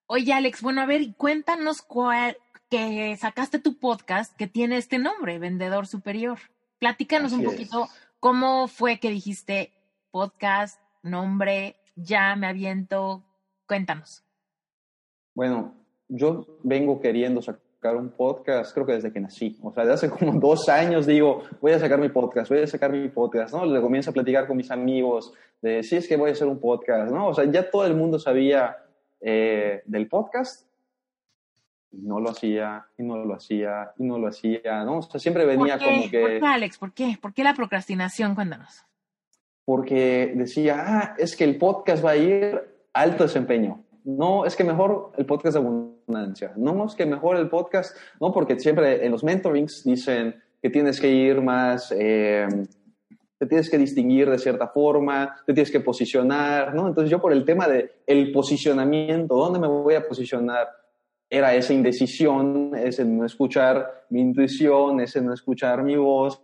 Oye, 0.08 0.34
Alex, 0.34 0.62
bueno, 0.62 0.82
a 0.82 0.86
ver, 0.86 1.16
cuéntanos 1.18 1.82
cuál, 1.82 2.38
que 2.70 3.16
sacaste 3.18 3.60
tu 3.60 3.78
podcast 3.78 4.36
que 4.36 4.48
tiene 4.48 4.78
este 4.78 4.98
nombre, 4.98 5.40
Vendedor 5.40 5.88
Superior. 5.88 6.40
Platícanos 6.80 7.34
un 7.34 7.44
poquito 7.44 7.88
cómo 8.20 8.68
fue 8.68 9.00
que 9.00 9.10
dijiste 9.10 9.72
podcast, 10.12 10.80
nombre, 11.04 11.76
ya 11.96 12.36
me 12.36 12.48
aviento. 12.48 13.24
Cuéntanos. 13.68 14.24
Bueno, 15.34 15.74
yo 16.08 16.46
vengo 16.64 17.00
queriendo 17.02 17.42
sacar 17.42 17.96
un 17.96 18.10
podcast, 18.10 18.74
creo 18.74 18.86
que 18.86 18.94
desde 18.94 19.12
que 19.12 19.20
nací. 19.20 19.58
O 19.62 19.72
sea, 19.72 19.84
desde 19.84 20.08
hace 20.08 20.10
como 20.10 20.34
dos 20.40 20.70
años 20.70 21.06
digo, 21.06 21.44
voy 21.62 21.74
a 21.74 21.80
sacar 21.80 22.00
mi 22.00 22.10
podcast, 22.10 22.50
voy 22.50 22.60
a 22.60 22.68
sacar 22.68 22.92
mi 22.92 23.08
podcast, 23.10 23.54
¿no? 23.54 23.66
Le 23.66 23.82
comienzo 23.82 24.10
a 24.10 24.14
platicar 24.14 24.48
con 24.48 24.58
mis 24.58 24.72
amigos 24.72 25.34
de, 25.62 25.84
sí, 25.84 25.96
es 25.96 26.08
que 26.08 26.18
voy 26.18 26.30
a 26.30 26.34
hacer 26.34 26.48
un 26.48 26.60
podcast, 26.60 27.12
¿no? 27.12 27.28
O 27.28 27.34
sea, 27.34 27.46
ya 27.46 27.70
todo 27.70 27.86
el 27.86 27.96
mundo 27.96 28.20
sabía 28.20 28.78
eh, 29.22 29.82
del 29.86 30.08
podcast 30.08 30.68
no 31.92 32.20
lo 32.20 32.30
hacía, 32.30 32.86
y 32.98 33.04
no 33.04 33.18
lo 33.18 33.36
hacía, 33.36 33.92
y 33.98 34.04
no 34.04 34.18
lo 34.18 34.28
hacía, 34.28 34.84
¿no? 34.84 35.00
O 35.00 35.02
sea, 35.02 35.20
siempre 35.20 35.46
venía 35.46 35.78
como 35.78 36.10
que... 36.10 36.20
¿Por 36.20 36.40
qué, 36.40 36.46
Alex? 36.46 36.78
¿Por 36.78 36.94
qué? 36.94 37.18
¿Por 37.22 37.34
qué 37.34 37.44
la 37.44 37.54
procrastinación? 37.54 38.36
Cuéntanos. 38.36 38.86
Porque 39.64 40.34
decía, 40.36 40.84
ah, 40.86 41.16
es 41.18 41.36
que 41.36 41.44
el 41.44 41.58
podcast 41.58 42.06
va 42.06 42.12
a 42.12 42.18
ir 42.18 42.62
alto 42.94 43.24
desempeño. 43.24 43.84
No, 44.04 44.46
es 44.46 44.56
que 44.56 44.64
mejor 44.64 45.14
el 45.18 45.26
podcast 45.26 45.56
de 45.56 45.64
abundancia. 45.64 46.54
No, 46.56 46.86
es 46.86 46.94
que 46.96 47.06
mejor 47.06 47.38
el 47.38 47.50
podcast, 47.50 47.98
no, 48.22 48.32
porque 48.32 48.60
siempre 48.60 49.06
en 49.06 49.12
los 49.12 49.24
mentorings 49.24 49.84
dicen 49.84 50.36
que 50.62 50.70
tienes 50.70 51.00
que 51.00 51.10
ir 51.10 51.42
más... 51.42 51.94
Eh, 51.98 52.48
te 53.38 53.46
tienes 53.48 53.70
que 53.70 53.78
distinguir 53.78 54.30
de 54.30 54.40
cierta 54.40 54.70
forma, 54.70 55.36
te 55.46 55.54
tienes 55.54 55.72
que 55.72 55.82
posicionar, 55.82 56.74
¿no? 56.74 56.88
Entonces 56.88 57.12
yo 57.12 57.20
por 57.20 57.34
el 57.34 57.44
tema 57.44 57.68
de 57.68 57.96
el 58.08 58.32
posicionamiento, 58.32 59.36
¿dónde 59.36 59.60
me 59.60 59.68
voy 59.68 59.96
a 59.96 60.08
posicionar? 60.08 60.68
Era 61.36 61.54
esa 61.54 61.74
indecisión, 61.74 62.72
ese 62.78 63.04
no 63.04 63.26
escuchar 63.26 64.06
mi 64.10 64.22
intuición, 64.22 65.02
ese 65.02 65.22
no 65.22 65.34
escuchar 65.34 65.84
mi 65.84 65.98
voz, 65.98 66.42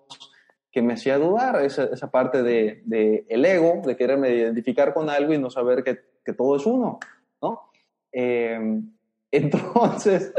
que 0.69 0.81
me 0.81 0.95
hacía 0.95 1.17
dudar, 1.17 1.63
esa, 1.63 1.85
esa 1.85 2.11
parte 2.11 2.43
de, 2.43 2.81
de, 2.83 3.25
el 3.29 3.45
ego, 3.45 3.81
de 3.85 3.95
quererme 3.95 4.35
identificar 4.35 4.93
con 4.93 5.09
algo 5.09 5.31
y 5.31 5.37
no 5.37 5.49
saber 5.49 5.81
que, 5.81 5.97
que 6.25 6.33
todo 6.33 6.57
es 6.57 6.65
uno, 6.65 6.99
¿no? 7.41 7.69
Eh, 8.11 8.81
entonces, 9.31 10.33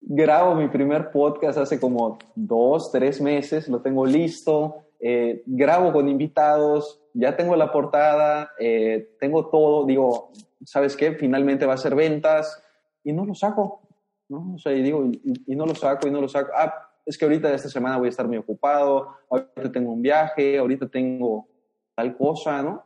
grabo 0.00 0.54
mi 0.54 0.68
primer 0.68 1.10
podcast 1.10 1.58
hace 1.58 1.80
como 1.80 2.18
dos, 2.36 2.92
tres 2.92 3.20
meses, 3.20 3.66
lo 3.66 3.82
tengo 3.82 4.06
listo, 4.06 4.84
eh, 5.00 5.42
grabo 5.46 5.92
con 5.92 6.08
invitados, 6.08 7.02
ya 7.12 7.36
tengo 7.36 7.56
la 7.56 7.72
portada, 7.72 8.52
eh, 8.60 9.16
tengo 9.18 9.46
todo, 9.46 9.84
digo, 9.84 10.30
¿sabes 10.64 10.96
qué? 10.96 11.10
Finalmente 11.10 11.66
va 11.66 11.74
a 11.74 11.78
ser 11.78 11.96
ventas 11.96 12.62
y 13.06 13.12
no 13.12 13.24
lo 13.24 13.36
saco, 13.36 13.82
¿no? 14.28 14.54
O 14.56 14.58
sea, 14.58 14.72
y 14.72 14.82
digo, 14.82 15.04
y, 15.04 15.54
no 15.54 15.64
lo 15.64 15.76
saco, 15.76 16.08
y 16.08 16.10
no 16.10 16.20
lo 16.20 16.28
saco. 16.28 16.50
Ah, 16.56 16.90
es 17.06 17.16
que 17.16 17.24
ahorita 17.24 17.54
esta 17.54 17.68
semana 17.68 17.98
voy 17.98 18.06
a 18.06 18.10
estar 18.10 18.26
muy 18.26 18.36
ocupado, 18.36 19.14
ahorita 19.30 19.70
tengo 19.70 19.92
un 19.92 20.02
viaje, 20.02 20.58
ahorita 20.58 20.88
tengo 20.88 21.46
tal 21.94 22.16
cosa, 22.16 22.64
¿no? 22.64 22.84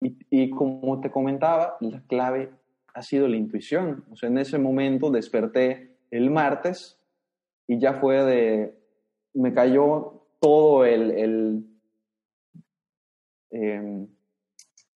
Y, 0.00 0.16
y 0.30 0.48
como 0.48 1.02
te 1.02 1.10
comentaba, 1.10 1.76
la 1.80 2.00
clave 2.06 2.50
ha 2.94 3.02
sido 3.02 3.28
la 3.28 3.36
intuición. 3.36 4.06
O 4.10 4.16
sea, 4.16 4.30
en 4.30 4.38
ese 4.38 4.56
momento 4.56 5.10
desperté 5.10 5.98
el 6.10 6.30
martes 6.30 6.98
y 7.66 7.78
ya 7.78 7.92
fue 7.92 8.24
de, 8.24 8.74
me 9.34 9.52
cayó 9.52 10.22
todo 10.40 10.86
el, 10.86 11.10
el 11.10 11.66
eh, 13.50 14.06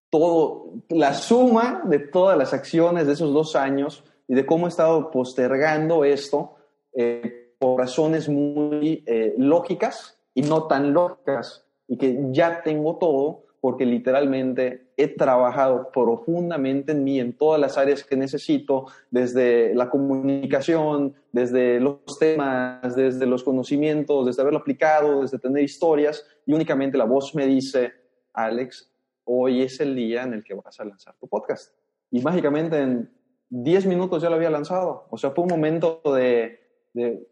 todo, 0.09 0.73
la 0.89 1.13
suma 1.13 1.83
de 1.85 1.99
todas 1.99 2.39
las 2.39 2.55
acciones 2.55 3.07
de 3.07 3.13
esos 3.13 3.35
dos 3.35 3.55
años 3.55 4.03
y 4.31 4.35
de 4.37 4.47
cómo 4.47 4.67
he 4.67 4.69
estado 4.69 5.11
postergando 5.11 6.05
esto 6.05 6.55
eh, 6.93 7.53
por 7.59 7.81
razones 7.81 8.29
muy 8.29 9.03
eh, 9.05 9.35
lógicas 9.37 10.21
y 10.35 10.43
no 10.43 10.69
tan 10.69 10.93
lógicas 10.93 11.67
y 11.89 11.99
que 11.99 12.17
ya 12.31 12.63
tengo 12.63 12.97
todo 12.97 13.43
porque 13.61 13.85
literalmente 13.85 14.93
he 14.97 15.09
trabajado 15.09 15.91
profundamente 15.93 16.93
en 16.93 17.03
mí, 17.03 17.19
en 17.19 17.37
todas 17.37 17.61
las 17.61 17.77
áreas 17.77 18.05
que 18.05 18.17
necesito, 18.17 18.87
desde 19.11 19.75
la 19.75 19.91
comunicación, 19.91 21.17
desde 21.33 21.81
los 21.81 21.99
temas, 22.21 22.95
desde 22.95 23.27
los 23.27 23.43
conocimientos, 23.43 24.27
desde 24.27 24.43
haberlo 24.43 24.61
aplicado, 24.61 25.23
desde 25.23 25.41
tener 25.41 25.65
historias, 25.65 26.25
y 26.47 26.53
únicamente 26.53 26.97
la 26.97 27.05
voz 27.05 27.35
me 27.35 27.49
dice, 27.49 27.93
Alex, 28.33 28.91
hoy 29.25 29.63
es 29.63 29.81
el 29.81 29.97
día 29.97 30.23
en 30.23 30.35
el 30.35 30.45
que 30.45 30.55
vas 30.55 30.79
a 30.79 30.85
lanzar 30.85 31.17
tu 31.19 31.27
podcast. 31.27 31.75
Y 32.13 32.23
mágicamente 32.23 32.79
en 32.79 33.20
10 33.51 33.87
minutos 33.87 34.23
ya 34.23 34.31
lo 34.31 34.37
había 34.37 34.51
lanzado. 34.51 35.07
O 35.11 35.19
sea, 35.19 35.31
fue 35.31 35.45
un 35.45 35.51
momento 35.51 36.01
de, 36.05 36.61
de 36.95 37.27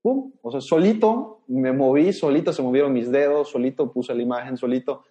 ¡pum! 0.00 0.32
O 0.42 0.50
sea, 0.50 0.60
solito 0.60 1.42
me 1.48 1.72
moví, 1.72 2.12
solito 2.12 2.52
se 2.52 2.62
movieron 2.62 2.92
mis 2.92 3.10
dedos, 3.10 3.50
solito 3.50 3.92
puse 3.92 4.14
la 4.14 4.22
imagen, 4.22 4.56
solito 4.56 5.04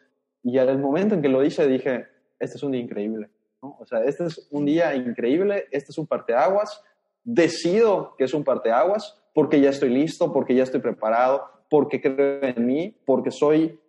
y 0.44 0.58
al 0.58 0.78
momento 0.78 1.16
en 1.16 1.22
que 1.22 1.30
lo 1.30 1.44
hice 1.44 1.68
dije, 1.68 2.06
este 2.38 2.58
es 2.58 2.64
un 2.64 2.72
día 2.72 2.82
increíble. 2.82 3.30
¿no? 3.62 3.78
O 3.80 3.86
sea, 3.86 4.04
este 4.04 4.26
es 4.26 4.48
un 4.52 4.66
día 4.66 4.94
increíble, 4.94 5.66
este 5.72 5.92
es 5.92 5.98
un 5.98 6.06
parteaguas. 6.06 6.82
Decido 7.24 8.16
que 8.18 8.26
es 8.26 8.34
un 8.34 8.44
parteaguas 8.44 9.22
porque 9.34 9.62
ya 9.62 9.70
estoy 9.70 9.90
listo, 9.90 10.34
porque 10.34 10.54
ya 10.54 10.64
estoy 10.64 10.82
preparado, 10.82 11.44
porque 11.70 12.02
creo 12.02 12.44
en 12.44 12.66
mí, 12.66 12.96
porque 13.06 13.32
soy 13.32 13.80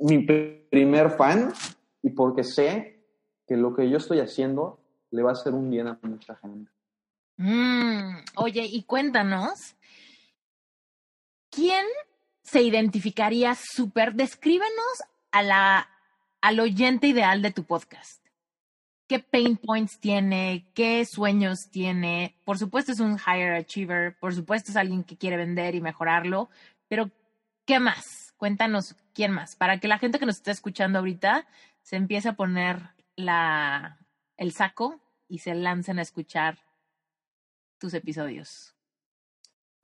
mi 0.00 0.18
primer 0.18 1.10
fan 1.10 1.52
y 2.02 2.10
porque 2.10 2.42
sé 2.42 3.06
que 3.46 3.56
lo 3.56 3.74
que 3.74 3.88
yo 3.88 3.98
estoy 3.98 4.18
haciendo 4.18 4.80
le 5.14 5.22
va 5.22 5.30
a 5.30 5.34
hacer 5.34 5.54
un 5.54 5.70
bien 5.70 5.86
a 5.86 5.98
mucha 6.02 6.34
gente. 6.36 6.70
Mm, 7.36 8.16
oye, 8.36 8.66
y 8.66 8.82
cuéntanos, 8.82 9.76
¿quién 11.50 11.86
se 12.42 12.62
identificaría 12.62 13.54
súper? 13.54 14.14
Descríbenos 14.14 15.04
a 15.30 15.42
la, 15.42 15.88
al 16.40 16.60
oyente 16.60 17.06
ideal 17.06 17.42
de 17.42 17.52
tu 17.52 17.64
podcast? 17.64 18.24
¿Qué 19.06 19.20
pain 19.20 19.56
points 19.56 20.00
tiene? 20.00 20.66
¿Qué 20.74 21.04
sueños 21.04 21.68
tiene? 21.70 22.36
Por 22.44 22.58
supuesto 22.58 22.90
es 22.90 23.00
un 23.00 23.16
higher 23.18 23.54
achiever, 23.54 24.16
por 24.18 24.34
supuesto 24.34 24.72
es 24.72 24.76
alguien 24.76 25.04
que 25.04 25.16
quiere 25.16 25.36
vender 25.36 25.76
y 25.76 25.80
mejorarlo, 25.80 26.50
pero 26.88 27.10
¿qué 27.66 27.78
más? 27.78 28.34
Cuéntanos 28.36 28.96
quién 29.12 29.30
más, 29.30 29.54
para 29.54 29.78
que 29.78 29.86
la 29.86 29.98
gente 29.98 30.18
que 30.18 30.26
nos 30.26 30.36
está 30.36 30.50
escuchando 30.50 30.98
ahorita 30.98 31.46
se 31.82 31.96
empiece 31.96 32.30
a 32.30 32.34
poner 32.34 32.80
la, 33.14 33.98
el 34.36 34.52
saco 34.52 35.00
y 35.34 35.38
se 35.38 35.54
lancen 35.54 35.98
a 35.98 36.02
escuchar 36.02 36.58
tus 37.78 37.92
episodios 37.94 38.74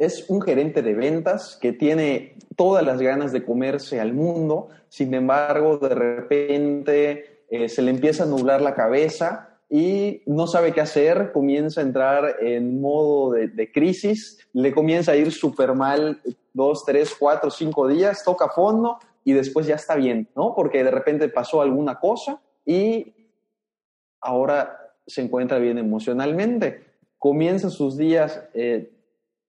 es 0.00 0.24
un 0.30 0.40
gerente 0.40 0.80
de 0.80 0.94
ventas 0.94 1.58
que 1.60 1.74
tiene 1.74 2.38
todas 2.56 2.82
las 2.82 3.02
ganas 3.02 3.32
de 3.32 3.44
comerse 3.44 4.00
al 4.00 4.14
mundo, 4.14 4.70
sin 4.88 5.12
embargo, 5.12 5.76
de 5.76 5.94
repente 5.94 7.44
eh, 7.50 7.68
se 7.68 7.82
le 7.82 7.90
empieza 7.90 8.22
a 8.22 8.26
nublar 8.26 8.62
la 8.62 8.74
cabeza 8.74 9.58
y 9.68 10.22
no 10.24 10.46
sabe 10.46 10.72
qué 10.72 10.80
hacer, 10.80 11.32
comienza 11.32 11.82
a 11.82 11.84
entrar 11.84 12.36
en 12.40 12.80
modo 12.80 13.32
de, 13.32 13.70
crisis, 13.70 14.38
le 14.54 14.72
comienza 14.72 15.12
a 15.12 15.16
ir 15.16 15.32
súper 15.32 15.74
mal 15.74 16.22
dos, 16.54 16.82
tres, 16.86 17.14
cuatro, 17.18 17.50
cinco 17.50 17.86
días, 17.86 18.24
toca 18.24 18.48
fondo 18.48 18.98
y 19.22 19.34
después 19.34 19.66
ya 19.66 19.74
está 19.74 19.96
bien, 19.96 20.30
¿no? 20.34 20.54
Porque 20.54 20.82
de 20.82 20.90
repente 20.90 21.28
pasó 21.28 21.60
alguna 21.60 22.00
cosa 22.00 22.40
y 22.64 23.12
ahora 24.22 24.89
se 25.10 25.22
encuentra 25.22 25.58
bien 25.58 25.78
emocionalmente. 25.78 26.84
Comienza 27.18 27.70
sus 27.70 27.96
días 27.96 28.42
eh, 28.54 28.90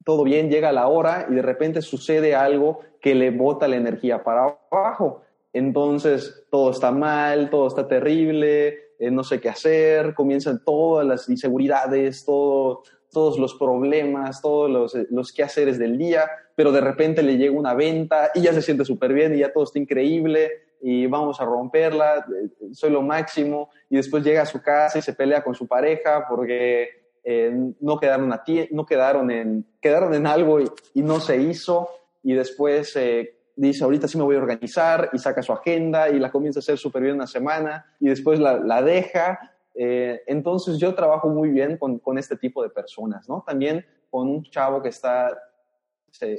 todo 0.04 0.24
bien, 0.24 0.50
llega 0.50 0.72
la 0.72 0.88
hora 0.88 1.28
y 1.30 1.36
de 1.36 1.42
repente 1.42 1.82
sucede 1.82 2.36
algo 2.36 2.80
que 3.00 3.16
le 3.16 3.32
bota 3.32 3.68
la 3.68 3.76
energía 3.76 4.24
para 4.24 4.58
abajo. 4.72 5.22
Entonces 5.54 6.46
todo 6.50 6.72
está 6.72 6.92
mal, 6.92 7.50
todo 7.50 7.68
está 7.68 7.88
terrible, 7.88 8.80
eh, 9.00 9.12
no 9.12 9.24
sé 9.24 9.40
qué 9.40 9.50
hacer, 9.50 10.14
comienzan 10.14 10.64
todas 10.64 11.06
las 11.06 11.28
inseguridades, 11.30 12.26
todo, 12.26 12.84
todos 13.12 13.38
los 13.38 13.56
problemas, 13.56 14.42
todos 14.42 14.70
los, 14.70 14.96
eh, 14.96 15.08
los 15.10 15.32
quehaceres 15.34 15.78
del 15.78 15.98
día, 15.98 16.30
pero 16.56 16.72
de 16.72 16.82
repente 16.82 17.22
le 17.22 17.38
llega 17.38 17.58
una 17.58 17.74
venta 17.74 18.32
y 18.34 18.42
ya 18.42 18.54
se 18.54 18.62
siente 18.62 18.86
súper 18.86 19.14
bien 19.14 19.36
y 19.36 19.40
ya 19.40 19.52
todo 19.52 19.66
está 19.66 19.80
increíble 19.80 20.50
y 20.82 21.06
vamos 21.08 21.40
a 21.40 21.46
romperla, 21.46 22.26
soy 22.72 22.90
lo 22.90 23.02
máximo, 23.02 23.70
y 23.90 23.98
después 23.98 24.24
llega 24.24 24.42
a 24.42 24.46
su 24.46 24.62
casa 24.62 24.98
y 24.98 25.02
se 25.02 25.14
pelea 25.14 25.44
con 25.44 25.54
su 25.54 25.68
pareja 25.68 26.26
porque 26.28 27.02
eh, 27.24 27.52
no 27.80 28.00
quedaron, 28.00 28.34
a 28.34 28.44
no 28.72 28.86
quedaron, 28.86 29.30
en, 29.30 29.66
quedaron 29.80 30.14
en 30.14 30.26
algo 30.26 30.60
y, 30.60 31.02
no 31.02 31.20
se 31.20 31.38
hizo, 31.38 31.90
y 32.24 32.34
después 32.34 32.96
eh, 32.96 33.38
dice, 33.56 33.84
ahorita 33.84 34.08
sí 34.08 34.18
me 34.18 34.24
voy 34.24 34.36
a 34.36 34.40
organizar, 34.40 35.10
y 35.14 35.20
saca 35.20 35.44
su 35.44 35.54
agenda 35.54 36.10
y 36.10 36.20
la 36.20 36.32
comienza 36.32 36.60
a 36.60 36.62
hacer 36.62 36.78
súper 36.78 37.04
bien 37.04 37.16
una 37.16 37.28
semana, 37.28 37.86
y 38.00 38.10
después 38.10 38.40
la, 38.40 38.58
la 38.58 38.82
deja. 38.82 39.40
Eh, 39.76 40.22
entonces 40.26 40.80
yo 40.80 40.96
trabajo 40.96 41.30
muy 41.30 41.50
bien 41.50 41.78
con, 41.78 42.00
con, 42.00 42.18
este 42.18 42.36
tipo 42.36 42.64
de 42.64 42.70
personas, 42.70 43.30
¿no? 43.30 43.44
También 43.46 43.86
con 44.10 44.28
un 44.28 44.44
chavo 44.44 44.82
que 44.82 44.90
está, 44.90 45.38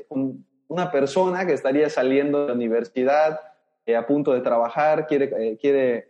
con 0.09 0.45
una 0.69 0.91
persona 0.91 1.47
que 1.47 1.55
estaría 1.55 1.89
saliendo 1.89 2.43
de 2.43 2.49
la 2.49 2.55
universidad, 2.55 3.41
a 3.87 4.07
punto 4.07 4.33
de 4.33 4.41
trabajar, 4.41 5.07
quiere, 5.07 5.57
quiere 5.59 6.09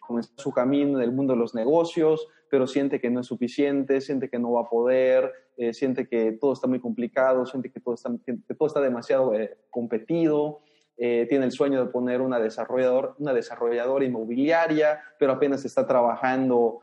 comenzar 0.00 0.34
su 0.36 0.52
camino 0.52 0.98
en 0.98 1.04
el 1.04 1.12
mundo 1.12 1.34
de 1.34 1.38
los 1.38 1.54
negocios, 1.54 2.26
pero 2.50 2.66
siente 2.66 3.00
que 3.00 3.10
no 3.10 3.20
es 3.20 3.26
suficiente, 3.26 4.00
siente 4.00 4.28
que 4.28 4.38
no 4.38 4.52
va 4.52 4.62
a 4.62 4.68
poder, 4.68 5.32
eh, 5.56 5.72
siente 5.72 6.08
que 6.08 6.32
todo 6.32 6.52
está 6.52 6.66
muy 6.66 6.80
complicado, 6.80 7.46
siente 7.46 7.70
que 7.70 7.80
todo 7.80 7.94
está, 7.94 8.10
todo 8.58 8.66
está 8.66 8.80
demasiado 8.80 9.34
eh, 9.34 9.56
competido, 9.70 10.60
eh, 10.96 11.26
tiene 11.28 11.44
el 11.44 11.52
sueño 11.52 11.84
de 11.84 11.90
poner 11.90 12.20
una, 12.20 12.40
desarrollador, 12.40 13.14
una 13.18 13.32
desarrolladora 13.32 14.04
inmobiliaria, 14.04 15.00
pero 15.18 15.32
apenas 15.32 15.64
está 15.64 15.86
trabajando 15.86 16.80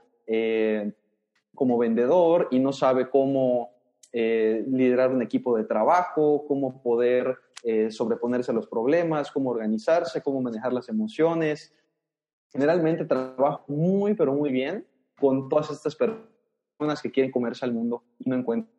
como 1.56 1.78
vendedor 1.78 2.50
y 2.52 2.60
no 2.60 2.74
sabe 2.74 3.10
cómo 3.10 3.72
liderar 4.12 5.10
un 5.12 5.22
equipo 5.22 5.56
de 5.56 5.64
trabajo, 5.64 6.44
cómo 6.46 6.82
poder 6.84 7.38
sobreponerse 7.90 8.52
a 8.52 8.54
los 8.54 8.68
problemas, 8.68 9.32
cómo 9.32 9.50
organizarse, 9.50 10.22
cómo 10.22 10.42
manejar 10.42 10.74
las 10.74 10.90
emociones. 10.90 11.74
Generalmente 12.52 13.06
trabajo 13.06 13.64
muy, 13.68 14.14
pero 14.14 14.34
muy 14.34 14.52
bien 14.52 14.86
con 15.20 15.50
todas 15.50 15.72
estas 15.72 15.96
personas 15.96 17.02
que 17.02 17.12
quieren 17.12 17.32
comerse 17.32 17.66
al 17.66 17.74
mundo 17.74 18.04
y 18.20 18.30
no 18.30 18.36
encuentran 18.36 18.72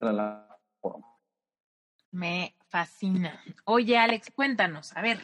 la 0.00 0.58
forma. 0.80 1.06
Me 2.10 2.54
fascina. 2.68 3.40
Oye, 3.64 3.96
Alex, 3.96 4.30
cuéntanos, 4.34 4.96
a 4.96 5.02
ver, 5.02 5.18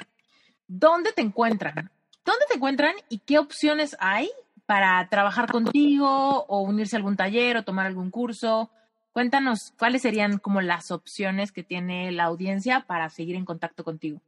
¿dónde 0.67 1.13
te 1.13 1.23
encuentran? 1.23 1.91
¿Dónde 2.25 2.47
te 2.49 2.55
encuentran 2.55 2.95
y 3.09 3.19
qué 3.19 3.39
opciones 3.39 3.97
hay 3.99 4.31
para 4.65 5.07
trabajar 5.09 5.51
contigo 5.51 6.45
o 6.45 6.63
unirse 6.63 6.97
a 6.97 6.99
algún 6.99 7.17
taller 7.17 7.57
o 7.57 7.65
tomar 7.65 7.87
algún 7.87 8.11
curso? 8.11 8.71
Cuéntanos 9.13 9.75
cuáles 9.79 10.03
serían 10.03 10.39
como 10.39 10.61
las 10.63 10.91
opciones 10.91 11.53
que 11.53 11.63
tiene 11.63 12.11
la 12.13 12.25
audiencia 12.25 12.85
para 12.87 13.11
seguir 13.11 13.37
en 13.37 13.45
contacto 13.45 13.85
contigo. 13.85 14.21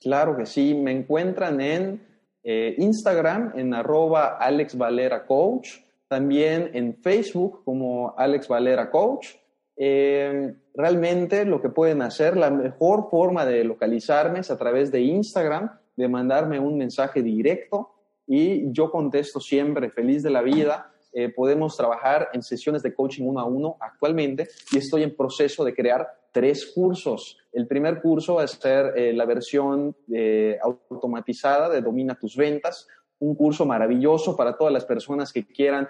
Claro 0.00 0.36
que 0.36 0.46
sí, 0.46 0.74
me 0.74 0.92
encuentran 0.92 1.60
en 1.60 2.02
eh, 2.42 2.74
Instagram 2.78 3.52
en 3.56 3.74
arroba 3.74 4.38
Alex 4.38 4.76
Valera 4.76 5.26
Coach, 5.26 5.80
también 6.08 6.70
en 6.72 6.96
Facebook 6.96 7.62
como 7.64 8.14
Alex 8.16 8.48
Valera 8.48 8.90
Coach. 8.90 9.34
Eh, 9.76 10.54
realmente 10.74 11.44
lo 11.44 11.60
que 11.60 11.68
pueden 11.68 12.00
hacer, 12.00 12.36
la 12.36 12.50
mejor 12.50 13.10
forma 13.10 13.44
de 13.44 13.64
localizarme 13.64 14.40
es 14.40 14.50
a 14.50 14.56
través 14.56 14.90
de 14.90 15.02
Instagram, 15.02 15.70
de 15.96 16.08
mandarme 16.08 16.58
un 16.58 16.78
mensaje 16.78 17.22
directo 17.22 17.90
y 18.26 18.72
yo 18.72 18.90
contesto 18.90 19.40
siempre 19.40 19.90
feliz 19.90 20.22
de 20.22 20.30
la 20.30 20.40
vida. 20.40 20.89
Eh, 21.12 21.28
podemos 21.28 21.76
trabajar 21.76 22.28
en 22.32 22.42
sesiones 22.42 22.82
de 22.82 22.94
coaching 22.94 23.24
uno 23.24 23.40
a 23.40 23.44
uno 23.44 23.76
actualmente 23.80 24.48
y 24.70 24.78
estoy 24.78 25.02
en 25.02 25.16
proceso 25.16 25.64
de 25.64 25.74
crear 25.74 26.08
tres 26.32 26.66
cursos. 26.72 27.38
El 27.52 27.66
primer 27.66 28.00
curso 28.00 28.34
va 28.34 28.44
a 28.44 28.46
ser 28.46 28.96
eh, 28.96 29.12
la 29.12 29.24
versión 29.24 29.96
eh, 30.12 30.58
automatizada 30.62 31.68
de 31.68 31.80
Domina 31.80 32.18
tus 32.18 32.36
ventas, 32.36 32.86
un 33.18 33.34
curso 33.34 33.66
maravilloso 33.66 34.36
para 34.36 34.56
todas 34.56 34.72
las 34.72 34.84
personas 34.84 35.32
que 35.32 35.46
quieran 35.46 35.88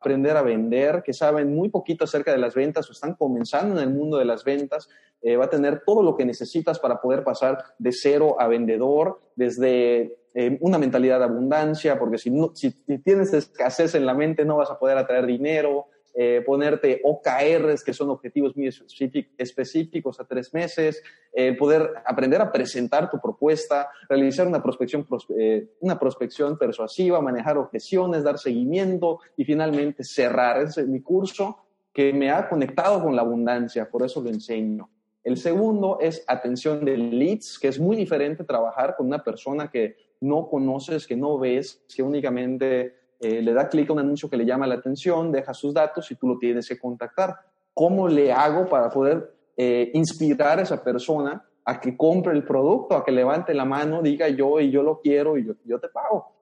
aprender 0.00 0.36
a 0.36 0.42
vender, 0.42 1.02
que 1.04 1.12
saben 1.12 1.54
muy 1.54 1.68
poquito 1.68 2.04
acerca 2.04 2.32
de 2.32 2.38
las 2.38 2.54
ventas 2.54 2.88
o 2.88 2.92
están 2.92 3.14
comenzando 3.14 3.80
en 3.80 3.88
el 3.88 3.94
mundo 3.94 4.18
de 4.18 4.24
las 4.24 4.44
ventas. 4.44 4.88
Eh, 5.20 5.36
va 5.36 5.46
a 5.46 5.50
tener 5.50 5.82
todo 5.84 6.02
lo 6.02 6.16
que 6.16 6.24
necesitas 6.24 6.78
para 6.78 7.00
poder 7.00 7.24
pasar 7.24 7.58
de 7.78 7.92
cero 7.92 8.36
a 8.38 8.46
vendedor, 8.46 9.20
desde 9.34 10.16
una 10.60 10.78
mentalidad 10.78 11.18
de 11.18 11.24
abundancia, 11.24 11.98
porque 11.98 12.16
si, 12.16 12.30
no, 12.30 12.52
si 12.54 12.70
tienes 13.02 13.32
escasez 13.32 13.96
en 13.96 14.06
la 14.06 14.14
mente 14.14 14.44
no 14.44 14.58
vas 14.58 14.70
a 14.70 14.78
poder 14.78 14.96
atraer 14.96 15.26
dinero, 15.26 15.88
eh, 16.20 16.42
ponerte 16.44 17.00
OKRs, 17.04 17.84
que 17.84 17.94
son 17.94 18.10
objetivos 18.10 18.56
muy 18.56 18.66
específicos 18.66 20.18
a 20.18 20.24
tres 20.24 20.52
meses, 20.52 21.00
eh, 21.32 21.52
poder 21.52 21.92
aprender 22.04 22.40
a 22.40 22.50
presentar 22.50 23.08
tu 23.08 23.20
propuesta, 23.20 23.88
realizar 24.08 24.48
una 24.48 24.60
prospección, 24.60 25.06
eh, 25.38 25.68
una 25.78 25.96
prospección 25.96 26.58
persuasiva, 26.58 27.20
manejar 27.20 27.56
objeciones, 27.56 28.24
dar 28.24 28.36
seguimiento 28.36 29.20
y 29.36 29.44
finalmente 29.44 30.02
cerrar. 30.02 30.60
Es 30.60 30.76
mi 30.88 31.02
curso 31.02 31.58
que 31.92 32.12
me 32.12 32.32
ha 32.32 32.48
conectado 32.48 33.00
con 33.00 33.14
la 33.14 33.22
abundancia, 33.22 33.88
por 33.88 34.02
eso 34.02 34.20
lo 34.20 34.28
enseño. 34.28 34.90
El 35.22 35.36
segundo 35.36 35.98
es 36.00 36.24
atención 36.26 36.84
de 36.84 36.96
leads, 36.96 37.60
que 37.60 37.68
es 37.68 37.78
muy 37.78 37.94
diferente 37.94 38.42
trabajar 38.42 38.96
con 38.96 39.06
una 39.06 39.22
persona 39.22 39.70
que 39.70 39.94
no 40.20 40.48
conoces, 40.48 41.06
que 41.06 41.16
no 41.16 41.38
ves, 41.38 41.84
que 41.94 42.02
únicamente 42.02 42.97
eh, 43.20 43.42
le 43.42 43.52
da 43.52 43.68
clic 43.68 43.90
a 43.90 43.94
un 43.94 43.98
anuncio 43.98 44.30
que 44.30 44.36
le 44.36 44.46
llama 44.46 44.66
la 44.66 44.76
atención, 44.76 45.32
deja 45.32 45.52
sus 45.52 45.74
datos 45.74 46.10
y 46.10 46.14
tú 46.14 46.28
lo 46.28 46.38
tienes 46.38 46.68
que 46.68 46.78
contactar. 46.78 47.34
¿Cómo 47.74 48.08
le 48.08 48.32
hago 48.32 48.68
para 48.68 48.90
poder 48.90 49.34
eh, 49.56 49.90
inspirar 49.94 50.58
a 50.58 50.62
esa 50.62 50.82
persona 50.82 51.44
a 51.64 51.80
que 51.80 51.96
compre 51.96 52.32
el 52.32 52.44
producto, 52.44 52.96
a 52.96 53.04
que 53.04 53.10
levante 53.10 53.54
la 53.54 53.64
mano, 53.64 54.02
diga 54.02 54.28
yo 54.28 54.60
y 54.60 54.70
yo 54.70 54.82
lo 54.82 55.00
quiero 55.00 55.36
y 55.36 55.44
yo, 55.44 55.54
yo 55.64 55.80
te 55.80 55.88
pago? 55.88 56.32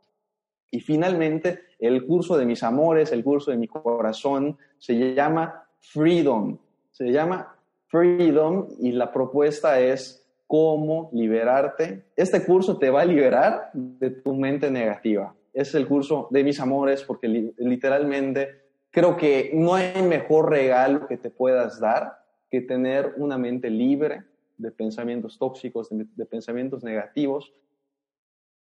Y 0.71 0.81
finalmente, 0.81 1.61
el 1.79 2.05
curso 2.05 2.37
de 2.37 2.45
mis 2.45 2.63
amores, 2.63 3.11
el 3.13 3.25
curso 3.25 3.51
de 3.51 3.57
mi 3.57 3.69
corazón, 3.69 4.59
se 4.79 5.15
llama 5.15 5.67
Freedom. 5.81 6.59
Se 6.91 7.11
llama 7.11 7.57
Freedom 7.87 8.67
y 8.81 8.93
la 8.93 9.11
propuesta 9.13 9.81
es 9.81 10.27
cómo 10.47 11.09
liberarte. 11.13 12.05
Este 12.15 12.45
curso 12.45 12.77
te 12.77 12.91
va 12.91 13.03
a 13.03 13.07
liberar 13.07 13.71
de 13.73 14.11
tu 14.11 14.35
mente 14.35 14.71
negativa 14.71 15.36
es 15.57 15.75
el 15.75 15.89
curso 15.89 16.29
de 16.31 16.45
mis 16.45 16.61
amores 16.61 17.03
porque 17.03 17.29
literalmente 17.29 18.67
creo 18.91 19.17
que 19.17 19.51
no 19.55 19.75
hay 19.75 20.03
mejor 20.03 20.51
regalo 20.51 21.07
que 21.07 21.17
te 21.17 21.31
puedas 21.31 21.81
dar 21.81 22.23
que 22.51 22.61
tener 22.61 23.15
una 23.17 23.39
mente 23.39 23.71
libre 23.71 24.25
de 24.59 24.71
pensamientos 24.71 25.39
tóxicos, 25.39 25.89
de, 25.91 26.27
pensamientos 26.27 26.85
negativos, 26.85 27.55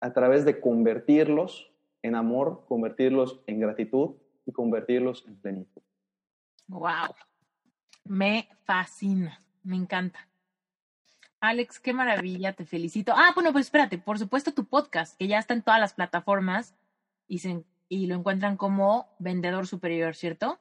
a 0.00 0.12
través 0.12 0.44
de 0.44 0.60
convertirlos 0.60 1.68
en 2.02 2.14
amor, 2.14 2.64
convertirlos 2.68 3.40
en 3.48 3.58
gratitud 3.58 4.14
y 4.46 4.52
convertirlos 4.52 5.24
en 5.26 5.36
plenitud. 5.36 5.82
¡Wow! 6.68 7.14
Me 8.04 8.48
fascina, 8.62 9.40
me 9.64 9.74
encanta. 9.74 10.28
Alex, 11.40 11.78
qué 11.78 11.92
maravilla, 11.92 12.52
te 12.52 12.64
felicito. 12.64 13.12
Ah, 13.14 13.30
bueno, 13.34 13.52
pues 13.52 13.66
espérate, 13.66 13.98
por 13.98 14.18
supuesto 14.18 14.52
tu 14.52 14.64
podcast, 14.64 15.16
que 15.16 15.28
ya 15.28 15.38
está 15.38 15.54
en 15.54 15.62
todas 15.62 15.80
las 15.80 15.94
plataformas 15.94 16.74
y, 17.28 18.06
lo 18.06 18.14
encuentran 18.14 18.56
como 18.56 19.06
vendedor 19.18 19.66
superior, 19.66 20.14
¿cierto? 20.14 20.58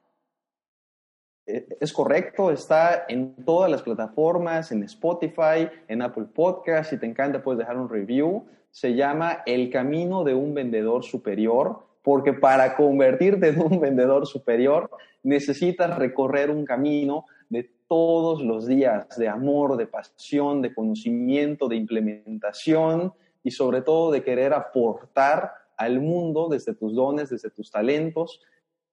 Eh, 1.45 1.67
es 1.79 1.93
correcto, 1.93 2.51
está 2.51 3.05
en 3.07 3.35
todas 3.45 3.71
las 3.71 3.81
plataformas, 3.81 4.71
en 4.71 4.83
Spotify, 4.83 5.69
en 5.87 6.01
Apple 6.01 6.25
Podcast, 6.33 6.89
si 6.89 6.97
te 6.97 7.05
encanta 7.05 7.41
puedes 7.41 7.59
dejar 7.59 7.77
un 7.77 7.89
review. 7.89 8.45
Se 8.69 8.93
llama 8.93 9.43
El 9.45 9.71
Camino 9.71 10.23
de 10.23 10.33
un 10.33 10.53
Vendedor 10.53 11.03
Superior, 11.03 11.87
porque 12.03 12.33
para 12.33 12.75
convertirte 12.75 13.49
en 13.49 13.61
un 13.61 13.79
vendedor 13.81 14.27
superior 14.27 14.89
necesitas 15.23 15.97
recorrer 15.97 16.51
un 16.51 16.65
camino 16.65 17.25
de 17.49 17.69
todos 17.87 18.41
los 18.43 18.67
días 18.67 19.17
de 19.17 19.29
amor, 19.29 19.77
de 19.77 19.87
pasión, 19.87 20.61
de 20.61 20.73
conocimiento, 20.73 21.67
de 21.67 21.77
implementación 21.77 23.13
y 23.43 23.51
sobre 23.51 23.81
todo 23.81 24.11
de 24.11 24.23
querer 24.23 24.53
aportar 24.53 25.53
al 25.77 26.01
mundo 26.01 26.49
desde 26.49 26.73
tus 26.73 26.95
dones, 26.95 27.29
desde 27.29 27.49
tus 27.49 27.71
talentos. 27.71 28.41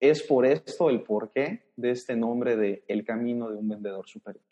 Es 0.01 0.23
por 0.23 0.47
esto 0.47 0.90
el 0.90 1.02
porqué 1.02 1.73
de 1.77 1.90
este 1.90 2.15
nombre 2.15 2.56
de 2.56 2.85
El 2.89 3.05
Camino 3.05 3.51
de 3.51 3.56
un 3.56 3.69
Vendedor 3.69 4.06
Superior. 4.06 4.44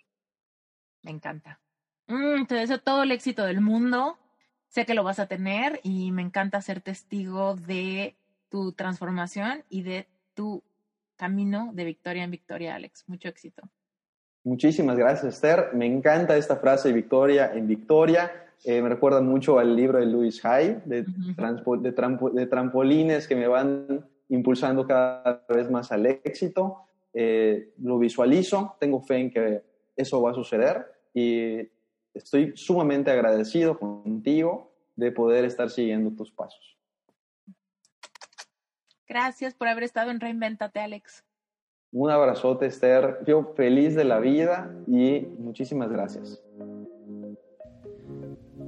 Me 1.03 1.11
encanta. 1.11 1.61
Mm, 2.07 2.47
te 2.47 2.55
deseo 2.55 2.81
todo 2.81 3.03
el 3.03 3.13
éxito 3.13 3.45
del 3.45 3.61
mundo. 3.61 4.19
Sé 4.69 4.87
que 4.87 4.95
lo 4.95 5.05
vas 5.05 5.19
a 5.19 5.27
tener 5.27 5.81
y 5.83 6.13
me 6.13 6.23
encanta 6.23 6.63
ser 6.63 6.81
testigo 6.81 7.55
de 7.55 8.17
tu 8.49 8.73
transformación 8.73 9.65
y 9.69 9.83
de 9.83 10.09
tu 10.35 10.63
camino 11.17 11.71
de 11.75 11.85
victoria 11.85 12.25
en 12.25 12.31
victoria, 12.31 12.75
Alex. 12.75 13.05
Mucho 13.07 13.29
éxito. 13.29 13.63
Muchísimas 14.45 14.97
gracias, 14.97 15.35
Esther. 15.35 15.71
Me 15.73 15.87
encanta 15.87 16.37
esta 16.37 16.57
frase 16.57 16.93
victoria 16.93 17.53
en 17.55 17.67
victoria. 17.69 18.52
Eh, 18.65 18.81
me 18.81 18.89
recuerda 18.89 19.21
mucho 19.21 19.59
al 19.59 19.75
libro 19.75 19.99
de 19.99 20.07
Louis 20.07 20.45
Hay, 20.45 20.81
de, 20.85 21.05
de, 21.05 22.47
trampolines 22.47 23.27
que 23.27 23.35
me 23.35 23.49
van 23.49 24.09
impulsando 24.29 24.87
cada 24.87 25.45
vez 25.49 25.71
más 25.71 25.91
al 25.91 26.07
éxito. 26.07 26.79
Eh, 27.13 27.73
lo 27.79 27.99
visualizo, 27.99 28.77
tengo 28.79 29.01
fe 29.01 29.17
en 29.17 29.31
que 29.31 29.63
eso 29.97 30.23
va 30.23 30.31
a 30.31 30.35
suceder 30.35 30.87
y 31.13 31.69
estoy 32.15 32.53
sumamente 32.57 33.11
agradecido 33.11 33.79
contigo 33.79 34.73
de 34.97 35.11
poder 35.11 35.45
estar 35.45 35.69
siguiendo 35.69 36.15
tus 36.15 36.31
pasos. 36.31 36.79
Gracias 39.09 39.55
por 39.55 39.69
haber 39.69 39.85
estado 39.85 40.11
en 40.11 40.21
Reinventate, 40.21 40.81
Alex. 40.81 41.25
Un 41.91 42.11
abrazote, 42.11 42.65
Esther. 42.65 43.19
Yo 43.27 43.53
feliz 43.55 43.95
de 43.95 44.05
la 44.05 44.19
vida 44.19 44.75
y 44.87 45.21
muchísimas 45.39 45.91
gracias. 45.91 46.43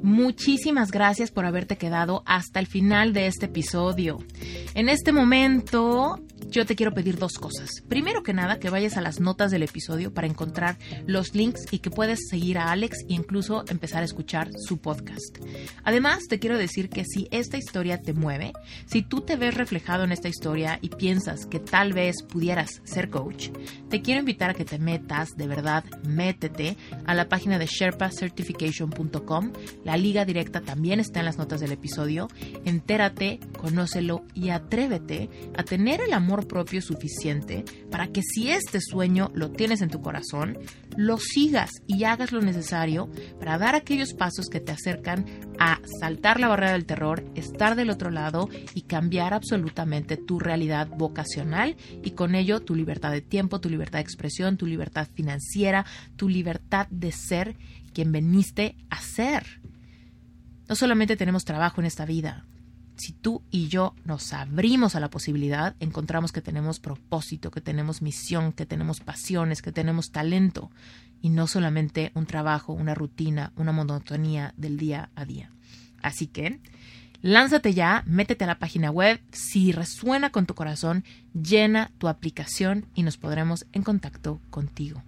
Muchísimas 0.05 0.91
gracias 0.91 1.31
por 1.31 1.47
haberte 1.47 1.79
quedado 1.79 2.23
hasta 2.27 2.61
el 2.61 2.67
final 2.67 3.15
de 3.15 3.27
este 3.27 3.47
episodio. 3.47 4.19
En 4.75 4.91
este 4.91 5.13
momento 5.13 6.21
yo 6.51 6.67
te 6.67 6.77
quiero 6.77 6.93
pedir 6.93 7.17
dos 7.19 7.33
cosas. 7.33 7.71
Primero 7.89 8.23
que 8.23 8.35
nada, 8.35 8.59
que 8.59 8.69
vayas 8.69 8.99
a 8.99 9.01
las 9.01 9.19
notas 9.19 9.51
del 9.51 9.63
episodio 9.63 10.13
para 10.13 10.27
encontrar 10.27 10.77
los 11.07 11.35
links 11.35 11.63
y 11.71 11.79
que 11.79 11.91
puedes 11.91 12.29
seguir 12.29 12.59
a 12.59 12.71
Alex 12.71 12.99
e 13.09 13.15
incluso 13.15 13.65
empezar 13.69 14.03
a 14.03 14.05
escuchar 14.05 14.51
su 14.57 14.77
podcast. 14.77 15.39
Además, 15.85 16.25
te 16.29 16.39
quiero 16.39 16.59
decir 16.59 16.91
que 16.91 17.05
si 17.07 17.27
esta 17.31 17.57
historia 17.57 18.03
te 18.03 18.13
mueve, 18.13 18.53
si 18.87 19.01
tú 19.01 19.23
te 19.23 19.37
ves 19.37 19.55
reflejado 19.55 20.05
en 20.05 20.13
esta 20.13 20.29
historia 20.29 20.79
y 20.83 20.91
piensas 20.91 21.47
que 21.47 21.61
tal 21.61 21.95
vez 21.95 22.23
pudieras 22.23 22.83
ser 22.85 23.09
coach, 23.09 23.49
te 23.89 24.03
quiero 24.03 24.21
invitar 24.21 24.51
a 24.51 24.55
que 24.55 24.67
te 24.67 24.79
metas, 24.79 25.31
de 25.37 25.47
verdad, 25.47 25.85
métete 26.07 26.77
a 27.07 27.15
la 27.15 27.29
página 27.29 27.59
de 27.59 27.67
sherpacertification.com. 27.67 29.53
La 29.83 29.94
liga 29.97 30.25
directa 30.25 30.61
también 30.61 31.01
está 31.01 31.21
en 31.21 31.27
las 31.27 31.39
notas 31.39 31.61
del 31.61 31.73
episodio. 31.73 32.29
Entérate, 32.65 33.41
conócelo 33.59 34.25
y 34.35 34.51
atrévete 34.51 35.29
a 35.57 35.63
tener 35.63 36.01
el 36.01 36.13
amor 36.13 36.47
propio 36.47 36.81
suficiente 36.83 37.65
para 37.91 38.09
que 38.09 38.23
si 38.23 38.51
este 38.51 38.81
sueño 38.81 39.31
lo 39.35 39.51
tienes 39.51 39.81
en 39.81 39.91
tu 39.91 40.01
corazón, 40.01 40.59
lo 40.97 41.19
sigas 41.19 41.71
y 41.87 42.05
hagas 42.05 42.33
lo 42.33 42.41
necesario 42.41 43.11
para 43.39 43.59
dar 43.59 43.75
aquellos 43.75 44.15
pasos 44.15 44.47
que 44.47 44.61
te 44.61 44.73
acercan 44.73 45.25
a 45.59 45.81
saltar 46.01 46.41
la 46.41 46.49
barrera 46.49 46.73
del 46.73 46.87
terror, 46.87 47.25
estar 47.35 47.77
del 47.77 47.91
otro 47.91 48.11
lado 48.11 48.49
y 48.75 48.83
cambiar 48.83 49.35
absolutamente 49.35 50.17
tu 50.17 50.39
realidad 50.39 50.89
vocacional 50.89 51.77
y 52.03 52.13
con 52.13 52.35
ello 52.35 52.61
tu 52.61 52.75
libertad 52.75 53.13
de 53.13 53.21
tiempo, 53.21 53.61
tu 53.61 53.71
libertad 53.71 53.99
de 53.99 54.05
expresión, 54.05 54.57
tu 54.57 54.67
libertad 54.67 55.09
financiera, 55.15 55.85
tu 56.17 56.29
libertad 56.29 56.87
de 56.91 57.13
ser 57.13 57.57
quien 57.93 58.13
veniste 58.13 58.77
a 58.91 59.01
ser. 59.01 59.61
No 60.69 60.75
solamente 60.75 61.17
tenemos 61.17 61.45
trabajo 61.45 61.81
en 61.81 61.87
esta 61.87 62.05
vida, 62.05 62.45
si 62.97 63.13
tú 63.13 63.43
y 63.51 63.69
yo 63.69 63.95
nos 64.05 64.33
abrimos 64.33 64.95
a 64.95 65.01
la 65.01 65.11
posibilidad, 65.11 65.75
encontramos 65.81 66.31
que 66.33 66.41
tenemos 66.41 66.79
propósito, 66.79 67.51
que 67.51 67.61
tenemos 67.61 68.03
misión, 68.03 68.53
que 68.53 68.67
tenemos 68.67 69.01
pasiones, 69.01 69.63
que 69.63 69.73
tenemos 69.73 70.13
talento 70.13 70.71
y 71.21 71.31
no 71.31 71.47
solamente 71.47 72.13
un 72.15 72.27
trabajo, 72.27 72.73
una 72.73 72.95
rutina, 72.95 73.53
una 73.57 73.73
monotonía 73.73 74.55
del 74.57 74.77
día 74.77 75.11
a 75.17 75.25
día. 75.25 75.51
Así 76.03 76.29
que 76.29 76.61
lánzate 77.21 77.75
ya, 77.75 78.05
métete 78.07 78.45
a 78.45 78.49
la 78.49 78.59
página 78.59 78.91
web, 78.91 79.21
si 79.33 79.73
resuena 79.73 80.31
con 80.31 80.47
tu 80.47 80.55
corazón, 80.55 81.03
llena 81.33 81.91
tu 81.99 82.07
aplicación 82.09 82.87
y 82.95 83.03
nos 83.03 83.17
podremos 83.17 83.67
en 83.73 83.83
contacto 83.83 84.41
contigo. 84.51 85.03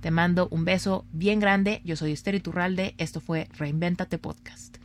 Te 0.00 0.10
mando 0.10 0.48
un 0.50 0.64
beso 0.64 1.04
bien 1.12 1.38
grande, 1.38 1.82
yo 1.84 1.96
soy 1.96 2.12
Esther 2.12 2.34
Iturralde, 2.34 2.94
esto 2.98 3.20
fue 3.20 3.48
Reinventate 3.56 4.18
Podcast. 4.18 4.77